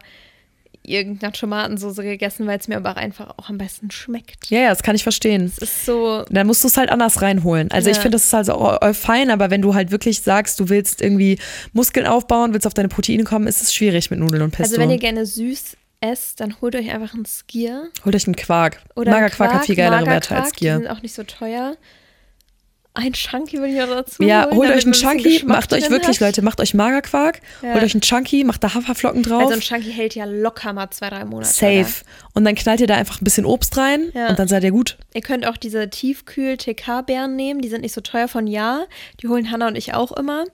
irgendeiner 0.87 1.31
Tomatensauce 1.33 1.97
gegessen, 1.97 2.47
weil 2.47 2.57
es 2.59 2.67
mir 2.67 2.77
aber 2.77 2.97
einfach 2.97 3.33
auch 3.37 3.49
am 3.49 3.57
besten 3.57 3.91
schmeckt. 3.91 4.49
ja, 4.49 4.61
ja, 4.61 4.69
das 4.69 4.83
kann 4.83 4.95
ich 4.95 5.03
verstehen. 5.03 5.45
Es 5.45 5.57
ist 5.57 5.85
so, 5.85 6.23
Dann 6.29 6.47
musst 6.47 6.63
du 6.63 6.67
es 6.67 6.77
halt 6.77 6.89
anders 6.89 7.21
reinholen. 7.21 7.69
Also 7.71 7.89
ich 7.89 7.97
Ja. 7.97 8.01
finde, 8.01 8.15
das 8.15 8.25
ist 8.25 8.33
also 8.33 8.53
auch 8.53 8.81
auch 8.81 8.95
fein, 8.95 9.29
aber 9.29 9.49
wenn 9.49 9.61
du 9.61 9.73
halt 9.75 9.91
wirklich 9.91 10.21
sagst, 10.21 10.59
du 10.59 10.69
willst 10.69 11.01
irgendwie 11.01 11.39
Muskeln 11.73 12.05
aufbauen, 12.05 12.53
willst 12.53 12.65
auf 12.67 12.73
deine 12.73 12.87
Proteine 12.89 13.23
kommen, 13.23 13.47
ist 13.47 13.61
es 13.61 13.73
schwierig 13.73 14.09
mit 14.11 14.19
Nudeln 14.19 14.41
und 14.43 14.51
Pesto. 14.51 14.63
also 14.73 14.81
wenn 14.81 14.89
ihr 14.89 14.97
gerne 14.99 15.25
süß 15.25 15.75
esst, 15.99 16.39
dann 16.39 16.55
holt 16.61 16.75
euch 16.75 16.91
einfach 16.91 17.13
einen 17.15 17.25
Skier. 17.25 17.89
Holt 18.05 18.15
euch 18.15 18.27
einen 18.27 18.35
Quark. 18.35 18.81
Oder 18.95 19.11
Magerquark 19.11 19.53
hat 19.53 19.65
viel 19.65 19.75
geilere 19.75 20.05
Werte 20.05 20.35
als 20.35 20.51
Die 20.51 20.59
Gier. 20.59 20.77
sind 20.77 20.87
auch 20.87 21.01
nicht 21.01 21.13
so 21.15 21.23
teuer. 21.23 21.75
Ein 22.99 23.13
Chunky 23.13 23.59
würde 23.59 23.73
ich 23.73 23.81
auch 23.81 23.87
dazu 23.87 24.23
Ja, 24.23 24.45
holen, 24.45 24.55
holt 24.57 24.69
euch 24.71 24.83
einen 24.85 24.93
ein 24.93 24.99
Chunky, 24.99 25.33
Geschmack 25.35 25.55
macht 25.57 25.73
euch 25.73 25.89
wirklich, 25.91 26.17
hat. 26.19 26.27
Leute, 26.27 26.41
macht 26.41 26.59
euch 26.59 26.73
Magerquark, 26.73 27.41
Ja. 27.61 27.73
holt 27.73 27.83
euch 27.83 27.93
einen 27.93 28.01
Chunky, 28.01 28.43
macht 28.43 28.63
da 28.63 28.73
Haferflocken 28.73 29.21
drauf. 29.21 29.41
Also 29.43 29.53
ein 29.53 29.59
Chunky 29.61 29.91
hält 29.93 30.15
ja 30.15 30.25
locker 30.25 30.73
mal 30.73 30.89
zwei, 30.89 31.09
drei 31.11 31.23
Monate. 31.23 31.47
safe. 31.51 32.03
Und 32.33 32.43
dann 32.45 32.55
knallt 32.55 32.81
ihr 32.81 32.87
da 32.87 32.95
einfach 32.95 33.21
ein 33.21 33.23
bisschen 33.23 33.45
Obst 33.45 33.77
rein 33.77 34.11
Ja. 34.13 34.29
und 34.29 34.39
dann 34.39 34.47
seid 34.47 34.63
ihr 34.63 34.71
gut. 34.71 34.97
Ihr 35.13 35.21
könnt 35.21 35.45
auch 35.47 35.57
diese 35.57 35.89
Tiefkühl-TK-Beeren 35.89 37.35
nehmen, 37.35 37.61
die 37.61 37.69
sind 37.69 37.81
nicht 37.81 37.93
so 37.93 38.01
teuer 38.01 38.27
von 38.27 38.47
Ja. 38.47 38.85
Die 39.21 39.27
holen 39.27 39.51
Hannah 39.51 39.67
und 39.67 39.75
ich 39.77 39.93
auch 39.93 40.11
immer. 40.13 40.45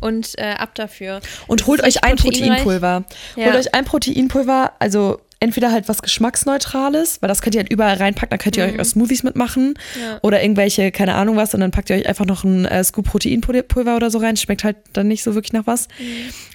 Und 0.00 0.38
äh, 0.38 0.52
ab 0.58 0.74
dafür. 0.76 1.20
Und 1.48 1.60
Das 1.62 1.66
holt 1.66 1.82
euch 1.82 2.04
ein. 2.04 2.16
Proteinpulver. 2.16 3.04
Ja. 3.36 3.46
Holt 3.46 3.56
euch 3.56 3.74
ein 3.74 3.84
Proteinpulver, 3.84 4.72
also 4.78 5.20
entweder 5.40 5.70
halt 5.70 5.88
was 5.88 6.02
Geschmacksneutrales, 6.02 7.22
weil 7.22 7.28
das 7.28 7.42
könnt 7.42 7.54
ihr 7.54 7.60
halt 7.60 7.70
überall 7.72 7.96
reinpacken, 7.96 8.30
da 8.30 8.38
könnt 8.38 8.56
ihr 8.56 8.64
euch 8.64 8.80
auch 8.80 8.84
Smoothies 8.84 9.22
mitmachen 9.22 9.68
Mhm. 9.68 10.00
Ja. 10.02 10.18
oder 10.22 10.42
irgendwelche, 10.42 10.90
keine 10.90 11.14
Ahnung 11.14 11.36
was, 11.36 11.54
und 11.54 11.60
dann 11.60 11.70
packt 11.70 11.90
ihr 11.90 11.96
euch 11.96 12.08
einfach 12.08 12.24
noch 12.26 12.44
ein 12.44 12.64
äh, 12.64 12.82
Scoop 12.82 13.06
Proteinpulver 13.06 13.96
oder 13.96 14.10
so 14.10 14.18
rein, 14.18 14.36
schmeckt 14.36 14.64
halt 14.64 14.76
dann 14.92 15.08
nicht 15.08 15.22
so 15.22 15.34
wirklich 15.34 15.52
nach 15.52 15.66
was. 15.66 15.88
Mhm. 15.98 16.04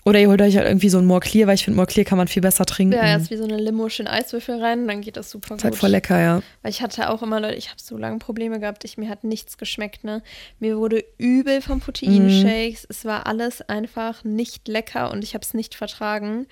Oder 0.06 0.20
ihr 0.20 0.28
holt 0.30 0.42
euch 0.42 0.58
halt 0.58 0.68
irgendwie 0.68 0.90
so 0.90 0.98
ein 0.98 1.06
More 1.06 1.22
Clear, 1.22 1.48
weil 1.48 1.56
ich 1.56 1.64
finde, 1.64 1.78
More 1.78 1.88
Clear 1.88 2.04
kann 2.06 2.18
man 2.18 2.28
viel 2.28 2.42
besser 2.42 2.66
trinken. 2.66 2.94
Ja, 2.94 3.04
erst 3.06 3.32
wie 3.32 3.38
so 3.38 3.46
eine 3.46 3.58
Limo 3.58 3.88
schön 3.90 4.08
Eiswürfel 4.08 4.62
rein, 4.62 4.88
dann 4.88 5.00
geht 5.02 5.16
das 5.16 5.30
super 5.32 5.56
ist 5.56 5.62
gut. 5.62 5.64
halt 5.64 5.76
voll 5.76 5.90
lecker, 5.92 6.20
ja. 6.20 6.42
Weil 6.62 6.72
ich 6.72 6.82
hatte 6.82 7.10
auch 7.10 7.22
immer, 7.24 7.40
Leute, 7.40 7.56
ich 7.56 7.70
habe 7.70 7.80
so 7.82 7.98
lange 7.98 8.20
Probleme 8.20 8.60
gehabt, 8.60 8.84
ich, 8.84 8.98
mir 8.98 9.10
hat 9.10 9.24
nichts 9.24 9.58
geschmeckt, 9.58 10.04
ne? 10.04 10.22
Mir 10.60 10.78
wurde 10.78 11.04
übel 11.18 11.62
vom 11.62 11.80
Proteinshakes. 11.80 12.86
Es 12.90 13.06
war 13.06 13.28
alles 13.28 13.62
einfach 13.62 14.24
nicht 14.26 14.68
lecker 14.68 15.12
und 15.12 15.24
ich 15.24 15.34
habe 15.36 15.44
es 15.44 15.54
nicht 15.54 15.76
vertragen. 15.76 16.48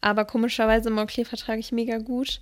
Aber 0.00 0.24
komischerweise 0.24 0.90
Moncler 0.90 1.24
vertrage 1.24 1.60
ich 1.60 1.72
mega 1.72 1.98
gut. 1.98 2.40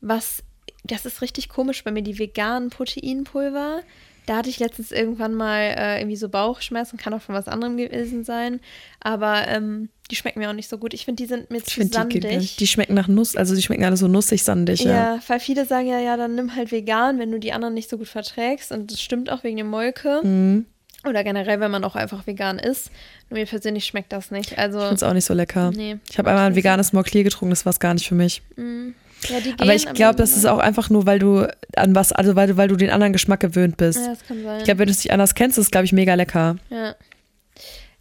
Was, 0.00 0.42
das 0.84 1.06
ist 1.06 1.22
richtig 1.22 1.48
komisch 1.48 1.84
bei 1.84 1.90
mir, 1.90 2.02
die 2.02 2.18
veganen 2.18 2.70
Proteinpulver. 2.70 3.82
Da 4.26 4.38
hatte 4.38 4.48
ich 4.50 4.58
letztens 4.58 4.90
irgendwann 4.90 5.34
mal 5.34 5.60
äh, 5.60 6.00
irgendwie 6.00 6.16
so 6.16 6.28
Bauchschmerzen, 6.28 6.96
kann 6.96 7.14
auch 7.14 7.22
von 7.22 7.34
was 7.34 7.46
anderem 7.46 7.76
gewesen 7.76 8.24
sein. 8.24 8.58
Aber 8.98 9.46
ähm, 9.46 9.88
die 10.10 10.16
schmecken 10.16 10.40
mir 10.40 10.50
auch 10.50 10.54
nicht 10.54 10.68
so 10.68 10.78
gut. 10.78 10.94
Ich 10.94 11.04
finde, 11.04 11.22
die 11.22 11.28
sind 11.28 11.50
mir 11.50 11.58
Ich 11.58 11.66
zu 11.66 11.80
die, 11.80 11.86
sandig. 11.86 12.24
nicht. 12.24 12.58
die 12.58 12.66
schmecken 12.66 12.94
nach 12.94 13.06
Nuss, 13.06 13.36
also 13.36 13.54
die 13.54 13.62
schmecken 13.62 13.84
alle 13.84 13.96
so 13.96 14.08
nussig, 14.08 14.42
sandig, 14.42 14.82
ja. 14.82 15.14
Ja, 15.14 15.20
weil 15.28 15.38
viele 15.38 15.64
sagen 15.64 15.86
ja, 15.86 16.00
ja, 16.00 16.16
dann 16.16 16.34
nimm 16.34 16.56
halt 16.56 16.72
vegan, 16.72 17.20
wenn 17.20 17.30
du 17.30 17.38
die 17.38 17.52
anderen 17.52 17.74
nicht 17.74 17.88
so 17.88 17.98
gut 17.98 18.08
verträgst. 18.08 18.72
Und 18.72 18.90
das 18.90 19.00
stimmt 19.00 19.30
auch 19.30 19.44
wegen 19.44 19.56
der 19.56 19.64
Molke. 19.64 20.22
Mhm. 20.24 20.66
Oder 21.06 21.24
generell, 21.24 21.60
wenn 21.60 21.70
man 21.70 21.84
auch 21.84 21.96
einfach 21.96 22.26
vegan 22.26 22.58
ist. 22.58 22.90
Nur 23.30 23.38
mir 23.38 23.46
persönlich 23.46 23.84
schmeckt 23.84 24.12
das 24.12 24.30
nicht. 24.30 24.58
Also, 24.58 24.78
Ich 24.78 24.84
finde 24.84 24.94
es 24.96 25.02
auch 25.02 25.12
nicht 25.12 25.24
so 25.24 25.34
lecker. 25.34 25.70
Nee, 25.74 25.98
ich 26.10 26.18
habe 26.18 26.30
einmal 26.30 26.46
ein 26.46 26.56
veganes 26.56 26.92
More 26.92 27.04
Clear 27.04 27.24
getrunken, 27.24 27.50
das 27.50 27.64
war 27.64 27.70
es 27.70 27.80
gar 27.80 27.94
nicht 27.94 28.08
für 28.08 28.14
mich. 28.14 28.42
ja, 28.56 29.38
die 29.38 29.42
gehen, 29.50 29.60
Aber 29.60 29.74
ich 29.74 29.92
glaube, 29.94 30.16
das 30.16 30.36
ist 30.36 30.46
auch 30.46 30.58
einfach 30.58 30.90
nur, 30.90 31.06
weil 31.06 31.18
du 31.18 31.48
an 31.76 31.94
was, 31.94 32.12
also 32.12 32.36
weil 32.36 32.48
du, 32.48 32.56
weil 32.56 32.68
du 32.68 32.76
den 32.76 32.90
anderen 32.90 33.12
Geschmack 33.12 33.40
gewöhnt 33.40 33.76
bist. 33.76 33.98
Ja, 34.00 34.08
das 34.08 34.26
kann 34.26 34.42
sein. 34.42 34.58
Ich 34.58 34.64
glaube, 34.64 34.80
wenn 34.80 34.86
du 34.86 34.92
es 34.92 34.98
nicht 35.04 35.12
anders 35.12 35.34
kennst, 35.34 35.58
ist 35.58 35.66
es, 35.66 35.70
glaube 35.70 35.84
ich, 35.84 35.92
mega 35.92 36.14
lecker. 36.14 36.56
Ja. 36.70 36.94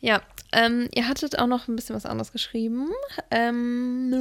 Ja, 0.02 0.22
ähm, 0.52 0.88
ihr 0.94 1.08
hattet 1.08 1.40
auch 1.40 1.48
noch 1.48 1.68
ein 1.68 1.76
bisschen 1.76 1.96
was 1.96 2.06
anderes 2.06 2.32
geschrieben. 2.32 2.90
Ähm, 3.32 4.14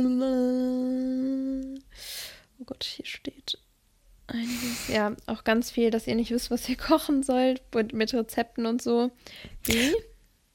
oh 2.58 2.64
Gott, 2.64 2.84
hier 2.84 3.04
steht 3.06 3.58
einiges. 4.26 4.88
Ja, 4.92 5.12
auch 5.26 5.44
ganz 5.44 5.70
viel, 5.70 5.90
dass 5.90 6.06
ihr 6.06 6.14
nicht 6.14 6.30
wisst, 6.30 6.50
was 6.50 6.68
ihr 6.68 6.76
kochen 6.78 7.22
sollt 7.22 7.62
mit, 7.92 8.14
Rezepten 8.14 8.66
und 8.66 8.82
so. 8.82 9.10
Wie? 9.64 9.92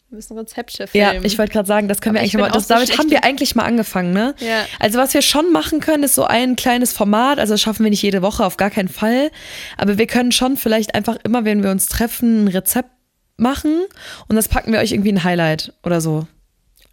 Wir 0.10 0.16
müssen 0.16 0.38
Rezepte 0.38 0.88
filmen. 0.88 1.16
Ja, 1.16 1.22
ich 1.22 1.38
wollte 1.38 1.54
gerade 1.54 1.68
sagen, 1.68 1.88
das 1.88 2.02
können 2.02 2.16
wir 2.16 2.22
Aber 2.22 2.26
ich 2.26 2.34
eigentlich 2.34 2.50
mal, 2.50 2.52
das, 2.52 2.66
damit 2.66 2.98
haben 2.98 3.12
wir 3.12 3.24
eigentlich 3.24 3.56
mal 3.56 3.66
angefangen, 3.66 4.12
ne? 4.12 4.34
Ja. 4.40 4.66
Also 4.80 4.98
was 4.98 5.14
wir 5.14 5.22
schon 5.22 5.52
machen 5.52 5.82
können, 5.82 6.02
ist 6.02 6.16
so 6.16 6.24
ein 6.24 6.56
kleines 6.56 6.94
Format, 6.94 7.38
also 7.38 7.54
das 7.54 7.62
schaffen 7.62 7.84
wir 7.84 7.92
nicht 7.92 8.02
jede 8.02 8.24
Woche, 8.24 8.44
auf 8.44 8.58
gar 8.58 8.72
keinen 8.72 8.88
Fall, 8.88 9.30
aber 9.78 10.00
wir 10.00 10.08
können 10.08 10.32
schon 10.32 10.58
vielleicht 10.58 10.96
einfach 10.96 11.18
immer, 11.24 11.46
wenn 11.46 11.62
wir 11.62 11.70
uns 11.70 11.88
treffen, 11.88 12.46
ein 12.46 12.48
Rezept 12.48 12.90
machen 13.38 13.86
und 14.28 14.36
das 14.36 14.48
packen 14.48 14.72
wir 14.72 14.80
euch 14.80 14.94
irgendwie 14.94 15.12
ein 15.12 15.24
Highlight 15.24 15.74
oder 15.84 16.02
so. 16.02 16.28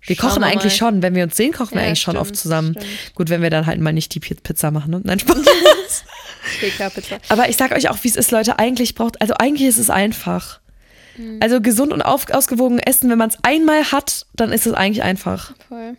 Wir 0.06 0.16
Schauen 0.16 0.28
kochen 0.30 0.42
wir 0.42 0.46
eigentlich 0.46 0.72
mal. 0.80 0.90
schon, 0.90 1.02
wenn 1.02 1.14
wir 1.14 1.24
uns 1.24 1.36
sehen, 1.36 1.52
kochen 1.52 1.72
wir 1.74 1.82
Ja, 1.82 1.88
eigentlich 1.88 2.00
schon 2.00 2.12
stimmt, 2.14 2.22
oft 2.28 2.36
zusammen. 2.36 2.74
stimmt. 2.78 3.14
Gut, 3.14 3.28
wenn 3.30 3.42
wir 3.42 3.50
dann 3.50 3.66
halt 3.66 3.80
mal 3.80 3.92
nicht 3.92 4.14
die 4.14 4.20
Pi- 4.20 4.34
Pizza 4.34 4.70
machen, 4.70 4.90
ne? 4.92 5.00
Nein, 5.04 5.18
Spaß. 5.18 5.36
TK-Pizza. 6.60 7.18
Aber 7.28 7.48
ich 7.48 7.56
sag 7.56 7.72
euch 7.72 7.88
auch, 7.90 7.98
wie 8.02 8.08
es 8.08 8.16
ist, 8.16 8.30
Leute. 8.30 8.58
Eigentlich 8.58 8.94
braucht, 8.94 9.20
also 9.20 9.34
eigentlich 9.34 9.68
ist 9.68 9.78
es 9.78 9.90
einfach. 9.90 10.60
Mhm. 11.16 11.38
Also 11.42 11.60
gesund 11.60 11.92
und 11.92 12.02
auf, 12.02 12.30
ausgewogen 12.30 12.78
essen, 12.78 13.10
wenn 13.10 13.18
man 13.18 13.30
es 13.30 13.38
einmal 13.42 13.90
hat, 13.90 14.26
dann 14.34 14.52
ist 14.52 14.66
es 14.66 14.72
eigentlich 14.74 15.02
einfach. 15.02 15.54
Voll. 15.68 15.96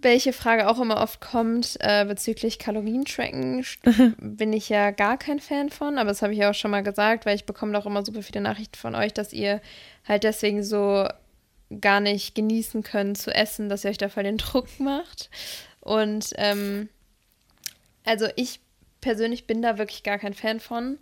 Welche 0.00 0.32
Frage 0.32 0.68
auch 0.68 0.80
immer 0.80 0.98
oft 1.00 1.20
kommt 1.20 1.76
äh, 1.80 2.04
bezüglich 2.04 2.60
Kalorientracken, 2.60 3.64
st- 3.64 4.14
bin 4.20 4.52
ich 4.52 4.68
ja 4.68 4.92
gar 4.92 5.18
kein 5.18 5.40
Fan 5.40 5.70
von, 5.70 5.98
aber 5.98 6.10
das 6.10 6.22
habe 6.22 6.32
ich 6.32 6.38
ja 6.38 6.50
auch 6.50 6.54
schon 6.54 6.70
mal 6.70 6.84
gesagt, 6.84 7.26
weil 7.26 7.34
ich 7.34 7.46
bekomme 7.46 7.72
doch 7.72 7.84
immer 7.84 8.04
super 8.04 8.22
viele 8.22 8.40
Nachrichten 8.40 8.76
von 8.78 8.94
euch, 8.94 9.12
dass 9.12 9.32
ihr 9.32 9.60
halt 10.06 10.22
deswegen 10.22 10.62
so 10.62 11.08
gar 11.80 12.00
nicht 12.00 12.34
genießen 12.34 12.82
könnt 12.82 13.18
zu 13.18 13.34
essen, 13.34 13.68
dass 13.68 13.84
ihr 13.84 13.90
euch 13.90 13.98
da 13.98 14.08
voll 14.08 14.24
den 14.24 14.38
Druck 14.38 14.80
macht. 14.80 15.30
Und 15.80 16.30
ähm, 16.36 16.88
also 18.04 18.26
ich 18.36 18.60
persönlich 19.00 19.46
bin 19.46 19.62
da 19.62 19.78
wirklich 19.78 20.02
gar 20.02 20.18
kein 20.18 20.34
Fan 20.34 20.60
von. 20.60 20.98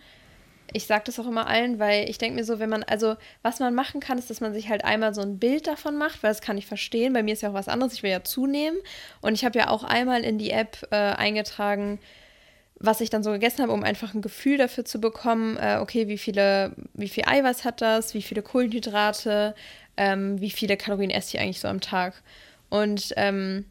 Ich 0.73 0.87
sage 0.87 1.05
das 1.07 1.19
auch 1.21 1.27
immer 1.27 1.47
allen, 1.47 1.79
weil 1.79 2.11
ich 2.11 2.19
denke 2.19 2.37
mir 2.37 2.45
so, 2.45 2.59
wenn 2.59 2.69
man, 2.69 2.83
also 2.83 3.17
was 3.43 3.61
man 3.61 3.75
machen 3.75 4.01
kann, 4.01 4.19
ist, 4.19 4.29
dass 4.31 4.41
man 4.41 4.53
sich 4.53 4.69
halt 4.69 4.85
einmal 4.85 5.15
so 5.15 5.21
ein 5.23 5.39
Bild 5.39 5.69
davon 5.69 5.97
macht, 5.97 6.23
weil 6.23 6.31
das 6.31 6.41
kann 6.41 6.59
ich 6.59 6.67
verstehen. 6.67 7.13
Bei 7.13 7.23
mir 7.23 7.33
ist 7.33 7.43
ja 7.43 7.51
auch 7.51 7.55
was 7.55 7.69
anderes, 7.69 7.95
ich 7.95 8.03
will 8.03 8.11
ja 8.11 8.25
zunehmen. 8.25 8.79
Und 9.21 9.35
ich 9.35 9.45
habe 9.45 9.59
ja 9.59 9.69
auch 9.69 9.85
einmal 9.85 10.25
in 10.25 10.39
die 10.39 10.51
App 10.51 10.89
äh, 10.91 10.97
eingetragen, 10.97 12.01
was 12.79 13.01
ich 13.01 13.09
dann 13.09 13.23
so 13.23 13.31
gegessen 13.31 13.63
habe, 13.63 13.73
um 13.73 13.85
einfach 13.85 14.13
ein 14.13 14.21
Gefühl 14.21 14.59
dafür 14.59 14.85
zu 14.85 15.01
bekommen, 15.01 15.57
äh, 15.57 15.79
okay, 15.81 16.09
wie 16.09 16.19
viele, 16.19 16.75
wie 16.93 17.09
viel 17.09 17.25
Eiweiß 17.27 17.65
hat 17.65 17.81
das, 17.81 18.13
wie 18.13 18.21
viele 18.21 18.43
Kohlenhydrate, 18.43 19.55
ähm, 19.97 20.41
wie 20.41 20.51
viele 20.51 20.77
Kalorien 20.77 21.11
esse 21.11 21.37
ich 21.37 21.43
eigentlich 21.43 21.61
so 21.61 21.69
am 21.69 21.81
Tag. 21.81 22.23
Und 22.69 23.13
ähm, 23.17 23.65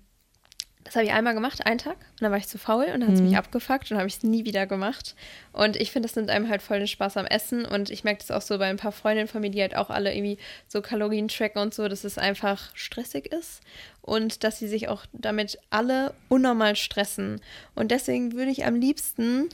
das 0.85 0.95
habe 0.95 1.05
ich 1.05 1.13
einmal 1.13 1.33
gemacht, 1.33 1.65
einen 1.65 1.79
Tag, 1.79 1.97
und 1.97 2.21
dann 2.21 2.31
war 2.31 2.37
ich 2.37 2.47
zu 2.47 2.59
faul 2.59 2.85
und 2.93 2.99
dann 2.99 3.07
hat 3.07 3.15
es 3.15 3.21
mich 3.21 3.35
abgefuckt 3.35 3.91
und 3.91 3.97
habe 3.97 4.07
ich 4.07 4.17
es 4.17 4.23
nie 4.23 4.45
wieder 4.45 4.67
gemacht. 4.67 5.15
Und 5.51 5.77
ich 5.77 5.91
finde, 5.91 6.07
das 6.07 6.15
nimmt 6.15 6.29
einem 6.29 6.47
halt 6.47 6.61
voll 6.61 6.77
den 6.77 6.87
Spaß 6.87 7.17
am 7.17 7.25
Essen 7.25 7.65
und 7.65 7.89
ich 7.89 8.03
merke 8.03 8.19
das 8.19 8.29
auch 8.29 8.43
so 8.43 8.59
bei 8.59 8.67
ein 8.67 8.77
paar 8.77 8.91
Freundinnen 8.91 9.27
von 9.27 9.41
mir, 9.41 9.49
die 9.49 9.61
halt 9.61 9.75
auch 9.75 9.89
alle 9.89 10.13
irgendwie 10.13 10.37
so 10.67 10.83
Kalorien 10.83 11.27
tracken 11.27 11.59
und 11.59 11.73
so, 11.73 11.87
dass 11.87 12.03
es 12.03 12.19
einfach 12.19 12.69
stressig 12.75 13.25
ist 13.33 13.61
und 14.03 14.43
dass 14.43 14.59
sie 14.59 14.67
sich 14.67 14.87
auch 14.87 15.07
damit 15.11 15.57
alle 15.71 16.13
unnormal 16.29 16.75
stressen. 16.75 17.41
Und 17.73 17.89
deswegen 17.89 18.33
würde 18.33 18.51
ich 18.51 18.63
am 18.63 18.75
liebsten 18.75 19.49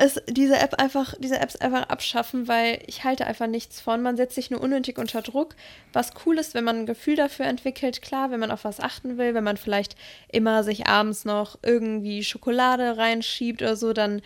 es, 0.00 0.20
diese 0.28 0.56
App 0.58 0.74
einfach, 0.80 1.14
diese 1.18 1.38
Apps 1.38 1.56
einfach 1.56 1.88
abschaffen, 1.88 2.48
weil 2.48 2.82
ich 2.86 3.04
halte 3.04 3.26
einfach 3.26 3.46
nichts 3.46 3.80
von. 3.80 4.00
Man 4.02 4.16
setzt 4.16 4.34
sich 4.34 4.50
nur 4.50 4.60
unnötig 4.60 4.98
unter 4.98 5.20
Druck. 5.20 5.54
Was 5.92 6.12
cool 6.24 6.38
ist, 6.38 6.54
wenn 6.54 6.64
man 6.64 6.80
ein 6.80 6.86
Gefühl 6.86 7.16
dafür 7.16 7.46
entwickelt, 7.46 8.00
klar, 8.00 8.30
wenn 8.30 8.40
man 8.40 8.50
auf 8.50 8.64
was 8.64 8.80
achten 8.80 9.18
will, 9.18 9.34
wenn 9.34 9.44
man 9.44 9.56
vielleicht 9.58 9.96
immer 10.32 10.64
sich 10.64 10.86
abends 10.86 11.24
noch 11.24 11.58
irgendwie 11.62 12.24
Schokolade 12.24 12.96
reinschiebt 12.96 13.60
oder 13.62 13.76
so, 13.76 13.92
dann. 13.92 14.22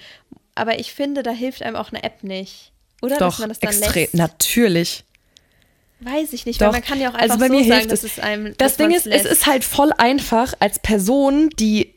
Aber 0.54 0.78
ich 0.78 0.94
finde, 0.94 1.24
da 1.24 1.32
hilft 1.32 1.62
einem 1.62 1.76
auch 1.76 1.90
eine 1.90 2.04
App 2.04 2.22
nicht. 2.22 2.70
Oder 3.02 3.18
dass 3.18 3.34
Doch, 3.34 3.38
man 3.40 3.48
das 3.48 3.58
dann 3.58 3.70
extrem. 3.70 4.02
lässt. 4.04 4.14
Natürlich. 4.14 5.04
Weiß 6.00 6.32
ich 6.32 6.46
nicht, 6.46 6.60
Doch. 6.60 6.66
weil 6.66 6.72
man 6.74 6.82
kann 6.82 7.00
ja 7.00 7.10
auch 7.10 7.14
einfach 7.14 7.36
also 7.36 7.38
bei 7.40 7.48
so 7.48 7.52
mir 7.54 7.64
sagen, 7.64 7.74
hilft 7.80 7.92
dass 7.92 8.04
es. 8.04 8.12
es 8.12 8.18
einem. 8.20 8.44
Das 8.56 8.56
dass 8.56 8.76
Ding 8.76 8.90
ist, 8.90 9.06
es 9.06 9.24
lässt. 9.24 9.26
ist 9.26 9.46
halt 9.46 9.64
voll 9.64 9.92
einfach 9.98 10.54
als 10.60 10.78
Person, 10.78 11.50
die 11.58 11.94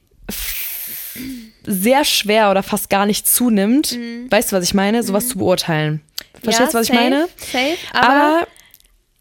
sehr 1.68 2.04
schwer 2.06 2.50
oder 2.50 2.64
fast 2.64 2.90
gar 2.90 3.06
nicht 3.06 3.28
zunimmt. 3.28 3.98
Weißt 4.30 4.52
du, 4.52 4.56
was 4.56 4.64
ich 4.64 4.74
meine? 4.74 5.04
Sowas 5.04 5.28
zu 5.28 5.38
beurteilen. 5.38 6.02
Verstehst 6.42 6.74
du, 6.74 6.78
Mhm. 6.78 6.80
Ja, 6.80 6.80
was 6.80 6.90
ich 6.90 6.96
safe, 6.96 7.00
meine? 7.00 7.28
Safe, 7.52 7.78
aber, 7.94 8.08
Aber 8.08 8.48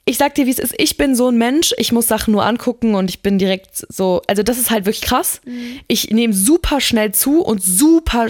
ich 0.05 0.19
sag 0.19 0.37
dir, 0.37 0.47
wie 0.47 0.51
es 0.51 0.61
ist. 0.61 0.75
Ich 0.79 0.97
bin 0.97 1.17
so 1.17 1.29
ein 1.29 1.37
Mensch, 1.37 1.75
ich 1.79 1.91
muss 1.91 2.07
Sachen 2.07 2.31
nur 2.33 2.47
angucken 2.47 2.95
und 2.95 3.11
ich 3.11 3.23
bin 3.23 3.39
direkt 3.39 3.71
so. 3.89 4.23
Also, 4.29 4.45
das 4.45 4.57
ist 4.59 4.71
halt 4.71 4.87
wirklich 4.87 5.03
krass. 5.03 5.41
Mhm. 5.45 5.81
Ich 5.89 6.11
nehme 6.11 6.33
super 6.33 6.81
schnell 6.81 7.13
zu 7.13 7.43
und 7.43 7.63
super, 7.63 8.29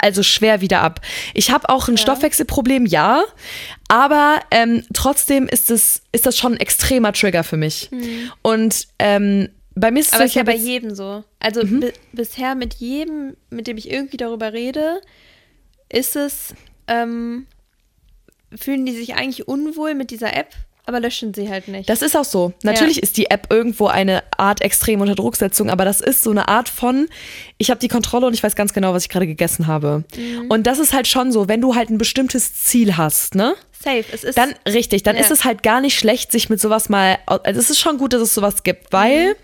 also 0.00 0.22
schwer 0.24 0.60
wieder 0.60 0.80
ab. 0.80 1.00
Ich 1.32 1.52
habe 1.52 1.68
auch 1.68 1.86
ein 1.88 1.98
Stoffwechselproblem, 1.98 2.86
ja. 2.86 3.22
Aber 3.88 4.40
ähm, 4.50 4.82
trotzdem 4.92 5.46
ist, 5.46 5.70
es, 5.70 6.02
ist 6.10 6.26
das 6.26 6.36
schon 6.36 6.54
ein 6.54 6.60
extremer 6.60 7.12
Trigger 7.12 7.44
für 7.44 7.56
mich. 7.56 7.90
Und 8.42 8.88
ähm, 8.98 9.50
bei 9.74 9.90
mir 9.90 10.00
ist 10.00 10.12
es 10.12 10.12
Mhm. 10.12 10.16
Aber 10.16 10.24
so, 10.24 10.30
ist 10.30 10.34
ja 10.34 10.42
bei 10.42 10.56
jedem 10.56 10.94
so. 10.94 11.24
Also 11.40 11.62
bi 11.64 11.92
bisher 12.12 12.54
mit 12.54 12.74
jedem, 12.74 13.36
mit 13.50 13.66
dem 13.66 13.76
ich 13.76 13.90
irgendwie 13.90 14.16
darüber 14.16 14.52
rede, 14.52 15.00
ist 15.88 16.16
es, 16.16 16.54
ähm, 16.86 17.46
fühlen 18.54 18.86
die 18.86 18.92
sich 18.92 19.14
eigentlich 19.14 19.48
unwohl 19.48 19.94
mit 19.94 20.10
dieser 20.10 20.34
App, 20.36 20.54
aber 20.86 21.00
löschen 21.00 21.32
sie 21.34 21.48
halt 21.48 21.68
nicht. 21.68 21.88
Das 21.88 22.02
ist 22.02 22.16
auch 22.16 22.24
so. 22.24 22.52
Natürlich 22.62 23.02
ist 23.02 23.16
die 23.16 23.26
App 23.30 23.46
irgendwo 23.50 23.86
eine 23.86 24.22
Art 24.36 24.60
extrem 24.60 25.00
unter 25.00 25.14
Drucksetzung, 25.14 25.70
aber 25.70 25.84
das 25.84 26.00
ist 26.00 26.22
so 26.22 26.30
eine 26.30 26.48
Art 26.48 26.68
von, 26.68 27.08
ich 27.58 27.70
habe 27.70 27.80
die 27.80 27.88
Kontrolle 27.88 28.26
und 28.26 28.34
ich 28.34 28.42
weiß 28.42 28.54
ganz 28.56 28.72
genau, 28.74 28.92
was 28.92 29.04
ich 29.04 29.08
gerade 29.08 29.26
gegessen 29.26 29.66
habe. 29.66 30.04
Mhm. 30.16 30.50
Und 30.50 30.66
das 30.66 30.78
ist 30.78 30.92
halt 30.92 31.06
schon 31.08 31.32
so, 31.32 31.48
wenn 31.48 31.60
du 31.60 31.74
halt 31.74 31.90
ein 31.90 31.98
bestimmtes 31.98 32.54
Ziel 32.54 32.96
hast, 32.96 33.34
ne? 33.34 33.54
Safe. 33.72 34.04
Es 34.12 34.24
ist 34.24 34.36
Dann 34.38 34.54
richtig, 34.68 35.02
dann 35.02 35.16
Ja. 35.16 35.22
ist 35.22 35.30
es 35.30 35.44
halt 35.44 35.62
gar 35.62 35.80
nicht 35.80 35.98
schlecht, 35.98 36.32
sich 36.32 36.48
mit 36.48 36.60
sowas 36.60 36.88
mal, 36.88 37.18
also 37.26 37.60
es 37.60 37.70
ist 37.70 37.80
schon 37.80 37.98
gut, 37.98 38.12
dass 38.12 38.20
es 38.22 38.34
sowas 38.34 38.62
gibt, 38.62 38.92
weil 38.92 39.30
Mhm. 39.30 39.34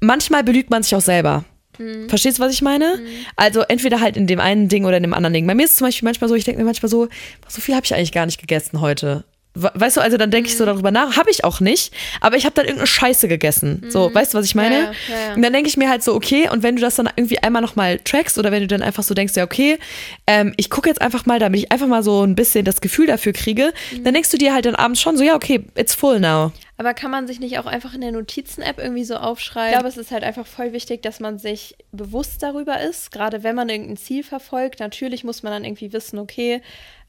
manchmal 0.00 0.44
belügt 0.44 0.70
man 0.70 0.82
sich 0.82 0.94
auch 0.94 1.00
selber. 1.00 1.44
Mhm. 1.78 2.08
Verstehst 2.08 2.38
du, 2.38 2.42
was 2.42 2.52
ich 2.52 2.62
meine? 2.62 3.00
Also 3.36 3.62
entweder 3.62 4.00
halt 4.00 4.16
in 4.16 4.26
dem 4.28 4.38
einen 4.40 4.68
Ding 4.68 4.84
oder 4.84 4.96
in 4.96 5.02
dem 5.02 5.14
anderen 5.14 5.34
Ding. 5.34 5.46
Bei 5.46 5.54
mir 5.54 5.64
ist 5.64 5.72
es 5.72 5.76
zum 5.78 5.86
Beispiel 5.88 6.06
manchmal 6.06 6.28
so, 6.28 6.34
ich 6.36 6.44
denke 6.44 6.60
mir 6.60 6.64
manchmal 6.64 6.88
so, 6.90 7.08
so 7.48 7.60
viel 7.60 7.74
habe 7.74 7.84
ich 7.84 7.94
eigentlich 7.94 8.12
gar 8.12 8.26
nicht 8.26 8.40
gegessen 8.40 8.80
heute. 8.80 9.24
We- 9.54 9.70
Weißt 9.74 9.96
du, 9.96 10.00
also 10.00 10.16
dann 10.16 10.30
denke 10.32 10.48
ich 10.48 10.54
Mhm. 10.54 10.58
so 10.58 10.66
darüber 10.66 10.90
nach, 10.90 11.16
habe 11.16 11.30
ich 11.30 11.44
auch 11.44 11.60
nicht, 11.60 11.94
aber 12.20 12.36
ich 12.36 12.44
habe 12.44 12.54
dann 12.56 12.64
irgendeine 12.64 12.86
Scheiße 12.88 13.28
gegessen. 13.28 13.84
So, 13.88 14.12
weißt 14.12 14.34
du, 14.34 14.38
was 14.38 14.46
ich 14.46 14.54
meine? 14.54 14.74
Mhm. 14.78 14.82
Ja, 14.82 14.90
ja, 15.16 15.26
ja. 15.28 15.34
Und 15.34 15.42
dann 15.42 15.52
denke 15.52 15.68
ich 15.68 15.76
mir 15.76 15.88
halt 15.88 16.02
so, 16.02 16.12
okay, 16.14 16.48
und 16.50 16.62
wenn 16.64 16.74
du 16.76 16.82
das 16.82 16.96
dann 16.96 17.08
irgendwie 17.14 17.38
einmal 17.38 17.62
nochmal 17.62 17.98
trackst 18.00 18.36
oder 18.36 18.50
wenn 18.50 18.62
du 18.62 18.66
dann 18.66 18.82
einfach 18.82 19.02
so 19.04 19.14
denkst, 19.14 19.34
ja, 19.36 19.44
okay, 19.44 19.78
ähm, 20.26 20.54
ich 20.56 20.70
gucke 20.70 20.88
jetzt 20.88 21.00
einfach 21.00 21.24
mal, 21.26 21.38
damit 21.38 21.60
ich 21.60 21.72
einfach 21.72 21.86
mal 21.86 22.02
so 22.02 22.22
ein 22.24 22.34
bisschen 22.34 22.64
das 22.64 22.80
Gefühl 22.80 23.06
dafür 23.06 23.32
kriege, 23.32 23.72
Mhm. 23.92 24.04
dann 24.04 24.14
denkst 24.14 24.30
du 24.30 24.38
dir 24.38 24.52
halt 24.52 24.64
dann 24.66 24.74
abends 24.74 25.00
schon 25.00 25.16
so, 25.16 25.22
ja, 25.22 25.36
okay, 25.36 25.64
it's 25.76 25.94
full 25.94 26.18
now. 26.20 26.50
Aber 26.76 26.92
kann 26.92 27.12
man 27.12 27.28
sich 27.28 27.38
nicht 27.38 27.56
auch 27.60 27.66
einfach 27.66 27.94
in 27.94 28.00
der 28.00 28.10
Notizen-App 28.10 28.78
irgendwie 28.80 29.04
so 29.04 29.14
aufschreiben? 29.14 29.68
Ich 29.70 29.74
glaube, 29.78 29.88
es 29.88 29.96
ist 29.96 30.10
halt 30.10 30.24
einfach 30.24 30.44
voll 30.44 30.72
wichtig, 30.72 31.02
dass 31.02 31.20
man 31.20 31.38
sich 31.38 31.76
bewusst 31.92 32.42
darüber 32.42 32.80
ist, 32.80 33.12
gerade 33.12 33.44
wenn 33.44 33.54
man 33.54 33.68
irgendein 33.68 33.96
Ziel 33.96 34.24
verfolgt. 34.24 34.80
Natürlich 34.80 35.22
muss 35.22 35.44
man 35.44 35.52
dann 35.52 35.64
irgendwie 35.64 35.92
wissen, 35.92 36.18
okay, 36.18 36.62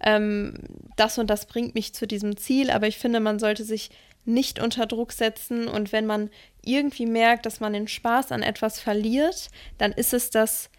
ähm, 0.05 0.53
das 0.95 1.17
und 1.17 1.29
das 1.29 1.45
bringt 1.47 1.75
mich 1.75 1.93
zu 1.93 2.07
diesem 2.07 2.37
Ziel, 2.37 2.69
aber 2.69 2.87
ich 2.87 2.97
finde, 2.97 3.19
man 3.19 3.39
sollte 3.39 3.63
sich 3.63 3.89
nicht 4.23 4.59
unter 4.61 4.85
Druck 4.85 5.11
setzen 5.11 5.67
und 5.67 5.91
wenn 5.91 6.05
man 6.05 6.29
irgendwie 6.63 7.05
merkt, 7.05 7.45
dass 7.45 7.59
man 7.59 7.73
den 7.73 7.87
Spaß 7.87 8.31
an 8.31 8.41
etwas 8.41 8.79
verliert, 8.79 9.49
dann 9.77 9.91
ist 9.91 10.13
es 10.13 10.29
das 10.29 10.69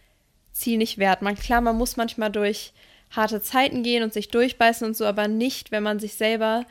Ziel 0.52 0.78
nicht 0.78 0.98
wert. 0.98 1.22
Man, 1.22 1.36
klar, 1.36 1.60
man 1.60 1.76
muss 1.76 1.96
manchmal 1.96 2.30
durch 2.30 2.72
harte 3.10 3.40
Zeiten 3.40 3.82
gehen 3.82 4.02
und 4.02 4.12
sich 4.12 4.28
durchbeißen 4.28 4.86
und 4.86 4.96
so, 4.96 5.04
aber 5.04 5.28
nicht, 5.28 5.70
wenn 5.70 5.82
man 5.82 6.00
sich 6.00 6.14
selber 6.14 6.64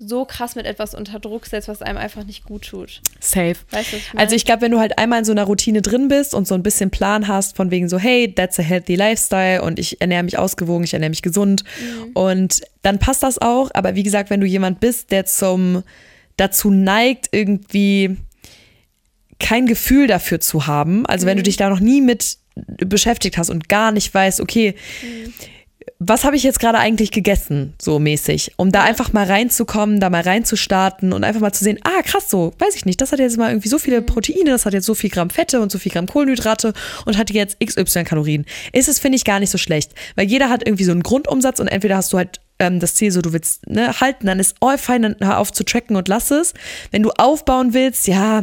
so 0.00 0.24
krass 0.24 0.54
mit 0.54 0.64
etwas 0.64 0.94
unter 0.94 1.18
Druck 1.18 1.46
setzt, 1.46 1.66
was 1.66 1.82
einem 1.82 1.98
einfach 1.98 2.22
nicht 2.24 2.44
gut 2.44 2.68
tut. 2.68 3.00
Safe. 3.18 3.56
Weißt 3.70 3.92
du, 3.92 3.96
was 3.96 4.02
ich? 4.14 4.18
Also 4.18 4.36
ich 4.36 4.44
glaube, 4.44 4.62
wenn 4.62 4.70
du 4.70 4.78
halt 4.78 4.96
einmal 4.96 5.18
in 5.18 5.24
so 5.24 5.32
einer 5.32 5.42
Routine 5.44 5.82
drin 5.82 6.06
bist 6.06 6.34
und 6.34 6.46
so 6.46 6.54
ein 6.54 6.62
bisschen 6.62 6.90
Plan 6.90 7.26
hast, 7.26 7.56
von 7.56 7.70
wegen 7.72 7.88
so, 7.88 7.98
hey, 7.98 8.32
that's 8.32 8.60
a 8.60 8.62
healthy 8.62 8.94
lifestyle 8.94 9.60
und 9.62 9.78
ich 9.80 10.00
ernähre 10.00 10.22
mich 10.22 10.38
ausgewogen, 10.38 10.84
ich 10.84 10.92
ernähre 10.94 11.10
mich 11.10 11.22
gesund 11.22 11.64
Mhm. 11.80 12.10
und 12.14 12.60
dann 12.82 13.00
passt 13.00 13.24
das 13.24 13.38
auch. 13.38 13.70
Aber 13.74 13.96
wie 13.96 14.04
gesagt, 14.04 14.30
wenn 14.30 14.40
du 14.40 14.46
jemand 14.46 14.78
bist, 14.78 15.10
der 15.10 15.24
zum 15.26 15.82
dazu 16.36 16.70
neigt, 16.70 17.30
irgendwie 17.32 18.16
kein 19.40 19.66
Gefühl 19.66 20.06
dafür 20.06 20.40
zu 20.40 20.66
haben, 20.68 21.06
also 21.06 21.24
Mhm. 21.26 21.30
wenn 21.30 21.36
du 21.38 21.42
dich 21.42 21.56
da 21.56 21.68
noch 21.70 21.80
nie 21.80 22.00
mit 22.00 22.38
beschäftigt 22.78 23.38
hast 23.38 23.50
und 23.50 23.68
gar 23.68 23.90
nicht 23.92 24.12
weißt, 24.14 24.40
okay, 24.40 24.74
Mhm. 25.02 25.32
Was 25.98 26.24
habe 26.24 26.36
ich 26.36 26.42
jetzt 26.42 26.60
gerade 26.60 26.78
eigentlich 26.78 27.10
gegessen, 27.10 27.74
so 27.80 27.98
mäßig, 27.98 28.52
um 28.56 28.72
da 28.72 28.82
einfach 28.82 29.12
mal 29.12 29.26
reinzukommen, 29.26 30.00
da 30.00 30.10
mal 30.10 30.22
reinzustarten 30.22 31.12
und 31.12 31.24
einfach 31.24 31.40
mal 31.40 31.52
zu 31.52 31.64
sehen, 31.64 31.78
ah, 31.82 32.02
krass, 32.02 32.30
so, 32.30 32.52
weiß 32.58 32.74
ich 32.76 32.86
nicht, 32.86 33.00
das 33.00 33.12
hat 33.12 33.18
jetzt 33.18 33.36
mal 33.36 33.50
irgendwie 33.50 33.68
so 33.68 33.78
viele 33.78 34.02
Proteine, 34.02 34.50
das 34.50 34.66
hat 34.66 34.74
jetzt 34.74 34.86
so 34.86 34.94
viel 34.94 35.10
Gramm 35.10 35.30
Fette 35.30 35.60
und 35.60 35.72
so 35.72 35.78
viel 35.78 35.92
Gramm 35.92 36.06
Kohlenhydrate 36.06 36.72
und 37.04 37.18
hat 37.18 37.30
jetzt 37.30 37.58
XY 37.60 38.04
Kalorien. 38.04 38.44
Ist 38.72 38.88
es, 38.88 38.98
finde 38.98 39.16
ich, 39.16 39.24
gar 39.24 39.40
nicht 39.40 39.50
so 39.50 39.58
schlecht, 39.58 39.92
weil 40.16 40.26
jeder 40.26 40.50
hat 40.50 40.66
irgendwie 40.66 40.84
so 40.84 40.92
einen 40.92 41.02
Grundumsatz 41.02 41.60
und 41.60 41.68
entweder 41.68 41.96
hast 41.96 42.12
du 42.12 42.18
halt 42.18 42.40
ähm, 42.58 42.80
das 42.80 42.94
Ziel 42.94 43.10
so, 43.10 43.22
du 43.22 43.32
willst 43.32 43.66
ne, 43.68 44.00
halten, 44.00 44.26
dann 44.26 44.40
ist 44.40 44.56
all 44.60 44.78
fein, 44.78 45.02
dann 45.02 45.16
hör 45.20 45.38
auf 45.38 45.52
zu 45.52 45.64
tracken 45.64 45.96
und 45.96 46.08
lass 46.08 46.30
es. 46.30 46.54
Wenn 46.90 47.02
du 47.02 47.10
aufbauen 47.10 47.74
willst, 47.74 48.08
ja, 48.08 48.42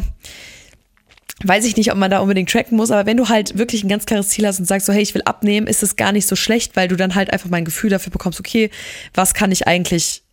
weiß 1.43 1.65
ich 1.65 1.75
nicht, 1.75 1.91
ob 1.91 1.97
man 1.97 2.11
da 2.11 2.19
unbedingt 2.19 2.49
tracken 2.49 2.77
muss, 2.77 2.91
aber 2.91 3.05
wenn 3.05 3.17
du 3.17 3.27
halt 3.27 3.57
wirklich 3.57 3.83
ein 3.83 3.89
ganz 3.89 4.05
klares 4.05 4.29
Ziel 4.29 4.47
hast 4.47 4.59
und 4.59 4.65
sagst 4.65 4.85
so, 4.85 4.93
hey, 4.93 5.01
ich 5.01 5.13
will 5.13 5.21
abnehmen, 5.23 5.67
ist 5.67 5.83
es 5.83 5.95
gar 5.95 6.11
nicht 6.11 6.27
so 6.27 6.35
schlecht, 6.35 6.75
weil 6.75 6.87
du 6.87 6.95
dann 6.95 7.15
halt 7.15 7.31
einfach 7.31 7.49
mal 7.49 7.57
ein 7.57 7.65
Gefühl 7.65 7.89
dafür 7.89 8.11
bekommst, 8.11 8.39
okay, 8.39 8.69
was 9.13 9.33
kann 9.33 9.51
ich 9.51 9.67
eigentlich, 9.67 10.23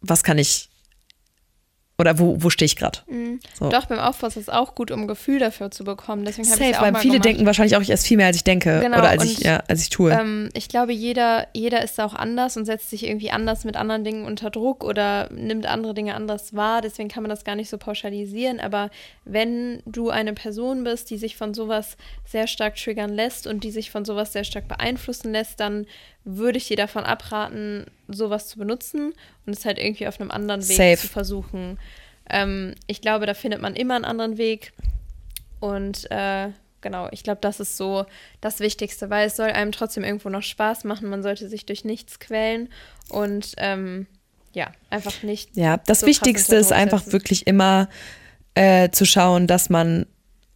was 0.00 0.22
kann 0.22 0.38
ich, 0.38 0.69
oder 2.00 2.18
wo, 2.18 2.36
wo 2.42 2.50
stehe 2.50 2.66
ich 2.66 2.76
gerade? 2.76 2.98
So. 3.58 3.68
Doch, 3.68 3.86
beim 3.86 3.98
Aufbau 3.98 4.26
ist 4.26 4.36
es 4.36 4.48
auch 4.48 4.74
gut, 4.74 4.90
um 4.90 5.02
ein 5.02 5.08
Gefühl 5.08 5.38
dafür 5.38 5.70
zu 5.70 5.84
bekommen. 5.84 6.24
Deswegen 6.24 6.48
habe 6.50 6.60
ich 6.60 6.66
Safe, 6.68 6.78
auch 6.78 6.82
weil 6.82 6.92
mal 6.92 7.00
viele 7.00 7.14
gemacht. 7.14 7.24
denken 7.26 7.46
wahrscheinlich 7.46 7.76
auch, 7.76 7.80
ich 7.80 7.90
esse 7.90 8.06
viel 8.06 8.16
mehr, 8.16 8.26
als 8.26 8.36
ich 8.36 8.44
denke. 8.44 8.80
Genau, 8.80 8.98
oder 8.98 9.10
als 9.10 9.24
ich, 9.24 9.40
ja, 9.40 9.62
als 9.68 9.82
ich 9.82 9.90
tue. 9.90 10.12
Ähm, 10.12 10.48
ich 10.54 10.68
glaube, 10.68 10.92
jeder, 10.92 11.46
jeder 11.52 11.82
ist 11.82 12.00
auch 12.00 12.14
anders 12.14 12.56
und 12.56 12.64
setzt 12.64 12.90
sich 12.90 13.06
irgendwie 13.06 13.30
anders 13.30 13.64
mit 13.64 13.76
anderen 13.76 14.04
Dingen 14.04 14.24
unter 14.24 14.50
Druck 14.50 14.84
oder 14.84 15.28
nimmt 15.32 15.66
andere 15.66 15.94
Dinge 15.94 16.14
anders 16.14 16.54
wahr. 16.54 16.80
Deswegen 16.80 17.08
kann 17.08 17.22
man 17.22 17.30
das 17.30 17.44
gar 17.44 17.56
nicht 17.56 17.68
so 17.68 17.78
pauschalisieren. 17.78 18.60
Aber 18.60 18.90
wenn 19.24 19.82
du 19.86 20.10
eine 20.10 20.32
Person 20.32 20.84
bist, 20.84 21.10
die 21.10 21.18
sich 21.18 21.36
von 21.36 21.54
sowas 21.54 21.96
sehr 22.24 22.46
stark 22.46 22.76
triggern 22.76 23.10
lässt 23.10 23.46
und 23.46 23.64
die 23.64 23.70
sich 23.70 23.90
von 23.90 24.04
sowas 24.04 24.32
sehr 24.32 24.44
stark 24.44 24.68
beeinflussen 24.68 25.32
lässt, 25.32 25.60
dann 25.60 25.86
würde 26.24 26.58
ich 26.58 26.68
dir 26.68 26.76
davon 26.76 27.04
abraten, 27.04 27.86
sowas 28.08 28.48
zu 28.48 28.58
benutzen 28.58 29.14
und 29.46 29.56
es 29.56 29.64
halt 29.64 29.78
irgendwie 29.78 30.06
auf 30.06 30.20
einem 30.20 30.30
anderen 30.30 30.66
Weg 30.68 30.76
Safe. 30.76 30.96
zu 30.96 31.08
versuchen. 31.08 31.78
Ähm, 32.28 32.74
ich 32.86 33.00
glaube, 33.00 33.26
da 33.26 33.34
findet 33.34 33.60
man 33.60 33.74
immer 33.74 33.96
einen 33.96 34.04
anderen 34.04 34.38
Weg. 34.38 34.72
Und 35.60 36.10
äh, 36.10 36.50
genau, 36.80 37.08
ich 37.10 37.22
glaube, 37.22 37.40
das 37.40 37.60
ist 37.60 37.76
so 37.76 38.06
das 38.40 38.60
Wichtigste, 38.60 39.10
weil 39.10 39.26
es 39.26 39.36
soll 39.36 39.50
einem 39.50 39.72
trotzdem 39.72 40.04
irgendwo 40.04 40.28
noch 40.28 40.42
Spaß 40.42 40.84
machen. 40.84 41.08
Man 41.08 41.22
sollte 41.22 41.48
sich 41.48 41.66
durch 41.66 41.84
nichts 41.84 42.18
quälen 42.18 42.68
und 43.08 43.54
ähm, 43.56 44.06
ja, 44.52 44.72
einfach 44.90 45.22
nicht. 45.22 45.56
Ja, 45.56 45.78
das 45.78 46.00
so 46.00 46.06
Wichtigste 46.06 46.56
ist 46.56 46.72
einfach 46.72 47.06
wirklich 47.08 47.46
immer 47.46 47.88
äh, 48.54 48.90
zu 48.90 49.04
schauen, 49.04 49.46
dass 49.46 49.70
man 49.70 50.06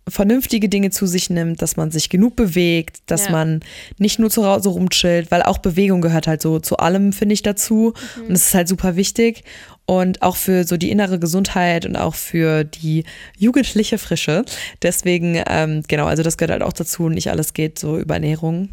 vernünftige 0.08 0.68
Dinge 0.68 0.90
zu 0.90 1.06
sich 1.06 1.30
nimmt, 1.30 1.62
dass 1.62 1.76
man 1.76 1.90
sich 1.90 2.10
genug 2.10 2.36
bewegt, 2.36 2.98
dass 3.06 3.26
Ja. 3.26 3.32
man 3.32 3.60
nicht 3.98 4.18
nur 4.18 4.30
zu 4.30 4.44
Hause 4.46 4.68
rumchillt, 4.68 5.30
weil 5.30 5.42
auch 5.42 5.58
Bewegung 5.58 6.00
gehört 6.02 6.26
halt 6.26 6.42
so 6.42 6.58
zu 6.60 6.76
allem, 6.76 7.12
finde 7.12 7.32
ich, 7.32 7.42
dazu. 7.42 7.94
Mhm. 8.18 8.26
Und 8.28 8.32
es 8.32 8.48
ist 8.48 8.54
halt 8.54 8.68
super 8.68 8.96
wichtig. 8.96 9.44
Und 9.86 10.22
auch 10.22 10.36
für 10.36 10.64
so 10.64 10.76
die 10.76 10.90
innere 10.90 11.18
Gesundheit 11.18 11.84
und 11.86 11.96
auch 11.96 12.14
für 12.14 12.64
die 12.64 13.04
jugendliche 13.38 13.98
Frische. 13.98 14.44
Deswegen, 14.82 15.42
ähm, 15.46 15.82
genau, 15.88 16.06
also 16.06 16.22
das 16.22 16.36
gehört 16.38 16.52
halt 16.52 16.62
auch 16.62 16.72
dazu. 16.72 17.08
Nicht 17.08 17.30
alles 17.30 17.52
geht 17.52 17.78
so 17.78 17.98
über 17.98 18.14
Ernährung. 18.14 18.70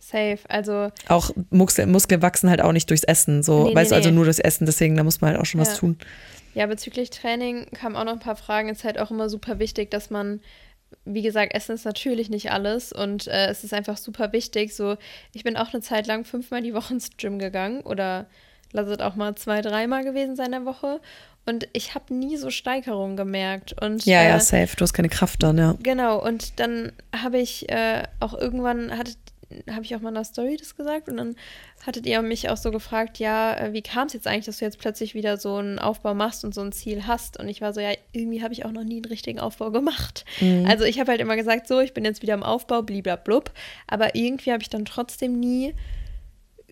Safe. 0.00 0.38
Also, 0.48 0.90
Auch 1.08 1.30
Muskel, 1.50 1.86
Muskeln 1.86 2.20
wachsen 2.22 2.50
halt 2.50 2.60
auch 2.60 2.72
nicht 2.72 2.90
durchs 2.90 3.04
Essen. 3.04 3.42
So, 3.42 3.64
Nee, 3.68 3.74
weißt 3.74 3.90
nee, 3.90 3.94
du, 3.94 3.96
also 3.96 4.08
nee. 4.10 4.14
nur 4.16 4.24
durchs 4.24 4.38
Essen, 4.38 4.66
deswegen, 4.66 4.96
da 4.96 5.02
muss 5.02 5.20
man 5.20 5.30
halt 5.32 5.40
auch 5.40 5.46
schon 5.46 5.60
Ja. 5.60 5.66
was 5.66 5.76
tun. 5.78 5.96
Ja, 6.54 6.66
bezüglich 6.66 7.10
Training 7.10 7.66
kamen 7.72 7.96
auch 7.96 8.04
noch 8.04 8.12
ein 8.12 8.18
paar 8.20 8.36
Fragen. 8.36 8.68
Es 8.68 8.78
ist 8.78 8.84
halt 8.84 8.98
auch 8.98 9.10
immer 9.10 9.28
super 9.28 9.58
wichtig, 9.58 9.90
dass 9.90 10.10
man, 10.10 10.40
wie 11.04 11.22
gesagt, 11.22 11.54
Essen 11.54 11.74
ist 11.74 11.84
natürlich 11.84 12.30
nicht 12.30 12.50
alles 12.50 12.92
und 12.92 13.26
äh, 13.26 13.48
es 13.48 13.64
ist 13.64 13.74
einfach 13.74 13.96
super 13.96 14.32
wichtig. 14.32 14.74
So, 14.74 14.96
ich 15.32 15.44
bin 15.44 15.56
auch 15.56 15.72
eine 15.72 15.82
Zeit 15.82 16.06
lang 16.06 16.24
fünfmal 16.24 16.62
die 16.62 16.74
Woche 16.74 16.94
ins 16.94 17.16
Gym 17.16 17.38
gegangen 17.38 17.80
oder 17.82 18.26
lass 18.72 18.88
es 18.88 19.00
auch 19.00 19.14
mal 19.14 19.34
zwei, 19.34 19.60
dreimal 19.60 20.04
gewesen 20.04 20.36
sein 20.36 20.46
in 20.46 20.52
der 20.52 20.64
Woche. 20.64 21.00
Und 21.46 21.68
ich 21.74 21.94
habe 21.94 22.14
nie 22.14 22.36
so 22.36 22.50
Steigerungen 22.50 23.16
gemerkt. 23.16 23.80
Und, 23.82 24.06
Ja, 24.06 24.22
ja, 24.22 24.36
äh, 24.36 24.40
safe. 24.40 24.76
Du 24.76 24.82
hast 24.82 24.94
keine 24.94 25.10
Kraft 25.10 25.42
dann, 25.42 25.58
ja. 25.58 25.76
Genau, 25.82 26.24
und 26.24 26.58
dann 26.58 26.92
habe 27.14 27.38
ich 27.38 27.68
äh, 27.68 28.02
auch 28.20 28.32
irgendwann, 28.32 28.96
hattet, 28.96 29.18
habe 29.70 29.82
ich 29.82 29.94
auch 29.94 30.00
mal 30.00 30.10
in 30.10 30.16
einer 30.16 30.24
Story 30.24 30.56
das 30.58 30.76
gesagt 30.76 31.08
und 31.08 31.16
dann 31.16 31.36
hattet 31.86 32.06
ihr 32.06 32.20
mich 32.22 32.48
auch 32.50 32.56
so 32.56 32.70
gefragt, 32.70 33.18
ja, 33.18 33.56
äh, 33.56 33.72
wie 33.72 33.82
kam 33.82 34.06
es 34.06 34.12
jetzt 34.12 34.26
eigentlich, 34.26 34.46
dass 34.46 34.58
du 34.58 34.64
jetzt 34.64 34.78
plötzlich 34.78 35.14
wieder 35.14 35.36
so 35.36 35.56
einen 35.56 35.78
Aufbau 35.78 36.14
machst 36.14 36.44
und 36.44 36.54
so 36.54 36.60
ein 36.60 36.72
Ziel 36.72 37.06
hast? 37.06 37.38
Und 37.38 37.48
ich 37.48 37.60
war 37.60 37.72
so, 37.72 37.80
ja, 37.80 37.92
irgendwie 38.12 38.42
habe 38.42 38.52
ich 38.52 38.64
auch 38.64 38.72
noch 38.72 38.84
nie 38.84 38.96
einen 38.96 39.04
richtigen 39.04 39.40
Aufbau 39.40 39.70
gemacht. 39.70 40.24
Also 40.66 40.84
ich 40.84 41.00
habe 41.00 41.10
halt 41.10 41.20
immer 41.20 41.36
gesagt, 41.36 41.68
so, 41.68 41.80
ich 41.80 41.94
bin 41.94 42.04
jetzt 42.04 42.22
wieder 42.22 42.34
im 42.34 42.42
Aufbau, 42.42 42.82
bliblablub, 42.82 43.50
aber 43.86 44.14
irgendwie 44.14 44.52
habe 44.52 44.62
ich 44.62 44.70
dann 44.70 44.84
trotzdem 44.84 45.38
nie 45.38 45.74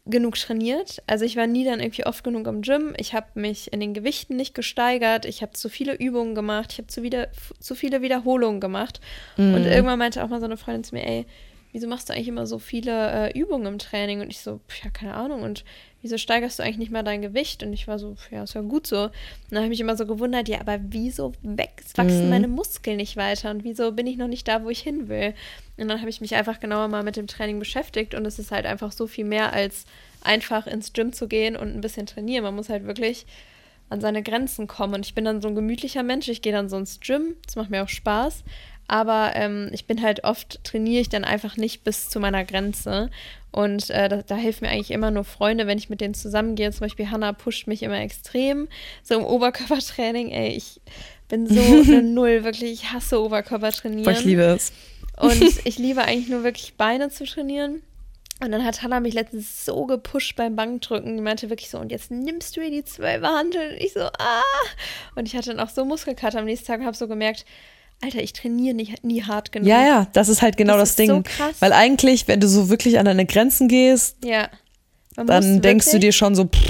genug 0.05 0.35
trainiert. 0.35 1.01
Also 1.07 1.24
ich 1.24 1.37
war 1.37 1.47
nie 1.47 1.64
dann 1.64 1.78
irgendwie 1.78 2.07
oft 2.07 2.24
genug 2.24 2.47
im 2.49 2.62
Gym. 2.62 2.93
Ich 2.97 3.14
habe 3.14 3.26
mich 3.35 3.72
in 3.72 3.78
den 3.78 3.95
Gewichten 3.95 4.35
nicht 4.37 4.53
gesteigert. 4.55 5.24
Ich 5.24 5.43
habe 5.43 5.53
zu 5.53 5.68
viele 5.68 5.95
Übungen 5.95 6.35
gemacht. 6.35 6.72
Ich 6.72 6.78
habe 6.78 6.89
zu, 6.89 7.03
wieder, 7.03 7.28
zu 7.61 7.76
viele 7.76 8.03
Wiederholungen 8.03 8.61
gemacht. 8.61 9.01
Und 9.55 9.64
irgendwann 9.64 10.01
meinte 10.01 10.24
auch 10.24 10.28
mal 10.28 10.41
so 10.41 10.47
eine 10.47 10.57
Freundin 10.57 10.83
zu 10.83 10.97
mir, 10.97 11.07
ey, 11.07 11.26
wieso 11.72 11.88
machst 11.88 12.08
du 12.08 12.12
eigentlich 12.12 12.28
immer 12.28 12.46
so 12.46 12.58
viele 12.58 13.30
äh, 13.32 13.38
Übungen 13.38 13.66
im 13.66 13.78
Training? 13.78 14.20
Und 14.20 14.30
ich 14.30 14.40
so, 14.40 14.60
pf, 14.68 14.84
ja, 14.84 14.90
keine 14.90 15.14
Ahnung. 15.14 15.42
Und 15.42 15.64
wieso 16.02 16.18
steigerst 16.18 16.58
du 16.58 16.62
eigentlich 16.62 16.78
nicht 16.78 16.92
mal 16.92 17.02
dein 17.02 17.22
Gewicht? 17.22 17.62
Und 17.62 17.72
ich 17.72 17.88
war 17.88 17.98
so, 17.98 18.16
ja, 18.30 18.42
ist 18.42 18.54
ja 18.54 18.60
gut 18.60 18.86
so. 18.86 19.04
Und 19.04 19.12
dann 19.50 19.58
habe 19.58 19.66
ich 19.66 19.70
mich 19.70 19.80
immer 19.80 19.96
so 19.96 20.06
gewundert, 20.06 20.48
ja, 20.48 20.60
aber 20.60 20.78
wieso 20.82 21.32
wächst, 21.42 21.96
wachsen 21.96 22.28
meine 22.28 22.48
Muskeln 22.48 22.98
nicht 22.98 23.16
weiter? 23.16 23.50
Und 23.50 23.64
wieso 23.64 23.92
bin 23.92 24.06
ich 24.06 24.18
noch 24.18 24.28
nicht 24.28 24.46
da, 24.46 24.64
wo 24.64 24.70
ich 24.70 24.80
hin 24.80 25.08
will? 25.08 25.34
Und 25.78 25.88
dann 25.88 26.00
habe 26.00 26.10
ich 26.10 26.20
mich 26.20 26.34
einfach 26.34 26.60
genauer 26.60 26.88
mal 26.88 27.02
mit 27.02 27.16
dem 27.16 27.26
Training 27.26 27.58
beschäftigt. 27.58 28.14
Und 28.14 28.26
es 28.26 28.38
ist 28.38 28.52
halt 28.52 28.66
einfach 28.66 28.92
so 28.92 29.06
viel 29.06 29.24
mehr 29.24 29.52
als 29.52 29.86
einfach 30.22 30.66
ins 30.66 30.92
Gym 30.92 31.12
zu 31.12 31.26
gehen 31.26 31.56
und 31.56 31.74
ein 31.74 31.80
bisschen 31.80 32.06
trainieren. 32.06 32.44
Man 32.44 32.54
muss 32.54 32.68
halt 32.68 32.84
wirklich 32.84 33.26
an 33.88 34.00
seine 34.00 34.22
Grenzen 34.22 34.66
kommen. 34.66 34.94
Und 34.94 35.06
ich 35.06 35.14
bin 35.14 35.24
dann 35.24 35.42
so 35.42 35.48
ein 35.48 35.54
gemütlicher 35.54 36.02
Mensch. 36.02 36.28
Ich 36.28 36.42
gehe 36.42 36.52
dann 36.52 36.68
so 36.68 36.76
ins 36.78 37.00
Gym. 37.00 37.36
Das 37.44 37.56
macht 37.56 37.70
mir 37.70 37.82
auch 37.82 37.88
Spaß. 37.88 38.42
Aber 38.93 39.32
ähm, 39.36 39.70
ich 39.72 39.86
bin 39.86 40.03
halt 40.03 40.24
oft, 40.24 40.62
trainiere 40.64 41.01
ich 41.01 41.09
dann 41.09 41.24
einfach 41.24 41.57
nicht 41.57 41.82
bis 41.82 42.11
zu 42.11 42.20
meiner 42.20 42.45
Grenze. 42.45 43.09
Und 43.51 43.88
äh, 43.88 44.11
da, 44.11 44.20
da 44.20 44.36
helfen 44.36 44.66
mir 44.66 44.70
eigentlich 44.70 44.90
immer 44.90 45.11
nur 45.11 45.24
Freunde, 45.24 45.66
wenn 45.66 45.78
ich 45.78 45.88
mit 45.88 46.03
denen 46.03 46.12
zusammengehe. 46.12 46.70
Zum 46.72 46.80
Beispiel 46.80 47.11
Hannah 47.11 47.32
pusht 47.32 47.66
mich 47.66 47.82
immer 47.82 47.99
extrem. 47.99 48.68
So 49.03 49.14
im 49.14 49.24
Oberkörpertraining, 49.24 50.28
ey, 50.30 50.51
ich 50.51 50.82
bin 51.30 51.47
so 51.47 51.59
eine 51.90 52.03
Null, 52.03 52.45
wirklich. 52.45 52.70
Ich 52.70 52.93
hasse 52.93 53.22
Oberkörpertrainieren. 53.22 54.05
Boah, 54.05 54.12
ich 54.12 54.26
liebe 54.26 54.43
es. 54.43 54.74
Und 55.16 55.40
ich 55.64 55.78
liebe 55.78 56.03
eigentlich 56.03 56.28
nur 56.28 56.45
wirklich 56.45 56.74
Beine 56.74 57.09
zu 57.09 57.24
trainieren. 57.24 57.80
Und 58.40 58.53
dann 58.53 58.62
hat 58.62 58.82
Hannah 58.82 59.01
mich 59.01 59.14
letztens 59.14 59.64
so 59.64 59.86
gepusht 59.86 60.36
beim 60.36 60.55
Bankdrücken. 60.55 61.16
Die 61.16 61.22
meinte 61.22 61.49
wirklich 61.49 61.70
so, 61.70 61.78
und 61.78 61.90
jetzt 61.90 62.11
nimmst 62.11 62.59
du 62.59 62.61
ihr 62.61 62.70
die 62.70 62.84
Zwölferhandel. 62.84 63.70
Und 63.70 63.80
ich 63.80 63.95
so, 63.95 64.01
ah. 64.01 64.43
Und 65.14 65.28
ich 65.28 65.34
hatte 65.34 65.49
dann 65.49 65.61
auch 65.61 65.70
so 65.70 65.86
Muskelkater 65.86 66.40
am 66.40 66.45
nächsten 66.45 66.66
Tag 66.66 66.80
und 66.80 66.86
habe 66.86 66.97
so 66.97 67.09
gemerkt, 67.09 67.47
Alter, 68.03 68.22
ich 68.22 68.32
trainiere 68.32 68.74
nicht, 68.74 69.05
nie 69.05 69.22
hart 69.22 69.53
genug. 69.53 69.68
Ja, 69.68 69.80
ja, 69.86 70.07
das 70.12 70.28
ist 70.28 70.42
halt 70.42 70.57
genau 70.57 70.76
Das 70.76 70.96
das, 70.96 71.00
ist 71.00 71.07
so 71.09 71.14
Ding. 71.14 71.22
krass. 71.22 71.55
Weil 71.61 71.72
eigentlich, 71.72 72.26
wenn 72.28 72.40
du 72.40 72.48
so 72.48 72.68
wirklich 72.68 72.98
an 72.98 73.05
deine 73.07 73.26
Grenzen 73.26 73.68
gehst, 73.68 74.16
Ja. 74.24 74.48
Man 75.16 75.26
dann 75.26 75.61
denkst 75.61 75.86
du 75.86 75.92
wirklich- 75.92 76.09
dir 76.09 76.12
schon 76.12 76.34
so, 76.34 76.44
pff, 76.46 76.61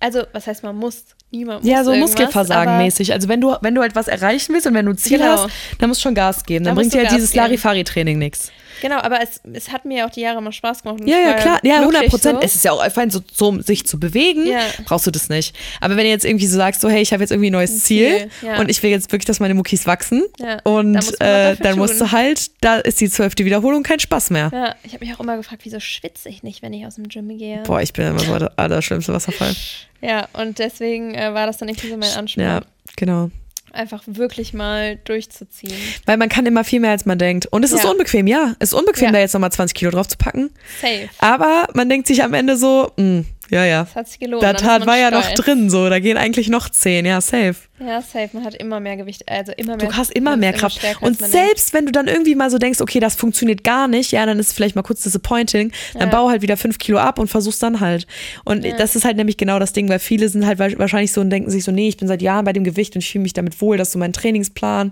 Also, 0.00 0.22
was 0.32 0.46
heißt, 0.46 0.62
man 0.64 0.76
muss? 0.76 1.04
Niemand 1.30 1.62
muss 1.62 1.70
ja, 1.70 1.84
so 1.84 1.94
Muskelversagen 1.94 2.78
mäßig. 2.78 3.12
Also 3.12 3.28
wenn 3.28 3.40
du, 3.40 3.54
wenn 3.62 3.74
du 3.74 3.80
halt 3.82 3.94
was 3.94 4.08
erreichen 4.08 4.52
willst 4.52 4.66
und 4.66 4.74
wenn 4.74 4.84
du 4.86 4.92
ein 4.92 4.98
Ziel 4.98 5.18
Genau. 5.18 5.44
hast, 5.44 5.48
dann 5.78 5.88
musst 5.88 6.00
du 6.00 6.08
schon 6.08 6.14
Gas 6.14 6.44
geben. 6.44 6.64
Dann 6.64 6.74
Da 6.74 6.80
bringt 6.80 6.92
dir 6.92 6.98
du 6.98 7.02
halt 7.04 7.10
Gas 7.10 7.16
dieses. 7.16 7.34
Larifari-Training 7.34 8.18
nichts. 8.18 8.50
Genau, 8.82 8.96
aber 8.98 9.22
es, 9.22 9.40
es 9.52 9.70
hat 9.70 9.84
mir 9.84 10.04
auch 10.04 10.10
die 10.10 10.22
Jahre 10.22 10.42
mal 10.42 10.50
Spaß 10.50 10.82
gemacht. 10.82 10.98
Ja, 11.06 11.16
ja, 11.18 11.32
klar. 11.34 11.60
Ja, 11.62 11.74
100 11.76 11.90
glücklich 11.92 12.10
Prozent. 12.10 12.38
So. 12.40 12.44
Es 12.44 12.54
ist 12.56 12.64
ja 12.64 12.72
auch 12.72 12.84
fein, 12.90 13.10
so, 13.10 13.20
so 13.32 13.60
sich 13.62 13.86
zu 13.86 14.00
bewegen, 14.00 14.44
Ja. 14.44 14.58
brauchst 14.84 15.06
du 15.06 15.12
das 15.12 15.28
nicht. 15.28 15.56
Aber 15.80 15.96
wenn 15.96 16.02
du 16.04 16.10
jetzt 16.10 16.24
irgendwie 16.24 16.46
so 16.48 16.56
sagst, 16.56 16.80
so, 16.80 16.88
hey, 16.88 17.00
ich 17.00 17.12
habe 17.12 17.22
jetzt 17.22 17.30
irgendwie 17.30 17.50
ein 17.50 17.52
neues 17.52 17.70
Ein 17.74 17.78
Ziel, 17.78 18.28
Ziel, 18.40 18.48
ja. 18.48 18.58
und 18.58 18.68
ich 18.68 18.82
will 18.82 18.90
jetzt 18.90 19.12
wirklich, 19.12 19.26
dass 19.26 19.38
meine 19.38 19.54
Muckis 19.54 19.86
wachsen 19.86 20.24
Ja, 20.40 20.58
und 20.64 20.94
da 20.94 20.98
muss 20.98 21.18
man 21.18 21.28
was 21.28 21.60
äh, 21.60 21.62
dann 21.62 21.78
musst 21.78 22.00
du 22.00 22.10
halt, 22.10 22.50
da 22.60 22.76
ist 22.78 23.00
die 23.00 23.08
zwölfte 23.08 23.44
Wiederholung 23.44 23.84
kein 23.84 24.00
Spaß 24.00 24.30
mehr. 24.30 24.50
Ja, 24.52 24.74
ich 24.82 24.92
habe 24.94 25.04
mich 25.04 25.14
auch 25.14 25.20
immer 25.20 25.36
gefragt, 25.36 25.60
wieso 25.64 25.78
schwitze 25.78 26.28
ich 26.28 26.42
nicht, 26.42 26.60
wenn 26.62 26.72
ich 26.72 26.84
aus 26.84 26.96
dem 26.96 27.06
Gym 27.08 27.28
gehe? 27.38 27.62
Boah, 27.62 27.80
ich 27.80 27.92
bin 27.92 28.04
immer 28.06 28.18
so 28.18 28.36
der 28.36 28.52
allerschlimmste 28.58 29.12
Wasserfall. 29.12 29.54
Ja, 30.04 30.26
und 30.32 30.58
deswegen 30.58 31.14
äh, 31.14 31.32
war 31.32 31.46
das 31.46 31.58
dann 31.58 31.68
irgendwie 31.68 31.88
so 31.88 31.96
mein 31.96 32.10
Anspruch, 32.16 32.42
Ja, 32.42 32.62
genau. 32.96 33.30
Einfach 33.72 34.02
wirklich 34.06 34.54
mal 34.54 34.96
durchzuziehen. 35.04 35.72
Weil 36.06 36.16
man 36.16 36.28
kann 36.28 36.46
immer 36.46 36.64
viel 36.64 36.80
mehr, 36.80 36.90
als 36.90 37.06
man 37.06 37.18
denkt. 37.18 37.46
Und 37.46 37.64
es 37.64 37.72
ist 37.72 37.84
Ja. 37.84 37.90
unbequem, 37.90 38.26
ja. 38.26 38.54
Es 38.58 38.70
ist 38.70 38.74
unbequem, 38.78 39.06
Ja. 39.06 39.12
da 39.12 39.18
jetzt 39.18 39.32
nochmal 39.34 39.52
20 39.52 39.74
Kilo 39.74 39.90
drauf 39.90 40.08
zu 40.08 40.16
packen. 40.18 40.50
Safe. 40.80 41.08
Aber 41.18 41.66
man 41.74 41.88
denkt 41.88 42.06
sich 42.06 42.22
am 42.22 42.34
Ende 42.34 42.56
so, 42.56 42.92
mh, 42.96 43.24
ja, 43.50 43.64
ja. 43.64 43.84
Das 43.84 43.94
hat 43.94 44.08
sich 44.08 44.18
gelohnt. 44.18 44.42
Der 44.42 44.54
Tat 44.54 44.86
war 44.86 44.96
ja 44.98 45.10
noch 45.10 45.22
stolz. 45.24 45.40
drin, 45.40 45.70
so. 45.70 45.88
Da 45.90 45.98
gehen 45.98 46.16
eigentlich 46.16 46.48
noch 46.48 46.68
10, 46.68 47.04
ja, 47.06 47.20
safe. 47.20 47.54
Ja, 47.80 48.00
safe. 48.00 48.30
Man 48.32 48.44
hat 48.44 48.54
immer 48.54 48.78
mehr 48.80 48.96
Gewicht, 48.96 49.28
also 49.28 49.52
immer 49.56 49.76
mehr. 49.76 49.88
Du 49.88 49.96
hast 49.96 50.12
immer 50.12 50.36
mehr 50.36 50.52
Kraft. 50.52 50.84
als 50.84 50.96
Und 50.98 51.20
man 51.20 51.30
denkt. 51.30 51.46
selbst 51.48 51.74
wenn 51.74 51.84
du 51.86 51.92
dann 51.92 52.06
irgendwie 52.08 52.34
mal 52.34 52.48
so 52.50 52.58
denkst, 52.58 52.80
okay, 52.80 53.00
das 53.00 53.14
funktioniert 53.16 53.64
gar 53.64 53.88
nicht, 53.88 54.12
ja, 54.12 54.24
dann 54.24 54.38
ist 54.38 54.48
es 54.48 54.52
vielleicht 54.52 54.76
mal 54.76 54.82
kurz 54.82 55.02
disappointing, 55.02 55.72
dann 55.94 56.02
Ja. 56.02 56.06
bau 56.16 56.28
halt 56.30 56.42
wieder 56.42 56.56
fünf 56.56 56.78
Kilo 56.78 56.98
ab 56.98 57.18
und 57.18 57.28
versuch's 57.28 57.58
dann 57.58 57.80
halt. 57.80 58.06
Und 58.44 58.64
Ja. 58.64 58.76
das 58.76 58.94
ist 58.96 59.04
halt 59.04 59.16
nämlich 59.16 59.36
genau 59.36 59.58
das 59.58 59.72
Ding, 59.72 59.88
weil 59.88 59.98
viele 59.98 60.28
sind 60.28 60.46
halt 60.46 60.58
wa- 60.58 60.78
wahrscheinlich 60.78 61.12
so 61.12 61.20
und 61.20 61.30
denken 61.30 61.50
sich 61.50 61.64
so, 61.64 61.72
nee, 61.72 61.88
ich 61.88 61.96
bin 61.96 62.06
seit 62.08 62.22
Jahren 62.22 62.44
bei 62.44 62.52
dem 62.52 62.64
Gewicht 62.64 62.94
und 62.94 63.00
ich 63.02 63.10
fühle 63.10 63.22
mich 63.22 63.32
damit 63.32 63.60
wohl, 63.60 63.76
das 63.76 63.88
ist 63.88 63.92
so 63.92 63.98
mein 63.98 64.12
Trainingsplan. 64.12 64.90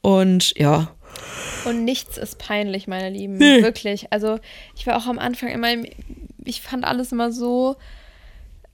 Und 0.00 0.56
ja, 0.58 0.92
Und 1.64 1.84
nichts 1.84 2.16
ist 2.16 2.38
peinlich, 2.38 2.86
meine 2.86 3.10
Lieben. 3.10 3.36
Nee. 3.36 3.62
Wirklich. 3.62 4.06
Also, 4.12 4.38
ich 4.76 4.86
war 4.86 4.96
auch 4.96 5.06
am 5.08 5.18
Anfang 5.18 5.48
immer, 5.50 5.68
ich 6.50 6.60
fand 6.62 6.84
alles 6.84 7.12
immer 7.12 7.32
so. 7.32 7.76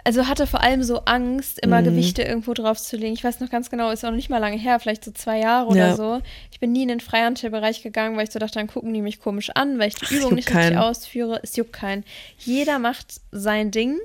Also 0.05 0.29
hatte 0.29 0.47
vor 0.47 0.61
allem 0.61 0.85
so 0.85 1.01
Angst, 1.05 1.59
immer 1.59 1.81
Mhm. 1.81 1.87
Gewichte 1.87 2.23
irgendwo 2.23 2.55
drauf 2.55 2.81
zu 2.81 2.97
legen. 2.97 3.13
Ich 3.15 3.25
weiß 3.25 3.41
noch 3.41 3.51
ganz 3.51 3.71
genau, 3.71 3.91
ist 3.91 4.05
auch 4.05 4.11
noch 4.11 4.17
nicht 4.17 4.31
mal 4.31 4.39
lange 4.39 4.57
her, 4.57 4.79
vielleicht 4.79 5.05
so 5.05 5.11
zwei 5.11 5.41
Jahre 5.41 5.67
Ja. 5.77 5.95
oder 5.95 5.97
so. 5.97 6.23
Ich 6.53 6.61
bin 6.61 6.71
nie 6.71 6.83
in 6.83 6.89
den 6.89 7.01
Freihandelbereich 7.01 7.83
gegangen, 7.83 8.17
weil 8.17 8.25
ich 8.25 8.31
so 8.31 8.39
dachte, 8.39 8.59
dann 8.61 8.69
gucken 8.69 8.95
die 8.95 9.03
mich 9.03 9.19
komisch 9.21 9.51
an, 9.55 9.81
weil 9.81 9.89
ich 9.89 9.97
die 9.97 10.15
Übung 10.15 10.35
nicht 10.35 10.49
richtig 10.49 10.63
keinen. 10.63 10.79
ausführe. 10.79 11.41
Es 11.43 11.57
juckt 11.57 11.73
keinen. 11.73 12.05
Jeder 12.39 12.79
macht 12.79 13.21
sein 13.33 13.73
Ding. 13.73 13.99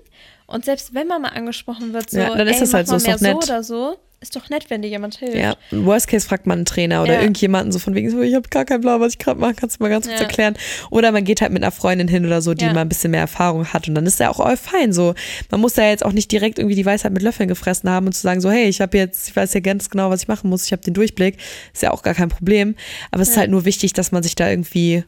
Und 0.47 0.65
selbst 0.65 0.95
wenn 0.95 1.07
man 1.07 1.21
mal 1.21 1.29
angesprochen 1.29 1.93
wird, 1.93 2.09
so, 2.09 2.17
Ja, 2.19 2.35
dann 2.35 2.47
ist 2.47 2.55
ey, 2.55 2.59
das 2.61 2.73
halt 2.73 2.87
mach 2.87 2.99
so, 2.99 3.07
mal 3.07 3.13
ist 3.15 3.21
mehr 3.21 3.33
so 3.33 3.37
nett. 3.39 3.43
oder 3.49 3.63
so, 3.63 3.97
ist 4.21 4.35
doch 4.35 4.49
nett, 4.49 4.69
wenn 4.69 4.83
dir 4.83 4.87
jemand 4.89 5.17
hilft. 5.17 5.35
ja, 5.35 5.55
im 5.71 5.83
Worst 5.85 6.07
Case 6.07 6.27
fragt 6.27 6.45
man 6.45 6.59
einen 6.59 6.65
Trainer 6.65 7.01
oder 7.01 7.15
Ja. 7.15 7.21
irgendjemanden 7.21 7.71
so 7.71 7.79
von 7.79 7.95
wegen 7.95 8.11
so, 8.11 8.21
ich 8.21 8.35
habe 8.35 8.47
gar 8.49 8.65
keinen 8.65 8.81
Plan, 8.81 9.01
was 9.01 9.13
ich 9.13 9.17
gerade 9.19 9.39
mache, 9.39 9.55
kannst 9.55 9.79
du 9.79 9.83
mal 9.83 9.89
ganz 9.89 10.05
kurz 10.07 10.19
Ja. 10.19 10.25
erklären. 10.27 10.55
Oder 10.91 11.11
man 11.11 11.23
geht 11.23 11.41
halt 11.41 11.51
mit 11.51 11.63
einer 11.63 11.71
Freundin 11.71 12.07
hin 12.07 12.23
oder 12.25 12.41
so, 12.41 12.53
die 12.53 12.65
Ja. 12.65 12.73
mal 12.73 12.81
ein 12.81 12.89
bisschen 12.89 13.11
mehr 13.11 13.21
Erfahrung 13.21 13.65
hat 13.73 13.87
und 13.87 13.95
dann 13.95 14.05
ist 14.05 14.19
ja 14.19 14.29
auch 14.29 14.39
all 14.39 14.57
fein 14.57 14.93
so. 14.93 15.15
Man 15.49 15.59
muss 15.59 15.75
ja 15.75 15.85
jetzt 15.89 16.05
auch 16.05 16.11
nicht 16.13 16.31
direkt 16.31 16.59
irgendwie 16.59 16.75
die 16.75 16.85
Weisheit 16.85 17.11
mit 17.13 17.23
Löffeln 17.23 17.49
gefressen 17.49 17.89
haben 17.89 18.05
und 18.05 18.13
zu 18.13 18.21
sagen 18.21 18.41
so, 18.41 18.51
hey, 18.51 18.67
ich 18.69 18.79
habe 18.79 18.95
jetzt, 18.97 19.27
ich 19.29 19.35
weiß 19.35 19.53
ja 19.55 19.59
ganz 19.59 19.89
genau, 19.89 20.11
was 20.11 20.21
ich 20.21 20.27
machen 20.27 20.49
muss, 20.51 20.65
ich 20.65 20.71
habe 20.71 20.83
den 20.83 20.93
Durchblick, 20.93 21.37
ist 21.73 21.81
ja 21.81 21.89
auch 21.91 22.03
gar 22.03 22.13
kein 22.13 22.29
Problem. 22.29 22.75
Aber 23.09 23.23
es 23.23 23.29
ist 23.29 23.37
halt 23.37 23.49
nur 23.49 23.65
wichtig, 23.65 23.93
dass 23.93 24.11
man 24.11 24.21
sich 24.21 24.35
da 24.35 24.47
irgendwie, 24.49 25.03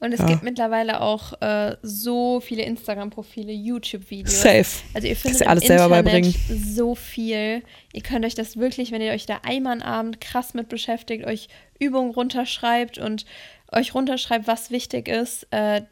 Und 0.00 0.12
es 0.12 0.20
Ja. 0.20 0.26
gibt 0.26 0.42
mittlerweile 0.42 1.00
auch 1.00 1.40
äh, 1.40 1.76
so 1.82 2.40
viele 2.40 2.62
Instagram-Profile, 2.62 3.52
YouTube-Videos. 3.52 4.40
safe. 4.42 4.82
Also 4.94 5.08
ihr 5.08 5.16
findet 5.16 5.46
alles 5.46 5.64
im 5.64 5.68
selber 5.78 5.98
Internet 5.98 6.34
so 6.74 6.94
viel. 6.94 7.62
Ihr 7.92 8.02
könnt 8.02 8.24
euch 8.24 8.34
das 8.34 8.56
wirklich, 8.56 8.92
wenn 8.92 9.02
ihr 9.02 9.12
euch 9.12 9.26
da 9.26 9.40
einmal 9.44 9.74
am 9.74 9.82
Abend 9.82 10.20
krass 10.20 10.54
mit 10.54 10.68
beschäftigt, 10.68 11.24
euch 11.26 11.48
Übungen 11.78 12.10
runterschreibt 12.12 12.98
und 12.98 13.24
euch 13.72 13.94
runterschreibt, 13.94 14.46
was 14.46 14.70
wichtig 14.70 15.08
ist, 15.08 15.46
äh, 15.50 15.82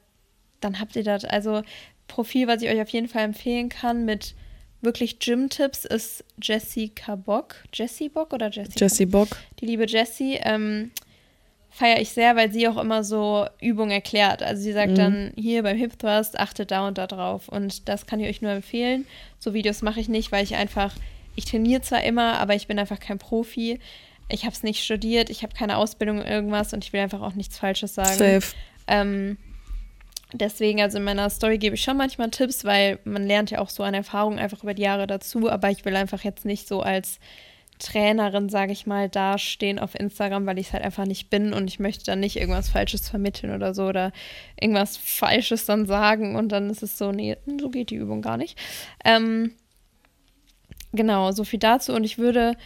dann 0.60 0.80
habt 0.80 0.96
ihr 0.96 1.04
das. 1.04 1.24
Also 1.24 1.62
Profil, 2.08 2.46
was 2.46 2.62
ich 2.62 2.68
euch 2.70 2.80
auf 2.80 2.88
jeden 2.88 3.08
Fall 3.08 3.24
empfehlen 3.24 3.68
kann 3.68 4.04
mit 4.04 4.34
wirklich 4.82 5.18
Gym-Tipps 5.18 5.84
ist 5.84 6.24
Jessica 6.40 7.16
Bock. 7.16 7.56
Jessie 7.74 8.08
Bock 8.08 8.32
oder 8.32 8.50
Jessie? 8.50 8.78
Jessie 8.78 9.06
Bock. 9.06 9.28
Die 9.60 9.66
liebe 9.66 9.86
Jessie 9.86 10.38
ähm, 10.42 10.92
feiere 11.76 12.00
ich 12.00 12.08
sehr, 12.08 12.36
weil 12.36 12.50
sie 12.50 12.68
auch 12.68 12.78
immer 12.78 13.04
so 13.04 13.46
Übungen 13.60 13.90
erklärt. 13.90 14.42
Also 14.42 14.62
sie 14.62 14.72
sagt 14.72 14.96
dann, 14.96 15.32
hier 15.36 15.62
beim 15.62 15.76
Hip 15.76 15.98
Thrust, 15.98 16.38
achtet 16.38 16.70
da 16.70 16.88
und 16.88 16.96
da 16.96 17.06
drauf. 17.06 17.50
Und 17.50 17.86
das 17.86 18.06
kann 18.06 18.18
ich 18.18 18.26
euch 18.30 18.40
nur 18.40 18.50
empfehlen. 18.50 19.04
So 19.38 19.52
Videos 19.52 19.82
mache 19.82 20.00
ich 20.00 20.08
nicht, 20.08 20.32
weil 20.32 20.42
ich 20.42 20.54
einfach, 20.54 20.94
ich 21.34 21.44
trainiere 21.44 21.82
zwar 21.82 22.02
immer, 22.02 22.38
aber 22.38 22.54
ich 22.54 22.66
bin 22.66 22.78
einfach 22.78 22.98
kein 22.98 23.18
Profi. 23.18 23.78
Ich 24.30 24.44
habe 24.46 24.54
es 24.54 24.62
nicht 24.62 24.82
studiert, 24.82 25.28
ich 25.28 25.42
habe 25.42 25.54
keine 25.54 25.76
Ausbildung 25.76 26.22
in 26.22 26.26
irgendwas 26.26 26.72
und 26.72 26.82
ich 26.82 26.94
will 26.94 27.00
einfach 27.00 27.20
auch 27.20 27.34
nichts 27.34 27.58
Falsches 27.58 27.94
sagen. 27.94 28.16
Safe. 28.16 28.56
Ähm, 28.86 29.36
deswegen, 30.32 30.80
also 30.80 30.96
in 30.96 31.04
meiner 31.04 31.28
Story 31.28 31.58
gebe 31.58 31.74
ich 31.74 31.82
schon 31.82 31.98
manchmal 31.98 32.30
Tipps, 32.30 32.64
weil 32.64 33.00
man 33.04 33.26
lernt 33.26 33.50
ja 33.50 33.58
auch 33.58 33.68
so 33.68 33.82
an 33.82 33.92
Erfahrung 33.92 34.38
einfach 34.38 34.62
über 34.62 34.72
die 34.72 34.82
Jahre 34.82 35.06
dazu, 35.06 35.50
aber 35.50 35.70
ich 35.70 35.84
will 35.84 35.94
einfach 35.94 36.24
jetzt 36.24 36.46
nicht 36.46 36.66
so 36.66 36.80
als 36.80 37.20
Trainerin, 37.78 38.48
sage 38.48 38.72
ich 38.72 38.86
mal, 38.86 39.08
dastehen 39.08 39.78
auf 39.78 39.94
Instagram, 39.94 40.46
weil 40.46 40.58
ich 40.58 40.68
es 40.68 40.72
halt 40.72 40.84
einfach 40.84 41.04
nicht 41.04 41.30
bin 41.30 41.52
und 41.52 41.68
ich 41.68 41.78
möchte 41.78 42.04
dann 42.04 42.20
nicht 42.20 42.36
irgendwas 42.36 42.68
Falsches 42.68 43.08
vermitteln 43.08 43.54
oder 43.54 43.74
so 43.74 43.86
oder 43.86 44.12
irgendwas 44.60 44.96
Falsches 44.96 45.66
dann 45.66 45.86
sagen 45.86 46.36
und 46.36 46.50
dann 46.50 46.70
ist 46.70 46.82
es 46.82 46.98
so, 46.98 47.12
nee, 47.12 47.36
so 47.60 47.70
geht 47.70 47.90
die 47.90 47.96
Übung 47.96 48.22
gar 48.22 48.36
nicht. 48.36 48.58
Ähm, 49.04 49.52
genau, 50.92 51.32
so 51.32 51.44
viel 51.44 51.58
dazu 51.58 51.92
und 51.92 52.04
ich 52.04 52.18
würde 52.18 52.56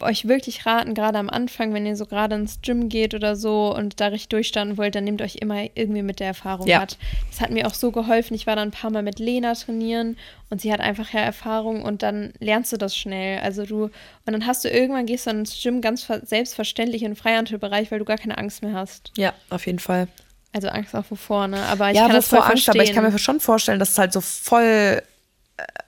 euch 0.00 0.28
wirklich 0.28 0.66
raten, 0.66 0.94
gerade 0.94 1.18
am 1.18 1.30
Anfang, 1.30 1.72
wenn 1.74 1.86
ihr 1.86 1.96
so 1.96 2.06
gerade 2.06 2.34
ins 2.34 2.60
Gym 2.62 2.88
geht 2.88 3.14
oder 3.14 3.36
so 3.36 3.74
und 3.74 4.00
da 4.00 4.06
richtig 4.08 4.28
durchstarten 4.28 4.76
wollt, 4.76 4.94
dann 4.94 5.04
nehmt 5.04 5.22
euch 5.22 5.36
immer 5.36 5.64
irgendwie 5.74 6.02
mit 6.02 6.20
der 6.20 6.28
Erfahrung 6.28 6.66
Ja. 6.66 6.80
hat. 6.80 6.98
Das 7.30 7.40
hat 7.40 7.50
mir 7.50 7.66
auch 7.66 7.74
so 7.74 7.90
geholfen. 7.92 8.34
Ich 8.34 8.46
war 8.46 8.56
dann 8.56 8.68
ein 8.68 8.72
paar 8.72 8.90
Mal 8.90 9.02
mit 9.02 9.18
Lena 9.18 9.54
trainieren 9.54 10.16
und 10.50 10.60
sie 10.60 10.72
hat 10.72 10.80
einfach 10.80 11.10
ja 11.12 11.20
Erfahrung 11.20 11.82
und 11.82 12.02
dann 12.02 12.32
lernst 12.40 12.72
du 12.72 12.76
das 12.76 12.96
schnell. 12.96 13.40
Also 13.40 13.64
du, 13.66 13.84
und 13.84 13.92
dann 14.32 14.46
hast 14.46 14.64
du 14.64 14.68
irgendwann 14.68 15.06
gehst 15.06 15.26
du 15.26 15.30
dann 15.30 15.40
ins 15.40 15.62
Gym 15.62 15.80
ganz 15.80 16.02
ver- 16.02 16.24
selbstverständlich 16.24 17.02
in 17.02 17.12
den 17.12 17.16
Freihandelbereich, 17.16 17.90
weil 17.90 17.98
du 17.98 18.04
gar 18.04 18.18
keine 18.18 18.38
Angst 18.38 18.62
mehr 18.62 18.72
hast. 18.74 19.12
Ja, 19.16 19.32
auf 19.50 19.66
jeden 19.66 19.78
Fall. 19.78 20.08
Also 20.52 20.68
Angst 20.68 20.94
auch 20.96 21.04
wovor, 21.10 21.46
ne? 21.46 21.62
Aber 21.64 21.90
ich 21.90 21.96
ja, 21.96 22.06
kann 22.06 22.12
das 22.16 22.28
voll 22.28 22.38
wovor 22.38 22.50
Angst, 22.52 22.68
aber 22.70 22.82
ich 22.82 22.92
kann 22.92 23.04
mir 23.04 23.10
verstehen. 23.10 23.34
schon 23.34 23.40
vorstellen, 23.40 23.78
dass 23.78 23.90
es 23.90 23.98
halt 23.98 24.12
so 24.14 24.20
voll 24.20 25.02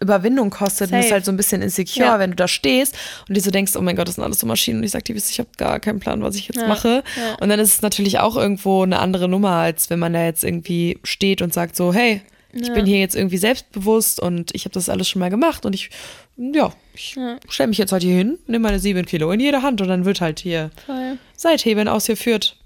Überwindung 0.01 0.51
kostet 0.51 0.91
und 0.91 0.99
es 0.99 1.05
ist 1.05 1.09
Safe. 1.09 1.15
halt 1.15 1.25
so 1.25 1.33
ein 1.33 1.37
bisschen 1.37 1.63
insecure, 1.63 2.07
Ja. 2.07 2.19
wenn 2.19 2.31
du 2.31 2.37
da 2.37 2.49
stehst 2.49 2.97
und 3.29 3.37
dir 3.37 3.41
so 3.41 3.51
denkst, 3.51 3.77
oh 3.77 3.81
mein 3.83 3.97
Gott, 3.97 4.09
das 4.09 4.15
sind 4.17 4.25
alles 4.25 4.39
so 4.41 4.47
Maschinen 4.47 4.79
und 4.79 4.85
ich 4.85 4.91
sag 4.93 5.05
dir, 5.05 5.15
ich 5.15 5.39
habe 5.39 5.49
gar 5.57 5.79
keinen 5.81 6.01
Plan, 6.01 6.23
was 6.23 6.35
ich 6.37 6.49
jetzt 6.49 6.61
Ja, 6.61 6.67
mache. 6.69 7.03
ja. 7.17 7.35
Und 7.41 7.49
dann 7.51 7.61
ist 7.61 7.75
es 7.75 7.83
natürlich 7.83 8.19
auch 8.19 8.37
irgendwo 8.37 8.83
eine 8.83 8.99
andere 8.99 9.29
Nummer, 9.29 9.51
als 9.53 9.91
wenn 9.91 9.99
man 9.99 10.13
da 10.13 10.25
jetzt 10.25 10.43
irgendwie 10.45 10.99
steht 11.05 11.43
und 11.43 11.53
sagt 11.53 11.77
so, 11.77 11.93
hey, 11.93 12.23
ich 12.53 12.73
bin 12.73 12.85
hier 12.85 12.99
jetzt 12.99 13.15
irgendwie 13.15 13.37
selbstbewusst 13.37 14.19
und 14.19 14.53
ich 14.57 14.65
habe 14.65 14.73
das 14.73 14.89
alles 14.89 15.09
schon 15.09 15.21
mal 15.21 15.31
gemacht 15.31 15.65
und 15.65 15.73
ich, 15.73 15.91
ja, 16.37 16.73
ich 16.95 17.17
stelle 17.49 17.69
mich 17.69 17.79
jetzt 17.79 17.93
halt 17.93 18.03
hier 18.03 18.17
hin, 18.17 18.39
nehme 18.49 18.65
meine 18.65 18.81
sieben 18.81 19.07
Kilo 19.07 19.31
in 19.31 19.39
jede 19.39 19.63
Hand 19.63 19.81
und 19.81 19.87
dann 19.87 20.05
wird 20.05 20.21
halt 20.21 20.41
hier 20.41 20.71
Voll. 20.85 21.17
Seithebeln 21.37 21.87
ausgeführt. 21.87 22.57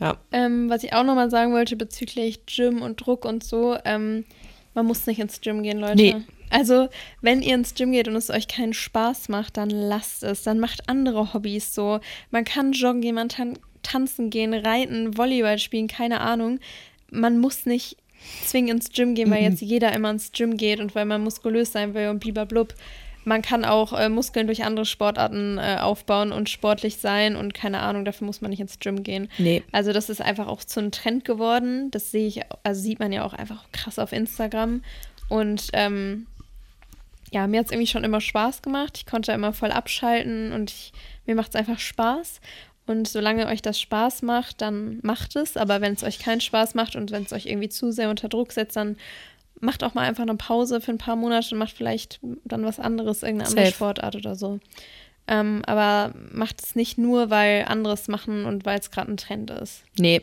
Ja, 0.00 0.16
Ähm, 0.32 0.68
was 0.68 0.82
ich 0.82 0.92
auch 0.94 1.04
nochmal 1.04 1.30
sagen 1.30 1.52
wollte 1.52 1.76
bezüglich 1.76 2.44
Gym 2.46 2.82
und 2.82 2.96
Druck 3.06 3.24
und 3.24 3.44
so, 3.44 3.76
ähm, 3.84 4.24
man 4.74 4.86
muss 4.86 5.06
nicht 5.06 5.18
ins 5.20 5.40
Gym 5.40 5.62
gehen, 5.62 5.78
Leute. 5.78 5.96
Nee. 5.96 6.16
Also, 6.50 6.88
wenn 7.20 7.42
ihr 7.42 7.54
ins 7.54 7.74
Gym 7.74 7.92
geht 7.92 8.06
und 8.06 8.16
es 8.16 8.30
euch 8.30 8.46
keinen 8.48 8.74
Spaß 8.74 9.28
macht, 9.28 9.56
dann 9.56 9.70
lasst 9.70 10.22
es. 10.22 10.42
Dann 10.42 10.60
macht 10.60 10.88
andere 10.88 11.32
Hobbys 11.34 11.74
so. 11.74 12.00
Man 12.30 12.44
kann 12.44 12.72
joggen 12.72 13.00
gehen, 13.00 13.14
man 13.16 13.28
kann 13.28 13.58
tanzen 13.82 14.30
gehen, 14.30 14.54
reiten, 14.54 15.16
Volleyball 15.16 15.58
spielen, 15.58 15.88
keine 15.88 16.20
Ahnung. 16.20 16.60
Man 17.10 17.38
muss 17.38 17.66
nicht 17.66 17.96
zwingend 18.46 18.70
ins 18.84 18.92
Gym 18.92 19.14
gehen, 19.14 19.30
weil 19.30 19.42
Mhm. 19.42 19.50
jetzt 19.50 19.60
jeder 19.62 19.92
immer 19.92 20.10
ins 20.10 20.32
Gym 20.32 20.56
geht 20.56 20.80
und 20.80 20.94
weil 20.94 21.04
man 21.04 21.22
muskulös 21.22 21.72
sein 21.72 21.92
will 21.94 22.08
und 22.08 22.20
blub. 22.20 22.74
Man 23.24 23.42
kann 23.42 23.64
auch 23.64 23.92
äh, 23.92 24.08
Muskeln 24.08 24.46
durch 24.46 24.64
andere 24.64 24.84
Sportarten 24.84 25.58
äh, 25.58 25.78
aufbauen 25.80 26.32
und 26.32 26.48
sportlich 26.48 26.98
sein 26.98 27.36
und 27.36 27.54
keine 27.54 27.80
Ahnung, 27.80 28.04
dafür 28.04 28.26
muss 28.26 28.40
man 28.40 28.50
nicht 28.50 28.60
ins 28.60 28.78
Gym 28.78 29.02
gehen. 29.02 29.28
nee. 29.38 29.62
Also 29.72 29.92
das 29.92 30.10
ist 30.10 30.20
einfach 30.20 30.46
auch 30.46 30.62
zu 30.62 30.80
einem 30.80 30.90
Trend 30.90 31.24
geworden. 31.24 31.90
Das 31.90 32.10
sehe 32.10 32.26
ich, 32.26 32.40
also 32.62 32.80
sieht 32.80 32.98
man 32.98 33.12
ja 33.12 33.24
auch 33.24 33.32
einfach 33.34 33.64
krass 33.72 33.98
auf 33.98 34.12
Instagram. 34.12 34.82
Und 35.28 35.68
ähm, 35.72 36.26
ja, 37.32 37.46
mir 37.46 37.60
hat 37.60 37.66
es 37.66 37.72
irgendwie 37.72 37.90
schon 37.90 38.04
immer 38.04 38.20
Spaß 38.20 38.62
gemacht. 38.62 38.96
Ich 38.98 39.06
konnte 39.06 39.32
immer 39.32 39.52
voll 39.52 39.72
abschalten 39.72 40.52
und 40.52 40.70
ich, 40.70 40.92
mir 41.26 41.34
macht 41.34 41.50
es 41.50 41.56
einfach 41.56 41.78
Spaß. 41.78 42.40
Und 42.86 43.08
solange 43.08 43.46
euch 43.46 43.62
das 43.62 43.80
Spaß 43.80 44.22
macht, 44.22 44.60
dann 44.60 44.98
macht 45.02 45.36
es. 45.36 45.56
Aber 45.56 45.80
wenn 45.80 45.94
es 45.94 46.04
euch 46.04 46.18
keinen 46.18 46.40
Spaß 46.40 46.74
macht 46.74 46.96
und 46.96 47.10
wenn 47.10 47.22
es 47.22 47.32
euch 47.32 47.46
irgendwie 47.46 47.70
zu 47.70 47.90
sehr 47.90 48.10
unter 48.10 48.28
Druck 48.28 48.52
setzt, 48.52 48.76
dann 48.76 48.96
macht 49.60 49.84
auch 49.84 49.94
mal 49.94 50.02
einfach 50.02 50.22
eine 50.22 50.36
Pause 50.36 50.80
für 50.80 50.92
ein 50.92 50.98
paar 50.98 51.16
Monate 51.16 51.54
und 51.54 51.58
macht 51.58 51.72
vielleicht 51.72 52.20
dann 52.44 52.64
was 52.64 52.80
anderes, 52.80 53.22
irgendeine 53.22 53.50
andere 53.50 53.66
Safe. 53.66 53.74
Sportart 53.74 54.16
oder 54.16 54.34
so. 54.34 54.60
Ähm, 55.26 55.62
aber 55.66 56.12
macht 56.32 56.62
es 56.62 56.74
nicht 56.74 56.98
nur, 56.98 57.30
weil 57.30 57.64
andere 57.66 57.94
es 57.94 58.08
machen 58.08 58.44
und 58.44 58.66
weil 58.66 58.78
es 58.78 58.90
gerade 58.90 59.10
ein 59.10 59.16
Trend 59.16 59.50
ist. 59.50 59.82
Nee, 59.98 60.20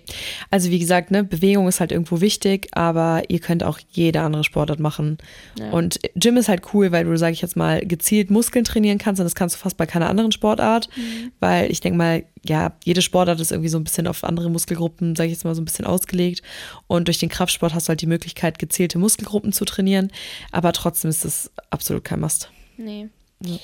also 0.52 0.70
wie 0.70 0.78
gesagt, 0.78 1.10
ne, 1.10 1.24
Bewegung 1.24 1.68
ist 1.68 1.80
halt 1.80 1.92
irgendwo 1.92 2.22
wichtig, 2.22 2.68
aber 2.74 3.24
ihr 3.28 3.40
könnt 3.40 3.64
auch 3.64 3.80
jede 3.90 4.22
andere 4.22 4.44
Sportart 4.44 4.80
machen. 4.80 5.18
Ja. 5.58 5.72
Und 5.72 6.00
Gym 6.16 6.38
ist 6.38 6.50
halt 6.50 6.62
cool, 6.74 6.92
weil 6.92 7.06
du, 7.06 7.18
sage 7.18 7.34
ich 7.34 7.42
jetzt 7.42 7.56
mal, 7.56 7.80
gezielt 7.84 8.30
Muskeln 8.30 8.64
trainieren 8.64 9.00
kannst 9.00 9.20
und 9.20 9.26
das 9.26 9.34
kannst 9.34 9.56
du 9.56 9.60
fast 9.60 9.76
bei 9.76 9.88
keiner 9.88 10.08
anderen 10.08 10.32
Sportart, 10.32 10.88
Mhm. 10.96 11.32
weil 11.40 11.72
ich 11.72 11.80
denke 11.82 11.98
mal, 11.98 12.24
ja, 12.44 12.74
jede 12.84 13.02
Sportart 13.02 13.40
ist 13.40 13.52
irgendwie 13.52 13.70
so 13.70 13.78
ein 13.80 13.84
bisschen 13.84 14.06
auf 14.08 14.24
andere 14.24 14.50
Muskelgruppen, 14.52 15.16
sage 15.16 15.28
ich 15.28 15.34
jetzt 15.34 15.46
mal, 15.46 15.56
so 15.56 15.62
ein 15.62 15.66
bisschen 15.66 15.86
ausgelegt. 15.86 16.44
Und 16.86 17.08
durch 17.08 17.18
den 17.18 17.30
Kraftsport 17.30 17.74
hast 17.74 17.88
du 17.88 17.90
halt 17.90 18.02
die 18.02 18.08
Möglichkeit, 18.08 18.60
gezielte 18.60 19.00
Muskelgruppen 19.00 19.52
zu 19.52 19.66
trainieren, 19.66 20.12
aber 20.52 20.74
trotzdem 20.74 21.10
ist 21.10 21.26
das 21.26 21.50
absolut 21.72 22.04
kein 22.04 22.20
Must. 22.20 22.52
Nee. 22.78 23.08
Ja, 23.44 23.58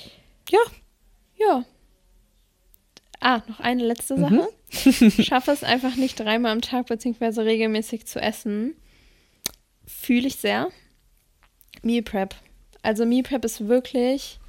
Ja. 0.49 0.59
Ah, 3.19 3.41
noch 3.47 3.59
eine 3.59 3.83
letzte 3.83 4.17
Sache. 4.17 4.47
Schaffe 5.23 5.51
es 5.51 5.63
einfach 5.63 5.95
nicht 5.95 6.19
dreimal 6.19 6.51
am 6.51 6.61
Tag 6.61 6.87
beziehungsweise 6.87 7.45
regelmäßig 7.45 8.05
zu 8.05 8.21
essen. 8.21 8.75
Fühle 9.85 10.27
ich 10.27 10.35
sehr. 10.35 10.69
Meal 11.81 12.03
Prep. 12.03 12.35
Also 12.83 13.05
Meal 13.05 13.23
Prep 13.23 13.43
ist 13.43 13.67
wirklich, 13.67 14.39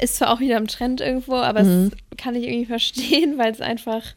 ist 0.00 0.16
zwar 0.16 0.30
auch 0.32 0.40
wieder 0.40 0.56
im 0.56 0.68
Trend 0.68 1.00
irgendwo, 1.00 1.34
aber 1.34 1.60
es 1.60 1.90
kann 2.16 2.34
ich 2.34 2.44
irgendwie 2.44 2.66
verstehen, 2.66 3.36
weil 3.38 3.52
es 3.52 3.60
einfach 3.60 4.14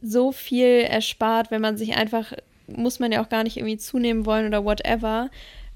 so 0.00 0.32
viel 0.32 0.82
erspart, 0.88 1.50
wenn 1.50 1.60
man 1.60 1.76
sich 1.76 1.96
einfach, 1.96 2.32
muss 2.66 2.98
man 2.98 3.12
ja 3.12 3.22
auch 3.22 3.28
gar 3.28 3.44
nicht 3.44 3.56
irgendwie 3.56 3.78
zunehmen 3.78 4.26
wollen 4.26 4.46
oder 4.46 4.64
whatever. 4.64 5.30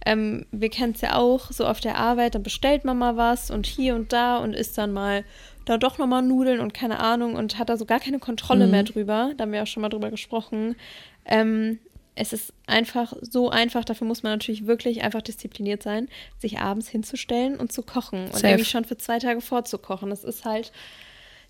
Ähm, 0.04 0.46
wir 0.50 0.68
kennen 0.68 0.92
es 0.94 1.00
ja 1.00 1.16
auch, 1.16 1.50
so 1.50 1.66
auf 1.66 1.80
der 1.80 1.96
Arbeit, 1.96 2.34
dann 2.34 2.42
bestellt 2.42 2.84
man 2.84 2.98
mal 2.98 3.16
was 3.16 3.50
und 3.50 3.66
hier 3.66 3.94
und 3.94 4.12
da 4.12 4.38
und 4.38 4.54
isst 4.54 4.76
dann 4.78 4.92
mal 4.92 5.24
da 5.64 5.78
doch 5.78 5.98
nochmal 5.98 6.22
Nudeln 6.22 6.60
und 6.60 6.74
keine 6.74 6.98
Ahnung 6.98 7.34
und 7.34 7.58
hat 7.58 7.68
da 7.68 7.76
so 7.76 7.84
gar 7.84 8.00
keine 8.00 8.18
Kontrolle 8.18 8.66
mehr 8.66 8.82
drüber. 8.82 9.32
Da 9.36 9.42
haben 9.42 9.52
wir 9.52 9.62
auch 9.62 9.66
schon 9.66 9.80
mal 9.80 9.88
drüber 9.88 10.10
gesprochen. 10.10 10.76
Ähm, 11.24 11.78
es 12.14 12.32
ist 12.32 12.52
einfach 12.66 13.14
so 13.22 13.48
einfach, 13.48 13.84
dafür 13.84 14.06
muss 14.06 14.22
man 14.22 14.32
natürlich 14.32 14.66
wirklich 14.66 15.02
einfach 15.02 15.22
diszipliniert 15.22 15.82
sein, 15.82 16.08
sich 16.38 16.58
abends 16.58 16.88
hinzustellen 16.88 17.56
und 17.56 17.72
zu 17.72 17.82
kochen 17.82 18.24
und 18.26 18.34
Safe. 18.34 18.48
irgendwie 18.48 18.64
schon 18.64 18.84
für 18.84 18.98
zwei 18.98 19.18
Tage 19.18 19.40
vorzukochen. 19.40 20.10
Das 20.10 20.24
ist 20.24 20.44
halt 20.44 20.72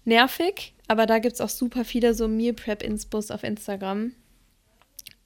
nervig, 0.04 0.74
aber 0.88 1.06
da 1.06 1.18
gibt 1.18 1.34
es 1.34 1.40
auch 1.40 1.48
super 1.48 1.84
viele 1.84 2.14
so 2.14 2.28
Meal 2.28 2.52
Prep 2.52 2.82
Inspos 2.82 3.30
auf 3.30 3.42
Instagram. 3.42 4.12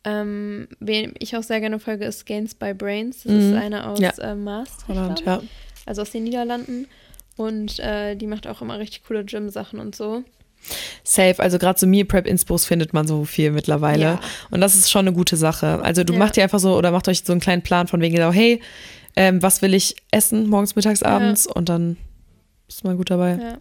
Ähm, 0.09 0.69
wem 0.79 1.15
ich 1.19 1.37
auch 1.37 1.43
sehr 1.43 1.59
gerne 1.61 1.81
folge, 1.81 2.05
ist 2.05 2.27
Gains 2.27 2.55
by 2.55 2.73
Brains. 2.75 3.25
Das 3.25 3.33
ist 3.33 3.55
eine 3.55 3.89
aus 3.89 3.99
Ja. 3.99 4.11
äh, 4.21 4.35
Maastricht, 4.37 5.27
ja. 5.27 5.43
also 5.85 6.03
aus 6.03 6.11
den 6.13 6.23
Niederlanden. 6.25 6.87
Und 7.37 7.81
äh, 7.81 8.15
die 8.15 8.29
macht 8.29 8.47
auch 8.47 8.63
immer 8.63 8.79
richtig 8.79 9.03
coole 9.05 9.25
Gym-Sachen 9.25 9.81
und 9.81 9.97
so. 9.97 10.23
Safe, 11.05 11.35
also 11.43 11.59
gerade 11.59 11.79
so 11.79 11.87
Meal 11.87 12.05
Prep 12.05 12.27
Inspos 12.27 12.65
findet 12.65 12.93
man 12.93 13.07
so 13.07 13.25
viel 13.25 13.51
mittlerweile. 13.51 14.03
Ja. 14.03 14.21
Und 14.51 14.61
das 14.61 14.75
ist 14.77 14.91
schon 14.91 15.07
eine 15.07 15.13
gute 15.13 15.37
Sache. 15.37 15.81
Also 15.83 16.03
du 16.05 16.13
Ja. 16.13 16.19
macht 16.21 16.37
dir 16.37 16.45
einfach 16.45 16.61
so 16.61 16.77
oder 16.77 16.93
macht 16.93 17.09
euch 17.09 17.23
so 17.25 17.33
einen 17.33 17.41
kleinen 17.41 17.63
Plan 17.63 17.89
von 17.89 18.01
wegen 18.01 18.17
so, 18.17 18.33
hey, 18.33 18.61
ähm, 19.17 19.43
was 19.43 19.61
will 19.61 19.75
ich 19.75 19.97
essen, 20.13 20.49
morgens, 20.49 20.77
mittags, 20.77 21.03
abends 21.03 21.47
und 21.47 21.69
dann 21.69 21.97
ist 22.69 22.85
man 22.85 22.97
gut 22.97 23.11
dabei. 23.11 23.39
Ja. 23.41 23.59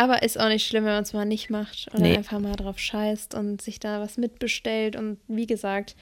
Aber 0.00 0.22
ist 0.22 0.40
auch 0.40 0.48
nicht 0.48 0.66
schlimm, 0.66 0.86
wenn 0.86 0.94
man 0.94 1.02
es 1.02 1.12
mal 1.12 1.26
nicht 1.26 1.50
macht 1.50 1.88
oder 1.92 2.00
Nee. 2.04 2.16
einfach 2.16 2.38
mal 2.38 2.56
drauf 2.56 2.78
scheißt 2.78 3.34
und 3.34 3.60
sich 3.60 3.80
da 3.80 4.00
was 4.00 4.16
mitbestellt. 4.16 4.96
Und 4.96 5.18
wie 5.28 5.46
gesagt, 5.46 5.94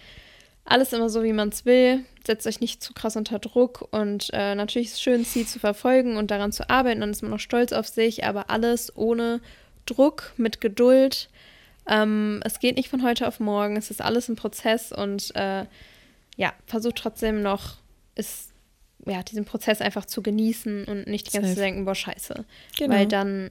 alles 0.65 0.93
immer 0.93 1.09
so, 1.09 1.25
wie 1.25 1.33
man 1.33 1.49
es 1.49 1.65
will. 1.67 2.05
Setzt 2.25 2.47
euch 2.47 2.61
nicht 2.61 2.81
zu 2.81 2.93
krass 2.95 3.17
unter 3.17 3.41
Druck. 3.41 3.89
Und 3.91 4.31
äh, 4.33 4.55
natürlich 4.55 4.87
ist 4.87 4.95
es 4.95 5.03
schön, 5.03 5.25
Ziel 5.25 5.49
zu 5.49 5.59
verfolgen 5.59 6.17
und 6.17 6.31
daran 6.31 6.53
zu 6.53 6.71
arbeiten. 6.71 7.01
Dann 7.01 7.11
ist 7.11 7.23
man 7.23 7.33
auch 7.33 7.41
stolz 7.41 7.73
auf 7.73 7.89
sich, 7.89 8.25
aber 8.25 8.51
alles 8.51 8.97
ohne 8.97 9.41
Druck, 9.85 10.33
mit 10.37 10.61
Geduld. 10.61 11.29
Ähm, 11.89 12.41
es 12.45 12.61
geht 12.61 12.77
nicht 12.77 12.91
von 12.91 13.03
heute 13.03 13.27
auf 13.27 13.41
morgen. 13.41 13.77
Es 13.77 13.91
ist 13.91 14.01
alles 14.01 14.29
ein 14.29 14.37
Prozess 14.37 14.93
und 14.93 15.35
äh, 15.35 15.65
ja, 16.37 16.53
versucht 16.67 16.99
trotzdem 16.99 17.43
noch, 17.43 17.79
ist, 18.15 18.53
ja, 19.07 19.25
diesen 19.25 19.45
Prozess 19.45 19.81
einfach 19.81 20.05
zu 20.05 20.23
genießen 20.23 20.85
und 20.85 21.09
nicht 21.09 21.27
die 21.27 21.33
ganze 21.33 21.49
Zeit 21.49 21.57
zu 21.57 21.63
denken, 21.63 21.85
boah, 21.85 21.97
scheiße. 21.97 22.45
Genau. 22.79 22.95
Weil 22.95 23.09
dann 23.09 23.51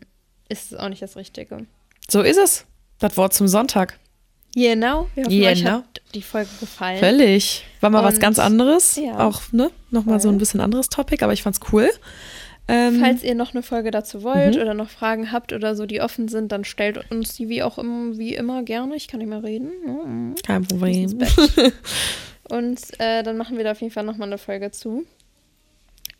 ist 0.49 0.71
es 0.71 0.77
auch 0.77 0.89
nicht 0.89 1.01
das 1.01 1.15
Richtige. 1.15 1.65
So 2.09 2.21
ist 2.21 2.37
es. 2.37 2.65
Das 2.99 3.15
Wort 3.17 3.33
zum 3.33 3.47
Sonntag. 3.47 3.99
Genau. 4.55 5.07
Wir 5.13 5.25
hoffen, 5.25 5.43
euch 5.43 5.59
Genau. 5.59 5.71
hat 5.79 6.01
die 6.15 6.21
Folge 6.21 6.49
gefallen. 6.59 6.99
Völlig. 6.99 7.63
War 7.81 7.89
mal 7.91 8.03
was 8.03 8.15
Und- 8.15 8.21
ganz 8.21 8.39
anderes. 8.39 8.95
ja. 8.95 9.19
Auch, 9.19 9.41
ne? 9.51 9.69
Nochmal 9.91 10.19
so 10.19 10.29
ein 10.29 10.37
bisschen 10.39 10.61
anderes 10.61 10.89
Topic, 10.89 11.23
aber 11.23 11.33
ich 11.33 11.43
fand's 11.43 11.59
cool. 11.71 11.89
Ähm, 12.69 12.99
Falls 12.99 13.23
ihr 13.23 13.35
noch 13.35 13.53
eine 13.53 13.63
Folge 13.63 13.91
dazu 13.91 14.23
wollt 14.23 14.55
Mhm. 14.55 14.61
oder 14.61 14.73
noch 14.73 14.89
Fragen 14.89 15.31
habt 15.31 15.53
oder 15.53 15.75
so, 15.75 15.85
die 15.85 16.01
offen 16.01 16.27
sind, 16.27 16.51
dann 16.51 16.65
stellt 16.65 17.09
uns 17.11 17.35
die 17.35 17.47
wie 17.49 17.63
auch 17.63 17.77
im, 17.77 18.17
wie 18.17 18.35
immer 18.35 18.63
gerne. 18.63 18.95
Ich 18.95 19.07
kann 19.07 19.19
nicht 19.19 19.29
mehr 19.29 19.43
reden. 19.43 19.71
Mhm. 19.85 20.35
kein 20.45 20.63
ins 20.63 20.67
Problem. 20.69 21.17
Und 22.49 22.79
äh, 22.99 23.23
dann 23.23 23.37
machen 23.37 23.57
wir 23.57 23.63
da 23.63 23.71
auf 23.71 23.81
jeden 23.81 23.93
Fall 23.93 24.03
nochmal 24.03 24.27
eine 24.27 24.37
Folge 24.37 24.71
zu. 24.71 25.05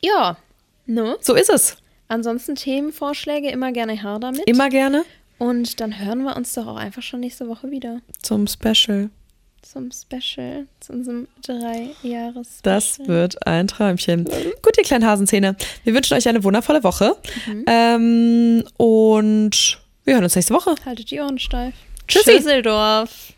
Ja, 0.01 0.37
ne? 0.85 1.17
So 1.21 1.33
ist 1.35 1.49
es. 1.49 1.77
Ansonsten 2.07 2.55
Themenvorschläge 2.55 3.49
immer 3.49 3.71
gerne 3.71 4.01
her 4.01 4.19
damit. 4.19 4.47
Immer 4.47 4.69
gerne 4.69 5.03
Und 5.37 5.79
dann 5.81 5.99
hören 5.99 6.23
wir 6.23 6.35
uns 6.37 6.53
doch 6.53 6.67
auch 6.67 6.77
einfach 6.77 7.01
schon 7.01 7.19
nächste 7.19 7.47
Woche 7.47 7.69
wieder. 7.71 8.01
zum 8.21 8.47
Special. 8.47 9.09
zum 9.61 9.89
Special, 9.91 10.65
zu 10.79 10.93
unserem 10.93 11.27
drei 11.45 11.89
Jahres. 12.01 12.59
Das 12.63 12.99
wird 13.05 13.45
ein 13.45 13.67
Träumchen. 13.67 14.23
Gut, 14.23 14.77
ihr 14.77 14.83
kleinen 14.83 15.05
Hasenzähne. 15.05 15.55
Wir 15.83 15.93
wünschen 15.93 16.13
euch 16.15 16.27
eine 16.29 16.43
wundervolle 16.43 16.83
Woche. 16.83 17.17
Ähm, 17.67 18.63
und 18.77 19.79
wir 20.05 20.13
hören 20.13 20.23
uns 20.23 20.35
nächste 20.35 20.53
Woche. 20.53 20.75
Haltet 20.85 21.11
die 21.11 21.19
Ohren 21.19 21.37
steif. 21.39 21.73
Tschüssi. 22.07 22.37
Düsseldorf. 22.37 23.33